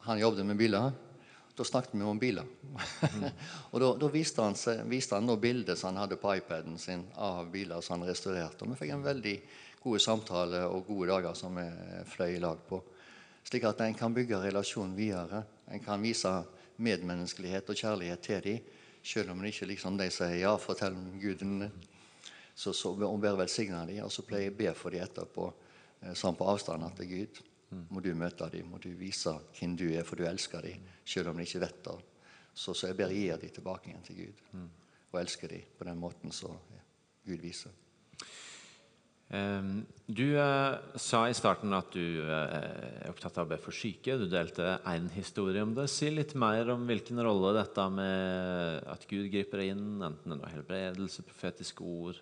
Han 0.03 0.19
jobbet 0.19 0.45
med 0.45 0.57
biler. 0.59 0.91
Da 1.55 1.63
snakket 1.63 1.95
vi 1.95 2.03
om 2.03 2.19
biler. 2.19 2.43
Mm. 2.43 3.23
og 3.71 3.79
da, 3.79 3.93
da, 4.03 4.09
viste 4.11 4.43
han, 4.43 4.57
seg, 4.59 4.83
viste 4.91 5.15
han 5.15 5.31
bildet 5.39 5.79
som 5.79 5.93
han 5.93 6.03
hadde 6.03 6.19
på 6.19 6.35
iPaden 6.35 6.75
sin 6.77 7.05
av 7.15 7.47
biler 7.53 7.81
som 7.81 8.01
han 8.01 8.09
restaurerte. 8.09 8.65
Og 8.65 8.73
vi 8.73 8.81
fikk 8.81 8.93
en 8.97 9.07
veldig 9.07 9.37
gode 9.85 10.03
samtale 10.03 10.65
og 10.67 10.89
gode 10.91 11.07
dager 11.13 11.39
som 11.39 11.55
vi 11.55 11.65
fløy 12.11 12.35
i 12.35 12.43
lag 12.43 12.59
på. 12.67 12.81
Slik 13.47 13.63
at 13.63 13.79
en 13.85 13.95
kan 13.95 14.13
bygge 14.13 14.43
relasjonen 14.43 14.97
videre. 14.97 15.45
En 15.71 15.81
kan 15.81 16.03
vise 16.03 16.35
medmenneskelighet 16.83 17.71
og 17.71 17.79
kjærlighet 17.79 18.27
til 18.27 18.43
dem, 18.43 18.73
selv 19.03 19.31
om 19.31 19.45
ikke 19.45 19.65
liksom 19.65 19.97
de 19.97 20.09
sier 20.09 20.39
'ja, 20.39 20.55
fortell 20.57 20.93
om 20.93 21.19
Guden'. 21.21 21.69
Så, 22.55 22.73
så, 22.73 22.89
og 22.89 23.21
bare 23.21 23.37
velsigne 23.37 23.85
dem. 23.87 24.03
Og 24.03 24.11
så 24.11 24.21
pleier 24.25 24.49
jeg 24.49 24.53
å 24.53 24.57
be 24.57 24.73
for 24.73 24.89
dem 24.89 25.03
etterpå 25.03 25.53
Eh, 26.01 26.13
sånn 26.17 26.37
på 26.37 26.47
avstand 26.49 26.85
at 26.85 26.99
det 26.99 27.09
Gud. 27.09 27.39
Må 27.91 27.99
du 27.99 28.13
møte 28.15 28.47
dem, 28.53 28.69
må 28.71 28.79
du 28.79 28.93
vise 28.95 29.33
hvem 29.57 29.73
du 29.75 29.89
er, 29.89 30.05
for 30.07 30.15
du 30.15 30.23
elsker 30.23 30.63
dem, 30.63 30.85
selv 31.03 31.33
om 31.33 31.39
de 31.39 31.43
ikke 31.43 31.59
vet 31.65 31.81
det. 31.83 31.95
Så, 32.53 32.71
så 32.71 32.87
jeg 32.87 32.95
ber 32.97 33.11
gi 33.11 33.25
dem 33.27 33.51
tilbake 33.53 33.89
igjen 33.89 34.05
til 34.07 34.21
Gud, 34.21 34.45
og 35.11 35.17
elsker 35.19 35.51
dem 35.51 35.65
på 35.77 35.87
den 35.89 35.99
måten 35.99 36.31
som 36.31 36.55
Gud 37.27 37.43
viser. 37.43 37.75
Ehm, 39.29 39.85
Du 40.07 40.39
eh, 40.39 40.75
sa 40.95 41.25
i 41.27 41.33
starten 41.35 41.73
at 41.75 41.89
du 41.91 42.21
eh, 42.23 42.51
er 43.03 43.09
opptatt 43.11 43.41
av 43.41 43.43
å 43.43 43.49
be 43.49 43.57
for 43.59 43.75
syke. 43.75 44.15
Du 44.15 44.23
delte 44.31 44.77
én 44.87 45.09
historie 45.11 45.59
om 45.59 45.73
det. 45.75 45.89
Si 45.91 46.07
litt 46.07 46.31
mer 46.39 46.71
om 46.71 46.85
hvilken 46.87 47.19
rolle 47.25 47.51
dette 47.57 47.87
med 47.91 48.87
at 48.87 49.03
Gud 49.09 49.27
griper 49.33 49.65
inn, 49.65 49.99
enten 49.99 50.31
det 50.31 50.39
er 50.47 50.53
helbredelse, 50.55 51.25
profetiske 51.27 51.83
ord, 51.83 52.21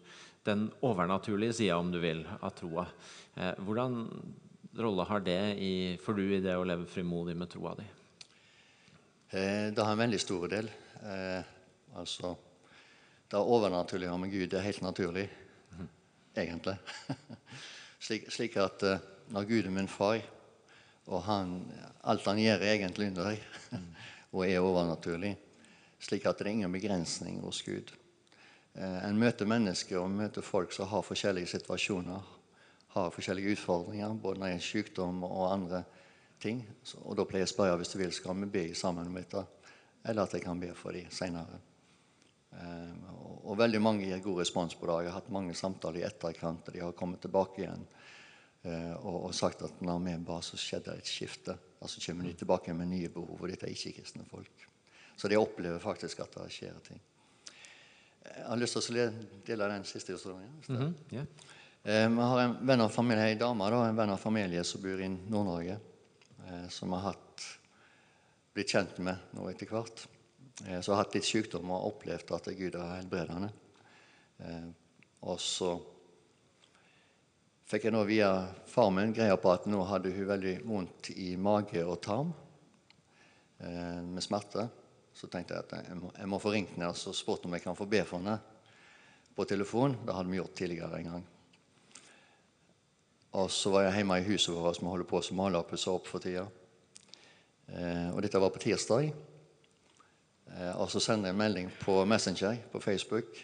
den 0.49 0.65
overnaturlige 0.81 1.59
sida, 1.59 1.77
om 1.77 1.93
du 1.93 1.99
vil, 2.01 2.25
av 2.39 2.55
troa. 2.57 2.87
Eh, 3.37 3.53
hvordan 3.61 4.01
rolle 4.81 5.05
har 5.05 5.21
det 5.21 5.39
i, 5.61 5.73
for 6.01 6.17
du 6.17 6.25
i 6.25 6.41
det 6.41 6.57
å 6.57 6.65
leve 6.65 6.89
frimodig 6.89 7.37
med 7.37 7.53
troa 7.53 7.77
di? 7.77 7.85
Det 9.35 9.77
har 9.77 9.93
en 9.93 9.99
veldig 9.99 10.19
stor 10.21 10.45
del. 10.47 10.67
Altså, 11.99 12.33
det 13.29 13.39
overnaturlige 13.41 14.17
med 14.21 14.31
Gud 14.31 14.51
det 14.51 14.59
er 14.59 14.67
helt 14.69 14.83
naturlig, 14.85 15.25
egentlig. 16.41 16.77
slik, 18.05 18.29
slik 18.33 18.57
at 18.61 18.83
eh, 18.83 19.03
når 19.33 19.47
Gud 19.49 19.65
er 19.65 19.73
min 19.73 19.89
far, 19.91 20.21
og 21.05 21.21
han, 21.27 21.59
alt 22.03 22.25
han 22.25 22.41
gjør, 22.41 22.61
er 22.61 22.77
egentlig 22.77 23.11
under 23.11 23.35
og 24.35 24.47
er 24.47 24.63
overnaturlig, 24.63 25.35
slik 26.01 26.25
at 26.25 26.39
det 26.39 26.47
er 26.47 26.53
ingen 26.55 26.73
begrensning 26.73 27.39
hos 27.45 27.61
Gud. 27.65 27.93
Eh, 28.75 28.97
en 29.07 29.19
møter 29.19 29.47
mennesker 29.49 30.01
og 30.01 30.11
møter 30.11 30.45
folk 30.45 30.73
som 30.75 30.89
har 30.91 31.05
forskjellige 31.05 31.53
situasjoner, 31.55 32.31
har 32.95 33.11
forskjellige 33.11 33.55
utfordringer, 33.55 34.13
både 34.13 34.39
når 34.39 34.53
det 34.53 34.57
er 34.57 34.65
sykdom 34.65 35.23
og 35.27 35.51
andre 35.51 35.83
ting. 36.41 36.61
Og 37.03 37.15
da 37.17 37.25
pleier 37.27 37.45
jeg 37.45 37.51
å 37.51 37.55
spørre 37.55 37.77
hvis 37.81 37.93
du 37.93 37.99
vil, 37.99 38.13
skal 38.15 38.37
vi 38.39 38.51
be 38.51 38.65
sammen 38.75 39.09
om 39.09 39.17
dette, 39.19 39.43
eller 40.05 40.23
at 40.23 40.35
jeg 40.35 40.45
kan 40.45 40.59
be 40.61 40.71
for 40.77 40.95
dem 40.95 41.09
senere. 41.11 41.59
Eh, 43.45 43.51
og, 43.51 43.57
veldig 43.57 43.81
mange 43.81 44.05
gir 44.05 44.21
god 44.23 44.41
respons 44.41 44.75
på 44.75 44.87
det. 44.89 45.05
Jeg 45.05 45.11
har 45.13 45.21
hatt 45.21 45.31
mange 45.33 45.53
samtaler 45.53 46.01
i 46.01 46.07
etterkant. 46.07 46.67
og 46.67 46.73
De 46.73 46.83
har 46.83 46.93
kommet 46.97 47.21
tilbake 47.21 47.61
igjen 47.63 47.85
eh, 48.63 48.93
og, 48.97 49.25
og 49.27 49.33
sagt 49.33 49.61
at 49.61 49.81
når 49.81 50.03
vi 50.05 50.17
ba, 50.25 50.41
så 50.41 50.57
skjedde 50.57 50.97
et 50.97 51.09
skifte. 51.09 51.57
Altså 51.81 52.01
kommer 52.01 52.25
de 52.25 52.33
tilbake 52.33 52.73
med 52.73 52.89
nye 52.89 53.09
behov, 53.09 53.37
og 53.39 53.49
dette 53.49 53.67
er 53.67 53.75
ikke-kristne 53.75 54.25
folk. 54.29 54.69
Så 55.15 55.29
de 55.31 55.37
opplever 55.39 55.79
faktisk 55.79 56.19
at 56.25 56.33
det 56.35 56.51
skjer 56.51 56.79
ting. 56.83 57.01
Jeg 58.25 58.47
har 58.47 58.57
lyst 58.57 58.75
til 58.79 58.97
å 58.99 59.09
dele 59.45 59.67
den 59.69 59.85
siste 59.85 60.15
historien. 60.15 60.49
er. 60.67 60.73
Mhm. 60.73 61.27
Eh, 61.85 62.09
Vi 62.09 62.21
har 62.21 62.39
en 62.39 62.57
venn 62.65 62.81
av 62.81 62.89
familie, 62.89 63.29
en 63.31 63.37
dame 63.37 63.69
da, 63.69 63.83
en 63.85 63.95
venn 63.95 64.09
av 64.09 64.17
familie 64.17 64.63
som 64.63 64.81
bor 64.81 64.99
i 64.99 65.07
Nord-Norge, 65.07 65.77
eh, 66.47 66.67
som 66.69 66.91
har 66.91 67.11
hatt, 67.11 67.45
blitt 68.55 68.71
kjent 68.71 68.97
med 68.97 69.17
nå 69.33 69.49
etter 69.49 69.67
hvert. 69.67 70.07
Eh, 70.63 70.79
Som 70.79 70.95
har 70.95 71.03
hatt 71.03 71.17
litt 71.17 71.27
sykdom 71.27 71.73
og 71.75 71.89
opplevd 71.91 72.31
at 72.37 72.47
Gud 72.55 72.79
har 72.79 72.95
helbredet 73.01 73.35
henne. 73.35 73.51
Og 75.25 75.39
så 75.41 75.73
fikk 77.65 77.87
jeg 77.87 77.95
nå 77.95 78.03
via 78.05 78.29
far 78.69 78.91
min 78.93 79.13
greia 79.15 79.37
på 79.41 79.49
at 79.53 79.65
nå 79.69 79.81
hadde 79.89 80.13
hun 80.13 80.27
veldig 80.29 80.55
vondt 80.67 81.09
i 81.17 81.33
mage 81.41 81.81
og 81.81 82.01
tarm 82.05 82.33
eh, 83.59 84.01
med 84.05 84.23
smerte. 84.23 84.67
Så 85.15 85.29
tenkte 85.31 85.55
jeg 85.55 85.65
at 85.65 85.87
jeg 86.19 86.27
må, 86.29 86.39
få 86.43 86.51
ringt 86.53 86.75
henne 86.75 86.91
og 86.91 87.15
spurt 87.15 87.47
om 87.47 87.55
jeg 87.55 87.63
kan 87.63 87.77
få 87.77 87.87
be 87.89 88.03
for 88.05 88.19
henne 88.19 88.35
på 89.35 89.47
telefon. 89.49 89.97
Det 90.05 90.13
hadde 90.13 90.31
vi 90.31 90.41
gjort 90.41 90.57
tidligere 90.59 90.99
en 90.99 91.09
gang. 91.13 91.25
Og 93.35 93.49
så 93.51 93.71
var 93.73 93.87
jeg 93.87 93.97
hjemme 93.99 94.19
i 94.21 94.27
huset 94.29 94.53
vårt 94.55 94.77
som 94.77 94.91
holder 94.91 95.07
på 95.09 95.23
som 95.25 95.39
maler 95.39 95.63
og 95.63 95.71
pusser 95.71 95.95
opp 95.95 96.05
for 96.07 96.23
tida. 96.23 96.45
Eh, 97.71 98.11
og 98.13 98.21
dette 98.23 98.39
var 98.39 98.53
på 98.53 98.61
tirsdag. 98.61 99.09
Eh, 100.53 100.73
og 100.77 100.89
så 100.91 101.01
sender 101.01 101.31
jeg 101.31 101.35
en 101.35 101.41
melding 101.41 101.71
på 101.81 101.97
Messenger 102.05 102.61
på 102.71 102.81
Facebook. 102.83 103.37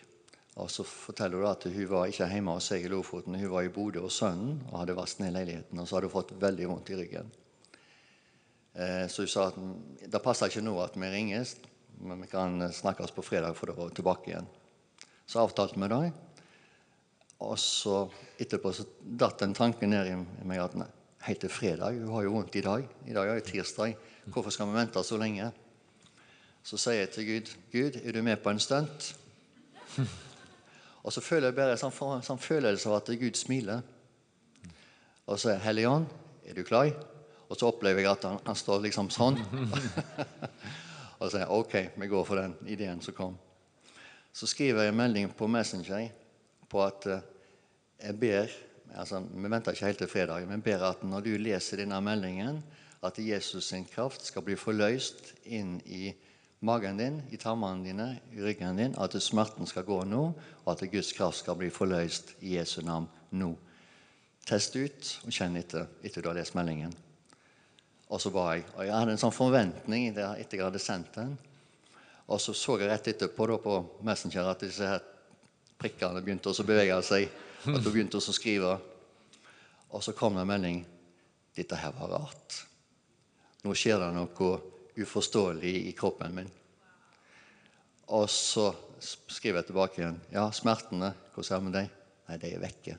Og 0.61 0.67
så 0.71 0.83
forteller 0.83 1.39
hun 1.39 1.49
at 1.49 1.63
hun 1.63 1.89
var 1.89 2.11
ikke 2.11 2.27
hjemme 2.27 2.55
hos 2.57 2.67
seg 2.71 2.85
i 2.85 2.91
Lofoten. 2.91 3.37
Hun 3.39 3.53
var 3.53 3.65
i 3.65 3.71
Bodø 3.73 4.03
hos 4.03 4.19
sønnen 4.19 4.59
og 4.69 4.81
hadde 4.81 4.97
vasket 4.97 5.25
ned 5.25 5.35
leiligheten. 5.37 5.79
Og 5.79 5.87
så 5.87 5.97
hadde 5.97 6.09
hun 6.11 6.17
fått 6.17 6.33
veldig 6.41 6.67
vondt 6.69 6.91
i 6.91 6.97
ryggen. 6.99 7.31
Eh, 8.75 9.05
så 9.07 9.23
hun 9.23 9.31
sa 9.31 9.47
at 9.47 9.57
"Mm, 9.57 9.75
det 10.07 10.23
passer 10.23 10.47
ikke 10.47 10.63
nå 10.63 10.77
at 10.83 10.95
vi 10.95 11.07
ringes, 11.11 11.55
men 11.99 12.21
vi 12.21 12.27
kan 12.27 12.59
snakkes 12.71 13.11
på 13.11 13.23
fredag 13.23 13.55
for 13.55 13.67
da 13.67 13.73
være 13.73 13.95
tilbake 13.95 14.27
igjen. 14.27 14.47
Så 15.27 15.39
avtalte 15.39 15.79
vi 15.79 15.87
det. 15.87 16.13
Og 17.39 17.57
så 17.57 18.09
etterpå 18.39 18.73
så 18.73 18.85
datt 19.01 19.41
en 19.41 19.53
tanke 19.53 19.87
ned 19.87 20.07
i 20.07 20.45
meg 20.45 20.59
at 20.59 20.75
nei, 20.75 20.87
helt 21.25 21.39
til 21.39 21.49
fredag, 21.49 21.97
hun 21.97 22.13
har 22.13 22.23
jo 22.23 22.31
vondt 22.31 22.55
i 22.55 22.61
dag. 22.61 22.85
I 23.07 23.13
dag 23.13 23.27
er 23.27 23.35
det 23.39 23.45
tirsdag. 23.49 23.95
Hvorfor 24.27 24.51
skal 24.51 24.67
vi 24.67 24.77
vente 24.77 25.03
så 25.03 25.17
lenge? 25.17 25.51
Så 26.63 26.77
sier 26.77 27.01
jeg 27.01 27.09
til 27.15 27.27
Gud, 27.27 27.53
Gud, 27.71 27.97
er 28.03 28.13
du 28.13 28.21
med 28.21 28.37
på 28.43 28.53
en 28.53 28.59
stunt? 28.61 29.15
Og 31.03 31.13
så 31.13 31.21
føler 31.21 31.49
jeg 31.49 31.57
bare 31.57 31.73
en 31.73 31.81
sånn, 31.81 32.21
sånn 32.25 32.41
følelse 32.41 32.89
av 32.89 32.99
at 32.99 33.09
Gud 33.17 33.37
smiler. 33.39 33.81
Og 35.25 35.39
så 35.39 35.47
sier 35.47 35.63
Hellige 35.63 35.89
Ånd, 35.89 36.05
er 36.45 36.57
du 36.57 36.61
klar? 36.67 36.91
Og 37.49 37.57
så 37.57 37.67
opplever 37.71 38.03
jeg 38.03 38.11
at 38.11 38.27
han, 38.29 38.37
han 38.45 38.57
står 38.57 38.85
liksom 38.85 39.09
sånn. 39.13 39.39
og 41.17 41.23
så 41.25 41.31
sier 41.33 41.43
jeg, 41.43 41.51
ok, 41.57 41.75
vi 41.97 42.11
går 42.11 42.27
for 42.27 42.41
den 42.43 42.53
ideen 42.69 43.01
som 43.03 43.17
kom. 43.17 43.39
Så 44.31 44.47
skriver 44.47 44.85
jeg 44.85 44.93
en 44.93 45.01
melding 45.01 45.31
på 45.35 45.49
Messenger 45.51 46.11
på 46.71 46.83
at 46.85 47.07
eh, 47.11 47.25
jeg 48.01 48.15
ber 48.21 48.53
altså, 48.95 49.19
Vi 49.19 49.49
venter 49.51 49.75
ikke 49.75 49.89
helt 49.89 49.99
til 49.99 50.09
fredag, 50.11 50.45
men 50.47 50.63
ber 50.63 50.85
at 50.87 51.03
når 51.03 51.25
du 51.25 51.33
leser 51.41 51.81
denne 51.81 51.99
meldingen, 52.05 52.61
at 53.03 53.17
Jesus 53.19 53.71
sin 53.71 53.85
kraft 53.89 54.23
skal 54.25 54.45
bli 54.45 54.55
forløst 54.55 55.33
inn 55.49 55.79
i 55.89 56.11
magen 56.61 56.97
din, 56.97 57.21
i 57.33 57.37
tarmene 57.41 57.83
dine, 57.83 58.07
i 58.33 58.41
ryggen 58.41 58.77
din, 58.77 58.95
at 59.01 59.15
smerten 59.21 59.67
skal 59.67 59.85
gå 59.87 60.03
nå, 60.05 60.23
og 60.63 60.71
at 60.71 60.83
Guds 60.91 61.11
kraft 61.17 61.41
skal 61.41 61.57
bli 61.57 61.71
forløst 61.73 62.35
i 62.45 62.55
Jesu 62.57 62.81
navn 62.85 63.09
nå. 63.33 63.55
Test 64.45 64.75
ut 64.77 65.13
og 65.25 65.33
kjenn 65.33 65.57
etter 65.57 65.87
etter 66.05 66.21
du 66.21 66.29
har 66.29 66.37
lest 66.37 66.55
meldingen. 66.57 66.93
Og 68.11 68.21
så 68.21 68.31
ba 68.33 68.51
jeg. 68.53 68.65
Og 68.75 68.85
jeg 68.85 68.93
hadde 68.93 69.15
en 69.15 69.21
sånn 69.21 69.33
forventning 69.33 70.11
der 70.15 70.35
etter 70.41 70.59
jeg 70.59 70.67
hadde 70.67 70.81
sendt 70.83 71.13
den. 71.15 71.35
Og 72.27 72.41
så 72.41 72.53
så 72.57 72.77
jeg 72.79 72.89
rett 72.89 73.07
etterpå 73.07 73.47
da 73.47 73.57
på 73.61 73.77
Messenger 74.05 74.49
at 74.51 74.65
disse 74.65 74.87
her 74.87 75.03
prikkene 75.81 76.21
begynte 76.23 76.51
å 76.51 76.67
bevege 76.67 76.97
seg. 77.05 77.29
At 77.61 77.79
hun 77.79 77.93
begynte 77.93 78.19
å 78.19 78.35
skrive. 78.35 78.75
Og 79.91 80.03
så 80.03 80.13
kom 80.17 80.35
det 80.35 80.43
en 80.43 80.51
melding. 80.51 80.83
Dette 81.55 81.79
her 81.79 81.95
var 81.97 82.13
rart. 82.17 82.59
Nå 83.63 83.73
skjer 83.77 84.01
det 84.01 84.11
noe 84.15 84.31
uforståelig 84.97 85.75
i 85.87 85.91
kroppen 85.97 86.35
min. 86.35 86.51
Og 88.11 88.29
så 88.29 88.71
skriver 88.99 89.61
jeg 89.61 89.69
tilbake 89.69 90.01
igjen. 90.01 90.19
Ja, 90.33 90.49
smertene, 90.51 91.13
hvordan 91.35 91.51
er 91.51 91.59
det 91.59 91.67
med 91.67 91.77
deg? 91.77 91.93
Nei, 92.27 92.39
de 92.41 92.55
er 92.55 92.63
vekke. 92.65 92.97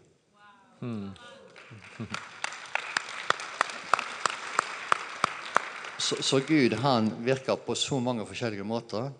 Så, 6.02 6.18
så 6.18 6.40
Gud 6.44 6.74
han 6.82 7.12
virker 7.24 7.60
på 7.62 7.76
så 7.78 8.00
mange 8.02 8.26
forskjellige 8.26 8.66
måter. 8.66 9.12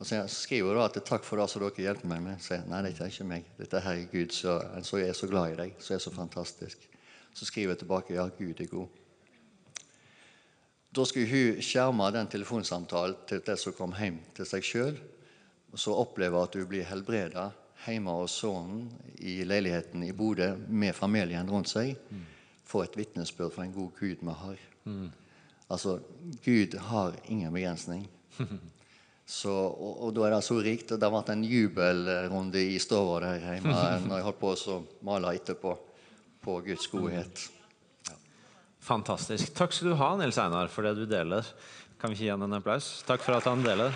Og 0.00 0.08
så 0.08 0.24
skriver 0.28 0.74
da 0.74 0.88
at 0.88 0.98
'takk 1.04 1.24
for 1.24 1.38
det 1.38 1.46
som 1.50 1.62
dere 1.62 1.86
hjelper 1.86 2.08
meg 2.10 2.20
med'. 2.24 2.40
Så 2.42 2.56
jeg, 2.56 2.64
Nei, 2.68 2.82
dette 2.82 3.04
er 3.04 3.12
ikke 3.12 3.28
meg. 3.30 3.44
Dette 3.58 3.76
er 3.78 4.02
Gud 4.10 4.32
Så, 4.32 4.58
jeg 4.98 5.08
er 5.08 5.12
så 5.12 5.26
glad 5.30 5.52
i 5.52 5.56
deg, 5.56 5.76
som 5.78 5.94
er 5.94 6.02
så 6.02 6.10
fantastisk. 6.10 6.88
Så 7.34 7.44
skriver 7.44 7.70
jeg 7.72 7.78
tilbake 7.78 8.14
'ja, 8.14 8.28
Gud 8.28 8.60
er 8.60 8.66
god'. 8.66 9.03
Da 10.94 11.04
skulle 11.08 11.26
hun 11.26 11.62
skjerme 11.64 12.06
den 12.14 12.28
telefonsamtalen 12.30 13.26
til 13.28 13.42
det 13.46 13.56
som 13.58 13.74
kom 13.74 13.94
hjem 13.98 14.20
til 14.36 14.46
seg 14.46 14.66
sjøl. 14.66 14.98
Og 15.74 15.80
så 15.82 15.94
oppleve 15.98 16.42
at 16.44 16.54
hun 16.54 16.68
blir 16.70 16.86
helbreda 16.86 17.48
hjemme 17.84 18.14
hos 18.14 18.36
sønnen 18.40 18.86
i 19.18 19.40
leiligheten 19.44 20.04
i 20.06 20.12
Bodø 20.16 20.52
med 20.68 20.94
familien 20.96 21.50
rundt 21.50 21.72
seg. 21.72 21.96
Få 22.64 22.84
et 22.84 22.94
vitnesbyrd 22.96 23.52
for 23.56 23.64
en 23.64 23.74
god 23.74 23.90
Gud 23.98 24.22
vi 24.22 24.36
har. 24.44 24.62
Altså, 25.70 25.98
Gud 26.44 26.78
har 26.90 27.18
ingen 27.28 27.52
begrensning. 27.52 28.06
Så, 29.26 29.48
og, 29.48 30.02
og 30.04 30.10
da 30.12 30.26
er 30.26 30.34
det 30.34 30.44
så 30.44 30.58
rikt. 30.60 30.90
og 30.92 31.00
Det 31.00 31.08
vært 31.08 31.30
en 31.32 31.44
jubelrunde 31.48 32.60
i 32.60 32.76
stua 32.82 33.22
der 33.24 33.38
hjemme 33.40 33.72
når 34.04 34.18
jeg 34.18 34.26
holdt 34.26 34.40
på 34.42 34.50
å 34.52 34.74
male 35.08 35.30
etterpå 35.38 35.72
på 36.44 36.58
Guds 36.66 36.90
godhet. 36.92 37.46
Fantastisk. 38.84 39.54
Takk 39.56 39.72
skal 39.72 39.94
du 39.94 39.96
ha, 39.96 40.10
Nils 40.20 40.36
Einar, 40.36 40.68
for 40.68 40.84
det 40.84 40.98
du 40.98 41.06
deler. 41.08 41.46
Kan 41.96 42.12
vi 42.12 42.18
ikke 42.18 42.26
gi 42.26 42.34
han 42.34 42.44
en 42.44 42.58
applaus? 42.58 42.98
Takk 43.08 43.22
for 43.24 43.38
at 43.38 43.46
han 43.48 43.64
deler. 43.64 43.94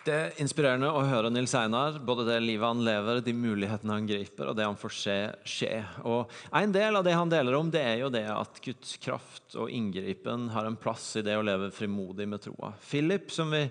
Det 0.00 0.14
er 0.16 0.38
inspirerende 0.40 0.88
å 0.96 1.02
høre 1.04 1.28
Nils 1.28 1.52
Einar, 1.54 1.98
både 2.00 2.24
det 2.24 2.38
livet 2.40 2.64
han 2.64 2.80
lever, 2.86 3.20
de 3.20 3.34
mulighetene 3.36 3.98
han 3.98 4.08
griper, 4.08 4.48
og 4.48 4.56
det 4.56 4.64
han 4.64 4.80
får 4.80 4.94
se 4.96 5.18
skje. 5.44 5.74
Og 6.08 6.32
En 6.56 6.72
del 6.72 6.96
av 6.96 7.04
det 7.04 7.12
han 7.18 7.28
deler 7.28 7.58
om, 7.58 7.68
det 7.68 7.84
er 7.84 8.00
jo 8.00 8.08
det 8.10 8.24
at 8.32 8.62
Guds 8.64 8.96
kraft 9.04 9.58
og 9.60 9.68
inngripen 9.68 10.48
har 10.56 10.64
en 10.64 10.80
plass 10.80 11.12
i 11.20 11.26
det 11.26 11.36
å 11.36 11.44
leve 11.44 11.68
frimodig 11.76 12.24
med 12.32 12.40
troa. 12.48 12.72
Philip, 12.80 13.28
som 13.28 13.52
vi 13.52 13.66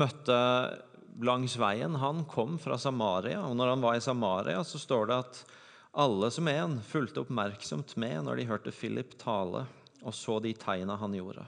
møtte 0.00 0.40
langs 1.22 1.58
veien, 1.60 1.94
han 2.00 2.24
kom 2.30 2.58
fra 2.58 2.78
Samaria. 2.80 3.44
Og 3.46 3.54
når 3.58 3.74
han 3.74 3.84
var 3.84 3.98
i 3.98 4.02
Samaria, 4.04 4.64
så 4.64 4.80
står 4.80 5.10
det 5.10 5.20
at 5.22 5.44
alle 6.04 6.30
som 6.34 6.48
en 6.50 6.80
fulgte 6.82 7.22
oppmerksomt 7.22 7.94
med 8.02 8.24
når 8.26 8.40
de 8.40 8.50
hørte 8.50 8.74
Philip 8.74 9.14
tale 9.20 9.66
og 10.04 10.14
så 10.14 10.38
de 10.40 10.52
tegna 10.56 10.96
han 11.00 11.16
gjorde. 11.16 11.44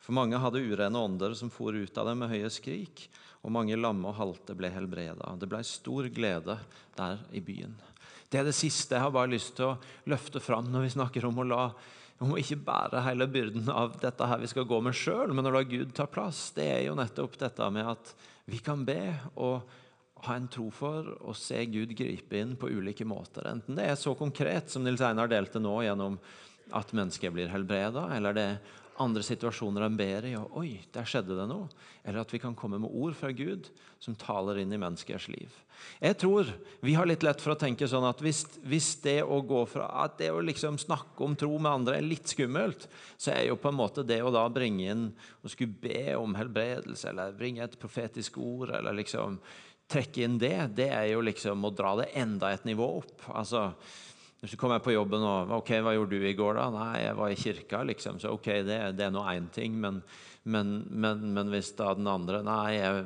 For 0.00 0.16
mange 0.16 0.38
hadde 0.40 0.62
urene 0.64 0.98
ånder 0.98 1.36
som 1.38 1.52
for 1.52 1.76
ut 1.76 1.98
av 1.98 2.08
dem 2.08 2.22
med 2.22 2.32
høye 2.32 2.50
skrik, 2.52 3.06
og 3.40 3.54
mange 3.54 3.78
lamme 3.78 4.10
og 4.10 4.18
halte 4.18 4.56
ble 4.58 4.68
helbreda. 4.72 5.36
Det 5.40 5.48
ble 5.48 5.62
stor 5.64 6.08
glede 6.12 6.58
der 6.96 7.22
i 7.32 7.40
byen. 7.44 7.76
Det 8.30 8.40
er 8.40 8.46
det 8.46 8.56
siste 8.56 8.96
jeg 8.96 9.04
har 9.04 9.14
bare 9.14 9.30
lyst 9.32 9.56
til 9.58 9.70
å 9.70 9.78
løfte 10.10 10.42
fram 10.42 10.68
når 10.70 10.86
vi 10.86 10.92
snakker 10.96 11.26
om 11.26 11.40
å 11.40 11.46
la 11.46 11.64
om 12.20 12.34
å 12.34 12.36
ikke 12.36 12.58
bære 12.60 13.00
hele 13.06 13.24
byrden 13.32 13.70
av 13.72 13.94
dette 14.02 14.26
her 14.28 14.42
vi 14.42 14.48
skal 14.50 14.66
gå 14.68 14.76
med 14.84 14.92
sjøl, 14.96 15.32
men 15.32 15.46
å 15.48 15.54
la 15.54 15.62
Gud 15.64 15.94
ta 15.96 16.04
plass. 16.04 16.50
Det 16.52 16.66
er 16.68 16.82
jo 16.84 16.98
nettopp 16.98 17.38
dette 17.40 17.70
med 17.72 17.88
at 17.94 18.12
vi 18.50 18.60
kan 18.64 18.84
be 18.86 19.00
og 19.36 19.62
ha 20.26 20.36
en 20.36 20.50
tro 20.52 20.66
for 20.74 21.06
å 21.24 21.34
se 21.36 21.62
Gud 21.72 21.94
gripe 21.96 22.36
inn 22.36 22.56
på 22.60 22.68
ulike 22.68 23.06
måter. 23.08 23.46
Enten 23.48 23.78
det 23.78 23.86
er 23.88 23.98
så 23.98 24.12
konkret 24.18 24.72
som 24.72 24.84
Nils 24.84 25.00
Einar 25.04 25.30
delte 25.32 25.62
nå, 25.62 25.78
gjennom 25.86 26.18
at 26.76 26.92
mennesker 26.94 27.32
blir 27.34 27.50
helbreda, 27.50 28.08
eller 28.14 28.36
det 28.36 28.48
andre 29.00 29.22
situasjoner 29.24 29.86
enn 29.86 29.98
i, 30.28 30.34
og 30.38 30.58
oi, 30.60 30.80
der 30.92 31.08
skjedde 31.08 31.36
det 31.38 31.46
noe. 31.48 31.68
Eller 32.04 32.22
at 32.22 32.32
vi 32.32 32.40
kan 32.42 32.54
komme 32.56 32.78
med 32.80 32.92
ord 32.92 33.16
fra 33.16 33.30
Gud 33.32 33.68
som 34.00 34.16
taler 34.18 34.60
inn 34.60 34.72
i 34.72 34.80
menneskers 34.80 35.28
liv. 35.32 35.54
Jeg 36.00 36.18
tror 36.20 36.48
vi 36.84 36.94
har 36.96 37.08
litt 37.08 37.24
lett 37.24 37.40
for 37.40 37.54
å 37.54 37.60
tenke 37.60 37.88
sånn 37.88 38.04
at 38.08 38.20
hvis, 38.24 38.42
hvis 38.68 38.90
det 39.04 39.18
å 39.24 39.40
gå 39.44 39.62
fra 39.68 39.88
at 40.04 40.18
det 40.20 40.30
å 40.32 40.42
liksom 40.44 40.76
snakke 40.80 41.24
om 41.24 41.36
tro 41.38 41.56
med 41.56 41.72
andre 41.72 41.96
er 42.00 42.06
litt 42.06 42.28
skummelt, 42.32 42.86
så 43.16 43.32
er 43.34 43.48
jo 43.48 43.58
på 43.60 43.72
en 43.72 43.80
måte 43.80 44.04
det 44.06 44.20
å 44.24 44.32
da 44.34 44.44
bringe 44.52 44.92
inn 44.92 45.08
og 45.40 45.52
skulle 45.52 45.80
be 45.80 46.14
om 46.20 46.36
helbredelse, 46.36 47.10
eller 47.12 47.36
bringe 47.36 47.64
et 47.64 47.80
profetisk 47.80 48.38
ord, 48.40 48.74
eller 48.76 48.96
liksom 49.00 49.40
trekke 49.90 50.22
inn 50.22 50.38
det, 50.38 50.54
det 50.78 50.92
er 50.94 51.08
jo 51.10 51.24
liksom 51.24 51.64
å 51.66 51.72
dra 51.74 51.96
det 51.98 52.12
enda 52.20 52.52
et 52.54 52.68
nivå 52.68 52.86
opp. 53.00 53.26
altså 53.34 53.70
hvis 54.40 54.54
du 54.54 54.56
kommer 54.56 54.80
på 54.80 54.94
jobben 54.94 55.20
og 55.20 55.50
ok, 55.58 55.70
'Hva 55.84 55.92
gjorde 55.92 56.16
du 56.16 56.24
i 56.24 56.36
går?' 56.36 56.56
da? 56.56 56.70
'Nei, 56.72 57.04
jeg 57.04 57.16
var 57.16 57.28
i 57.28 57.36
kirka', 57.36 57.82
liksom. 57.84 58.20
Så 58.20 58.32
ok, 58.32 58.46
det, 58.64 58.78
det 58.96 59.04
er 59.04 59.12
nå 59.12 59.20
én 59.20 59.50
ting. 59.52 59.76
Men, 59.76 60.02
men, 60.44 60.86
men, 60.88 61.34
men, 61.34 61.50
hvis 61.52 61.72
da 61.76 61.92
den 61.94 62.08
andre 62.08 62.40
'Nei, 62.42 62.80
jeg 62.80 63.04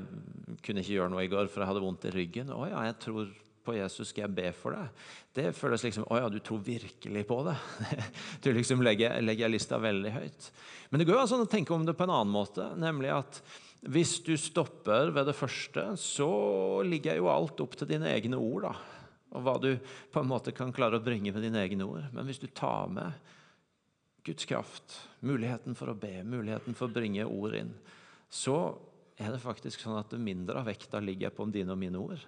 kunne 0.62 0.84
ikke 0.84 0.94
gjøre 0.94 1.10
noe 1.10 1.24
i 1.24 1.32
går, 1.32 1.50
for 1.50 1.60
jeg 1.60 1.72
hadde 1.72 1.82
vondt 1.82 2.06
i 2.06 2.14
ryggen'. 2.14 2.54
'Å 2.54 2.70
ja, 2.70 2.84
jeg 2.86 2.98
tror 3.02 3.34
på 3.64 3.74
Jesus, 3.74 4.12
skal 4.12 4.28
jeg 4.28 4.34
be 4.36 4.52
for 4.52 4.78
deg?' 4.78 5.10
Det 5.34 5.50
føles 5.58 5.82
liksom 5.82 6.06
'Å 6.06 6.22
ja, 6.22 6.30
du 6.30 6.38
tror 6.38 6.62
virkelig 6.62 7.26
på 7.26 7.42
det'. 7.50 7.58
du 8.46 8.52
liksom 8.52 8.86
legger, 8.86 9.18
legger 9.20 9.50
lista 9.50 9.82
veldig 9.82 10.14
høyt. 10.14 10.50
Men 10.90 11.02
det 11.02 11.10
går 11.10 11.18
jo 11.18 11.26
an 11.34 11.46
å 11.48 11.50
tenke 11.50 11.74
om 11.74 11.84
det 11.84 11.98
på 11.98 12.06
en 12.06 12.14
annen 12.14 12.30
måte, 12.30 12.70
nemlig 12.78 13.10
at 13.10 13.42
hvis 13.90 14.22
du 14.22 14.36
stopper 14.38 15.10
ved 15.10 15.26
det 15.26 15.34
første, 15.34 15.98
så 15.98 16.80
ligger 16.86 17.18
jo 17.18 17.26
alt 17.28 17.58
opp 17.60 17.74
til 17.74 17.90
dine 17.90 18.06
egne 18.14 18.38
ord. 18.38 18.70
da 18.70 18.93
og 19.34 19.42
hva 19.44 19.54
du 19.60 19.70
på 20.14 20.22
en 20.22 20.30
måte 20.30 20.54
kan 20.54 20.72
klare 20.74 21.00
å 21.00 21.04
bringe 21.04 21.32
med 21.34 21.42
dine 21.42 21.62
egne 21.62 21.86
ord. 21.86 22.06
Men 22.14 22.28
hvis 22.28 22.40
du 22.42 22.46
tar 22.54 22.90
med 22.92 23.12
Guds 24.24 24.46
kraft, 24.48 24.96
muligheten 25.20 25.76
for 25.76 25.92
å 25.92 25.98
be, 25.98 26.22
muligheten 26.24 26.76
for 26.78 26.88
å 26.88 26.94
bringe 26.94 27.26
ord 27.26 27.58
inn, 27.58 27.74
så 28.32 28.56
er 29.20 29.34
det 29.34 29.42
faktisk 29.42 29.82
sånn 29.82 29.98
at 29.98 30.14
mindre 30.18 30.62
av 30.62 30.70
vekta 30.70 31.02
ligger 31.02 31.34
på 31.34 31.46
dine 31.52 31.74
og 31.74 31.80
mine 31.82 32.00
ord, 32.00 32.22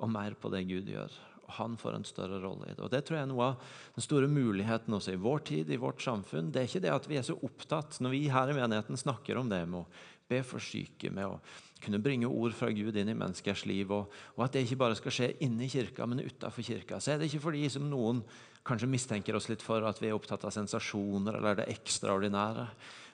og 0.00 0.12
mer 0.12 0.36
på 0.40 0.52
det 0.52 0.62
Gud 0.68 0.88
gjør. 0.88 1.16
Og 1.42 1.56
Han 1.58 1.74
får 1.80 1.96
en 1.96 2.06
større 2.06 2.38
rolle 2.44 2.68
i 2.68 2.74
det. 2.76 2.84
Og 2.84 2.92
Det 2.92 3.02
tror 3.04 3.18
jeg 3.18 3.26
er 3.26 3.32
noe 3.32 3.48
av 3.50 3.72
den 3.96 4.06
store 4.06 4.28
muligheten 4.30 4.94
også 4.94 5.16
i 5.16 5.20
vår 5.20 5.42
tid, 5.50 5.72
i 5.72 5.80
vårt 5.80 6.04
samfunn. 6.04 6.52
Det 6.52 6.62
er 6.62 6.70
ikke 6.70 6.84
det 6.86 6.94
at 6.94 7.08
vi 7.10 7.18
er 7.18 7.26
så 7.26 7.36
opptatt, 7.36 7.98
når 8.00 8.14
vi 8.14 8.22
her 8.30 8.52
i 8.52 8.56
menigheten 8.56 9.00
snakker 9.00 9.40
om 9.40 9.50
det 9.50 9.64
med 9.66 9.82
å 9.82 9.88
be 10.30 10.44
for 10.46 10.62
syke, 10.62 11.10
med 11.10 11.26
å 11.26 11.40
kunne 11.80 12.00
bringe 12.02 12.28
ord 12.28 12.54
fra 12.56 12.70
Gud 12.74 12.96
inn 12.96 13.10
i 13.12 13.16
menneskers 13.16 13.64
liv, 13.68 13.90
og, 13.94 14.12
og 14.36 14.44
at 14.44 14.54
det 14.54 14.64
ikke 14.66 14.80
bare 14.82 14.98
skal 14.98 15.14
skje 15.16 15.28
inni 15.46 15.68
kirka, 15.72 16.06
men 16.08 16.22
utafor 16.24 16.66
kirka. 16.66 17.00
Så 17.00 17.14
er 17.14 17.20
det 17.20 17.30
ikke 17.30 17.46
fordi 17.48 17.66
som 17.72 17.88
noen 17.90 18.22
kanskje 18.66 18.90
mistenker 18.90 19.36
oss 19.36 19.48
litt 19.48 19.64
for 19.64 19.84
at 19.88 20.00
vi 20.02 20.10
er 20.10 20.16
opptatt 20.16 20.44
av 20.44 20.52
sensasjoner 20.54 21.38
eller 21.38 21.62
det 21.62 21.70
ekstraordinære, 21.72 22.66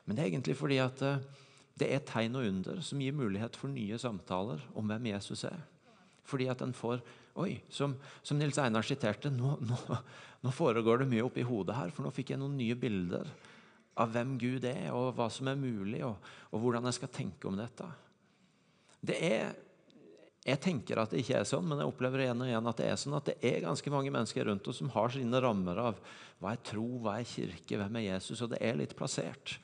men 0.07 0.17
det 0.17 0.25
er 0.25 0.31
egentlig 0.31 0.57
fordi 0.59 0.81
at 0.83 1.03
eh, 1.07 1.23
det 1.77 1.91
er 1.93 2.05
tegn 2.09 2.39
og 2.39 2.49
under 2.49 2.81
som 2.85 3.01
gir 3.03 3.15
mulighet 3.17 3.57
for 3.59 3.71
nye 3.71 3.99
samtaler 4.01 4.63
om 4.79 4.87
hvem 4.89 5.11
Jesus 5.13 5.45
er. 5.49 5.59
Fordi 6.27 6.49
at 6.51 6.63
en 6.65 6.75
får 6.75 7.03
Oi, 7.37 7.59
som, 7.69 7.93
som 8.25 8.39
Nils 8.41 8.57
Einar 8.57 8.87
siterte, 8.87 9.29
nå, 9.29 9.59
nå, 9.61 9.77
nå 10.41 10.53
foregår 10.57 11.03
det 11.03 11.11
mye 11.11 11.27
oppi 11.27 11.43
hodet 11.45 11.77
her, 11.77 11.91
for 11.93 12.07
nå 12.07 12.13
fikk 12.17 12.33
jeg 12.33 12.41
noen 12.41 12.55
nye 12.57 12.73
bilder 12.81 13.29
av 14.01 14.15
hvem 14.15 14.39
Gud 14.41 14.65
er, 14.65 14.87
og 14.97 15.11
hva 15.19 15.27
som 15.33 15.51
er 15.53 15.59
mulig, 15.61 16.01
og, 16.07 16.17
og 16.49 16.63
hvordan 16.63 16.89
jeg 16.89 16.97
skal 16.97 17.13
tenke 17.13 17.51
om 17.51 17.59
dette. 17.61 17.85
Det 19.07 19.21
er 19.23 19.55
jeg 20.47 20.61
tenker 20.63 21.01
at 21.03 21.11
det 21.11 21.25
ikke 21.25 21.41
er 21.41 21.47
sånn, 21.49 21.65
men 21.67 21.81
jeg 21.83 21.91
opplever 21.91 22.23
igjen 22.23 22.43
og 22.45 22.47
igjen 22.47 22.69
at 22.71 22.79
det 22.79 22.85
er 22.87 22.99
sånn 23.01 23.17
at 23.19 23.27
det 23.27 23.35
er 23.49 23.65
ganske 23.65 23.91
mange 23.91 24.13
mennesker 24.15 24.47
rundt 24.47 24.69
oss 24.71 24.79
som 24.79 24.93
har 24.95 25.11
sine 25.11 25.41
rammer 25.43 25.81
av 25.89 25.97
hva 26.39 26.53
er 26.53 26.61
tro, 26.69 26.85
hva 27.03 27.17
er 27.19 27.27
kirke, 27.27 27.81
hvem 27.81 27.99
er 27.99 28.05
Jesus, 28.13 28.45
og 28.45 28.53
det 28.53 28.61
er 28.63 28.79
litt 28.79 28.95
plassert. 28.95 29.57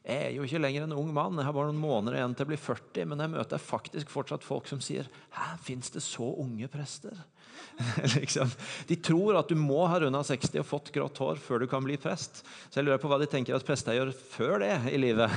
Jeg 0.00 0.30
er 0.30 0.30
jo 0.32 0.46
ikke 0.46 0.62
lenger 0.62 0.86
en 0.86 0.96
ung 0.96 1.10
mann, 1.12 1.36
jeg 1.36 1.44
har 1.44 1.52
bare 1.52 1.68
noen 1.68 1.82
måneder 1.82 2.16
igjen 2.16 2.32
til 2.32 2.46
jeg 2.46 2.50
blir 2.54 2.62
40, 2.62 3.10
men 3.10 3.20
jeg 3.20 3.32
møter 3.34 3.60
faktisk 3.60 4.14
fortsatt 4.14 4.46
folk 4.46 4.70
som 4.70 4.80
sier 4.80 5.10
'Hæ, 5.36 5.58
fins 5.60 5.92
det 5.92 6.00
så 6.00 6.30
unge 6.40 6.68
prester?' 6.72 7.20
liksom. 8.16 8.48
De 8.88 8.96
tror 8.96 9.36
at 9.36 9.48
du 9.48 9.54
må 9.54 9.84
ha 9.88 10.00
runda 10.00 10.22
60 10.24 10.62
og 10.62 10.66
fått 10.66 10.90
grått 10.92 11.20
hår 11.20 11.36
før 11.36 11.60
du 11.60 11.66
kan 11.68 11.84
bli 11.84 11.98
prest. 12.00 12.42
Så 12.70 12.80
jeg 12.80 12.88
lurer 12.88 13.00
på 13.00 13.08
hva 13.08 13.18
de 13.20 13.28
tenker 13.28 13.54
at 13.56 13.66
prester 13.66 13.96
gjør 13.96 14.12
før 14.12 14.58
det 14.64 14.72
i 14.92 14.96
livet. 15.00 15.30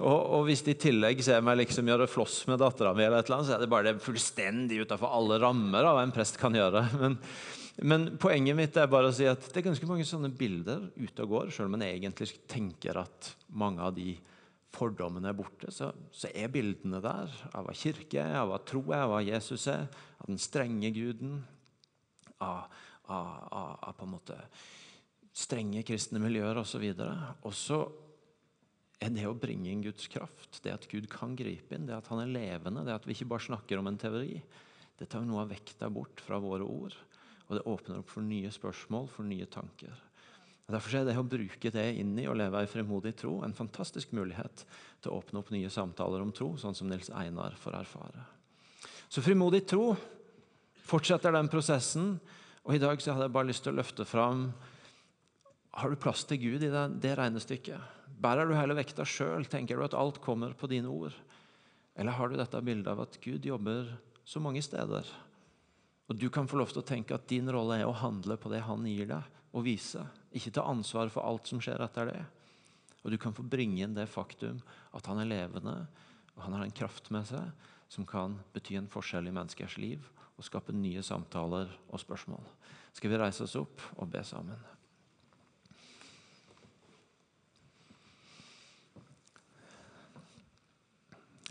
Og, 0.00 0.18
og, 0.18 0.44
hvis 0.48 0.62
de 0.64 0.72
i 0.72 0.80
tillegg 0.80 1.20
ser 1.24 1.42
meg 1.44 1.58
liksom 1.60 1.88
gjøre 1.90 2.08
floss 2.10 2.42
med 2.48 2.60
dattera 2.62 2.94
mi, 2.96 3.04
så 3.28 3.56
er 3.56 3.62
det 3.62 3.70
bare 3.70 3.90
det 3.90 4.04
fullstendig 4.04 4.80
utafor 4.86 5.12
alle 5.12 5.40
rammer 5.42 5.88
av 5.88 5.98
hva 5.98 6.06
en 6.06 6.14
prest 6.14 6.40
kan 6.40 6.56
gjøre. 6.56 6.84
Men, 7.02 7.18
men, 7.88 8.06
poenget 8.20 8.56
mitt 8.58 8.76
er 8.76 8.90
bare 8.92 9.10
å 9.10 9.14
si 9.16 9.28
at 9.28 9.44
det 9.48 9.60
er 9.60 9.68
ganske 9.68 9.88
mange 9.88 10.06
sånne 10.08 10.32
bilder 10.36 10.88
ute 10.96 11.24
og 11.24 11.34
går, 11.36 11.52
selv 11.54 11.70
om 11.70 11.78
en 11.78 11.86
egentlig 11.86 12.30
tenker 12.50 13.00
at 13.00 13.32
mange 13.52 13.84
av 13.84 13.94
de 13.96 14.16
fordommene 14.72 15.28
er 15.28 15.36
borte, 15.36 15.68
så, 15.72 15.90
så, 16.12 16.30
er 16.32 16.52
bildene 16.52 17.02
der 17.04 17.32
av 17.52 17.66
hva 17.66 17.74
kirke 17.76 18.20
er, 18.22 18.38
av 18.40 18.52
hva 18.52 18.60
tro 18.64 18.86
er, 18.90 19.04
av 19.04 19.12
hva 19.12 19.24
Jesus 19.24 19.66
er, 19.72 19.84
av 20.20 20.30
den 20.30 20.40
strenge 20.40 20.92
guden, 20.96 21.42
av, 22.40 22.70
av, 23.12 23.34
av, 23.52 23.74
av 23.88 23.98
på 23.98 24.08
en 24.08 24.14
måte 24.14 24.38
strenge 25.32 25.84
kristne 25.88 26.20
miljøer 26.22 26.60
osv. 26.60 26.84
Og 27.44 27.52
så 27.56 27.82
er 29.02 29.10
det 29.14 29.24
å 29.26 29.34
bringe 29.38 29.70
inn 29.70 29.82
Guds 29.82 30.06
kraft, 30.10 30.60
det 30.62 30.74
at 30.74 30.86
Gud 30.90 31.08
kan 31.10 31.34
gripe 31.38 31.74
inn, 31.74 31.88
det 31.88 31.96
at 31.96 32.08
han 32.12 32.22
er 32.22 32.30
levende, 32.30 32.84
det 32.86 32.94
at 32.94 33.08
vi 33.08 33.16
ikke 33.16 33.30
bare 33.32 33.46
snakker 33.48 33.80
om 33.80 33.90
en 33.90 33.98
teori. 33.98 34.36
Det 34.98 35.08
tar 35.10 35.24
noe 35.26 35.42
av 35.42 35.50
vekta 35.50 35.88
bort 35.90 36.22
fra 36.22 36.38
våre 36.42 36.66
ord, 36.66 36.94
og 37.48 37.56
det 37.56 37.66
åpner 37.68 38.00
opp 38.02 38.12
for 38.12 38.24
nye 38.24 38.50
spørsmål, 38.54 39.08
for 39.10 39.26
nye 39.26 39.48
tanker. 39.50 39.94
Og 40.68 40.76
derfor 40.76 41.00
er 41.00 41.08
det 41.08 41.16
å 41.18 41.26
bruke 41.26 41.72
det 41.74 41.86
inn 41.98 42.14
i 42.22 42.28
å 42.30 42.36
leve 42.38 42.62
i 42.62 42.70
frimodig 42.70 43.16
tro 43.18 43.40
en 43.42 43.56
fantastisk 43.56 44.12
mulighet 44.14 44.62
til 45.02 45.10
å 45.10 45.18
åpne 45.18 45.42
opp 45.42 45.50
nye 45.52 45.72
samtaler 45.72 46.22
om 46.22 46.30
tro, 46.34 46.52
sånn 46.60 46.76
som 46.78 46.88
Nils 46.90 47.10
Einar 47.10 47.56
får 47.58 47.80
erfare. 47.82 48.22
Så 49.10 49.24
frimodig 49.24 49.64
tro 49.68 49.90
fortsetter 50.86 51.34
den 51.34 51.50
prosessen, 51.52 52.14
og 52.62 52.76
i 52.76 52.80
dag 52.82 53.02
så 53.02 53.16
hadde 53.16 53.26
jeg 53.26 53.34
bare 53.34 53.50
lyst 53.50 53.66
til 53.66 53.74
å 53.74 53.80
løfte 53.80 54.06
fram 54.06 54.52
Har 55.72 55.90
du 55.90 55.96
plass 55.96 56.22
til 56.28 56.38
Gud 56.38 56.62
i 56.62 56.70
det, 56.70 56.84
det 57.02 57.16
regnestykket? 57.18 58.01
Bærer 58.22 58.46
du 58.46 58.54
hele 58.54 58.76
vekta 58.78 59.04
sjøl? 59.08 59.48
Tenker 59.50 59.78
du 59.78 59.86
at 59.86 59.96
alt 59.98 60.20
kommer 60.22 60.54
på 60.54 60.68
dine 60.70 60.90
ord? 60.90 61.14
Eller 61.98 62.14
har 62.16 62.30
du 62.30 62.38
dette 62.38 62.60
bildet 62.64 62.90
av 62.92 63.02
at 63.04 63.18
Gud 63.22 63.44
jobber 63.44 63.90
så 64.24 64.40
mange 64.40 64.62
steder? 64.62 65.08
Og 66.06 66.18
du 66.18 66.28
kan 66.30 66.46
få 66.48 66.60
lov 66.60 66.70
til 66.70 66.82
å 66.82 66.86
tenke 66.86 67.16
at 67.16 67.26
din 67.30 67.50
rolle 67.50 67.80
er 67.80 67.88
å 67.88 67.96
handle 67.96 68.36
på 68.38 68.52
det 68.52 68.62
han 68.66 68.86
gir 68.86 69.08
deg, 69.10 69.26
og 69.52 69.66
vise. 69.66 70.04
Ikke 70.32 70.52
ta 70.54 70.64
ansvar 70.68 71.10
for 71.12 71.26
alt 71.28 71.50
som 71.50 71.60
skjer 71.62 71.82
etter 71.84 72.08
det. 72.12 72.22
Og 73.02 73.12
du 73.12 73.18
kan 73.20 73.34
få 73.34 73.44
bringe 73.44 73.82
inn 73.82 73.96
det 73.96 74.08
faktum 74.10 74.62
at 74.94 75.08
han 75.10 75.20
er 75.22 75.30
levende, 75.30 75.74
og 76.36 76.44
han 76.46 76.56
har 76.56 76.64
en 76.64 76.74
kraft 76.74 77.10
med 77.12 77.26
seg 77.28 77.50
som 77.92 78.06
kan 78.08 78.38
bety 78.54 78.78
en 78.78 78.88
forskjell 78.88 79.28
i 79.28 79.34
menneskers 79.34 79.76
liv 79.82 80.06
og 80.38 80.46
skape 80.46 80.72
nye 80.72 81.02
samtaler 81.04 81.68
og 81.90 82.00
spørsmål. 82.00 82.46
Skal 82.96 83.12
vi 83.12 83.20
reise 83.20 83.44
oss 83.44 83.58
opp 83.60 83.82
og 83.98 84.08
be 84.12 84.22
sammen? 84.24 84.56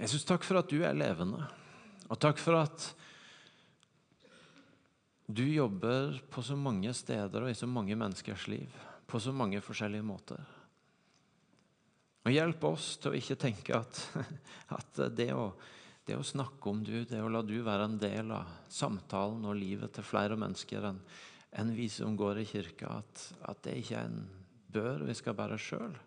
Jesus, 0.01 0.23
takk 0.25 0.41
for 0.41 0.57
at 0.57 0.69
du 0.71 0.79
er 0.81 0.97
levende. 0.97 1.43
Og 2.09 2.17
takk 2.17 2.39
for 2.41 2.57
at 2.57 2.87
du 5.29 5.43
jobber 5.45 6.15
på 6.33 6.41
så 6.41 6.55
mange 6.57 6.89
steder 6.97 7.45
og 7.45 7.51
i 7.51 7.57
så 7.57 7.67
mange 7.69 7.93
menneskers 7.93 8.47
liv. 8.49 8.79
På 9.05 9.19
så 9.21 9.29
mange 9.35 9.61
forskjellige 9.61 10.05
måter. 10.07 10.39
Og 12.25 12.33
hjelp 12.33 12.65
oss 12.65 12.95
til 13.01 13.11
å 13.11 13.19
ikke 13.19 13.37
tenke 13.43 13.77
at, 13.77 13.99
at 14.77 15.01
det, 15.13 15.29
å, 15.37 15.51
det, 16.07 16.17
å, 16.17 16.25
snakke 16.25 16.71
om 16.71 16.81
du, 16.85 17.03
det 17.05 17.21
å 17.21 17.29
la 17.29 17.43
du 17.45 17.59
være 17.61 17.85
en 17.85 17.99
del 18.01 18.33
av 18.33 18.49
samtalen 18.73 19.45
og 19.45 19.59
livet 19.59 19.93
til 19.93 20.07
flere 20.07 20.37
mennesker 20.39 20.87
enn 20.89 21.03
en 21.61 21.73
vi 21.75 21.89
som 21.91 22.15
går 22.15 22.39
i 22.39 22.47
kirka, 22.47 22.93
at, 23.01 23.23
at 23.51 23.61
det 23.65 23.73
ikke 23.81 23.99
er 23.99 24.07
en 24.07 24.21
bør 24.71 25.01
vi 25.03 25.15
skal 25.19 25.35
bære 25.35 25.57
sjøl, 25.59 25.97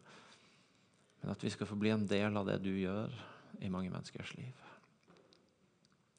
men 1.20 1.32
at 1.34 1.42
vi 1.44 1.52
skal 1.52 1.68
få 1.68 1.76
bli 1.76 1.92
en 1.92 2.06
del 2.08 2.38
av 2.40 2.48
det 2.48 2.56
du 2.64 2.72
gjør 2.72 3.12
i 3.64 3.72
mange 3.72 3.90
menneskers 3.92 4.34
liv. 4.36 4.54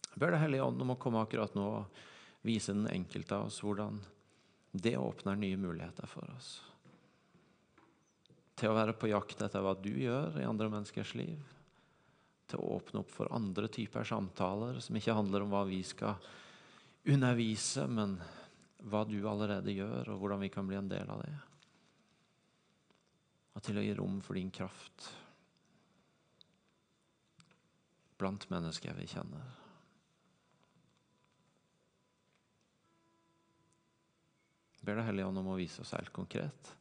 Jeg 0.09 0.21
ber 0.21 0.31
Det 0.31 0.41
Hellige 0.41 0.63
Ånd 0.63 0.81
om 0.81 0.93
å 0.93 0.99
komme 0.99 1.21
akkurat 1.21 1.55
nå 1.57 1.65
og 1.81 2.03
vise 2.45 2.73
den 2.73 2.87
enkelte 2.87 3.35
av 3.35 3.49
oss 3.49 3.59
hvordan 3.63 3.99
det 4.71 4.95
åpner 4.97 5.35
nye 5.39 5.57
muligheter 5.59 6.07
for 6.07 6.29
oss. 6.35 6.61
til 8.55 8.71
å 8.71 8.75
være 8.77 8.93
på 8.95 9.09
jakt 9.11 9.41
etter 9.43 9.59
hva 9.59 9.73
du 9.75 9.91
gjør 9.91 10.37
i 10.39 10.45
andre 10.47 10.69
menneskers 10.71 11.09
liv. 11.19 11.41
Til 12.47 12.61
å 12.61 12.77
åpne 12.77 13.01
opp 13.01 13.09
for 13.11 13.27
andre 13.35 13.67
typer 13.67 14.07
samtaler 14.07 14.79
som 14.79 14.95
ikke 14.95 15.15
handler 15.17 15.43
om 15.43 15.51
hva 15.51 15.65
vi 15.67 15.81
skal 15.83 16.15
undervise, 17.11 17.83
men 17.91 18.15
hva 18.87 19.03
du 19.03 19.17
allerede 19.27 19.75
gjør, 19.75 20.13
og 20.13 20.21
hvordan 20.21 20.45
vi 20.45 20.51
kan 20.53 20.67
bli 20.69 20.79
en 20.79 20.87
del 20.87 21.11
av 21.11 21.19
det. 21.25 21.35
Og 23.55 23.67
til 23.67 23.81
å 23.81 23.83
gi 23.83 23.93
rom 23.99 24.21
for 24.23 24.39
din 24.39 24.53
kraft 24.55 25.09
blant 28.17 28.47
mennesker 28.51 28.95
vi 28.97 29.07
kjenner. 29.11 29.53
Jeg 34.79 34.87
ber 34.87 34.99
deg, 34.99 35.07
Hellige 35.07 35.29
Ånd, 35.29 35.41
om 35.41 35.53
å 35.53 35.59
vise 35.59 35.81
oss 35.81 35.95
helt 35.97 36.13
konkret 36.13 36.75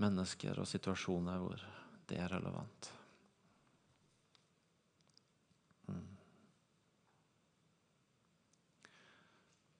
mennesker 0.00 0.58
og 0.58 0.68
situasjoner 0.68 1.38
hvor 1.38 1.62
det 2.10 2.18
er 2.18 2.32
relevant. 2.32 2.88
Mm. 5.86 6.08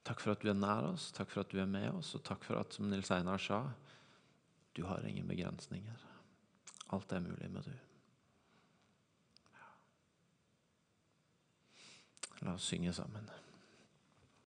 Takk 0.07 0.23
for 0.23 0.35
at 0.35 0.45
du 0.45 0.53
er 0.53 0.59
nær 0.59 0.93
oss, 0.93 1.11
takk 1.17 1.33
for 1.33 1.43
at 1.43 1.53
du 1.53 1.59
er 1.63 1.71
med 1.71 1.91
oss, 1.91 2.15
og 2.19 2.25
takk 2.27 2.47
for 2.47 2.61
at, 2.61 2.77
som 2.77 2.91
Nils 2.91 3.11
Einar 3.15 3.43
sa, 3.43 3.65
du 4.77 4.85
har 4.87 5.05
ingen 5.07 5.29
begrensninger. 5.29 6.09
Alt 6.95 7.13
er 7.13 7.25
mulig 7.25 7.51
med 7.51 7.67
du. 7.67 7.90
La 12.41 12.55
oss 12.55 12.63
synge 12.63 12.93
sammen. 12.93 13.31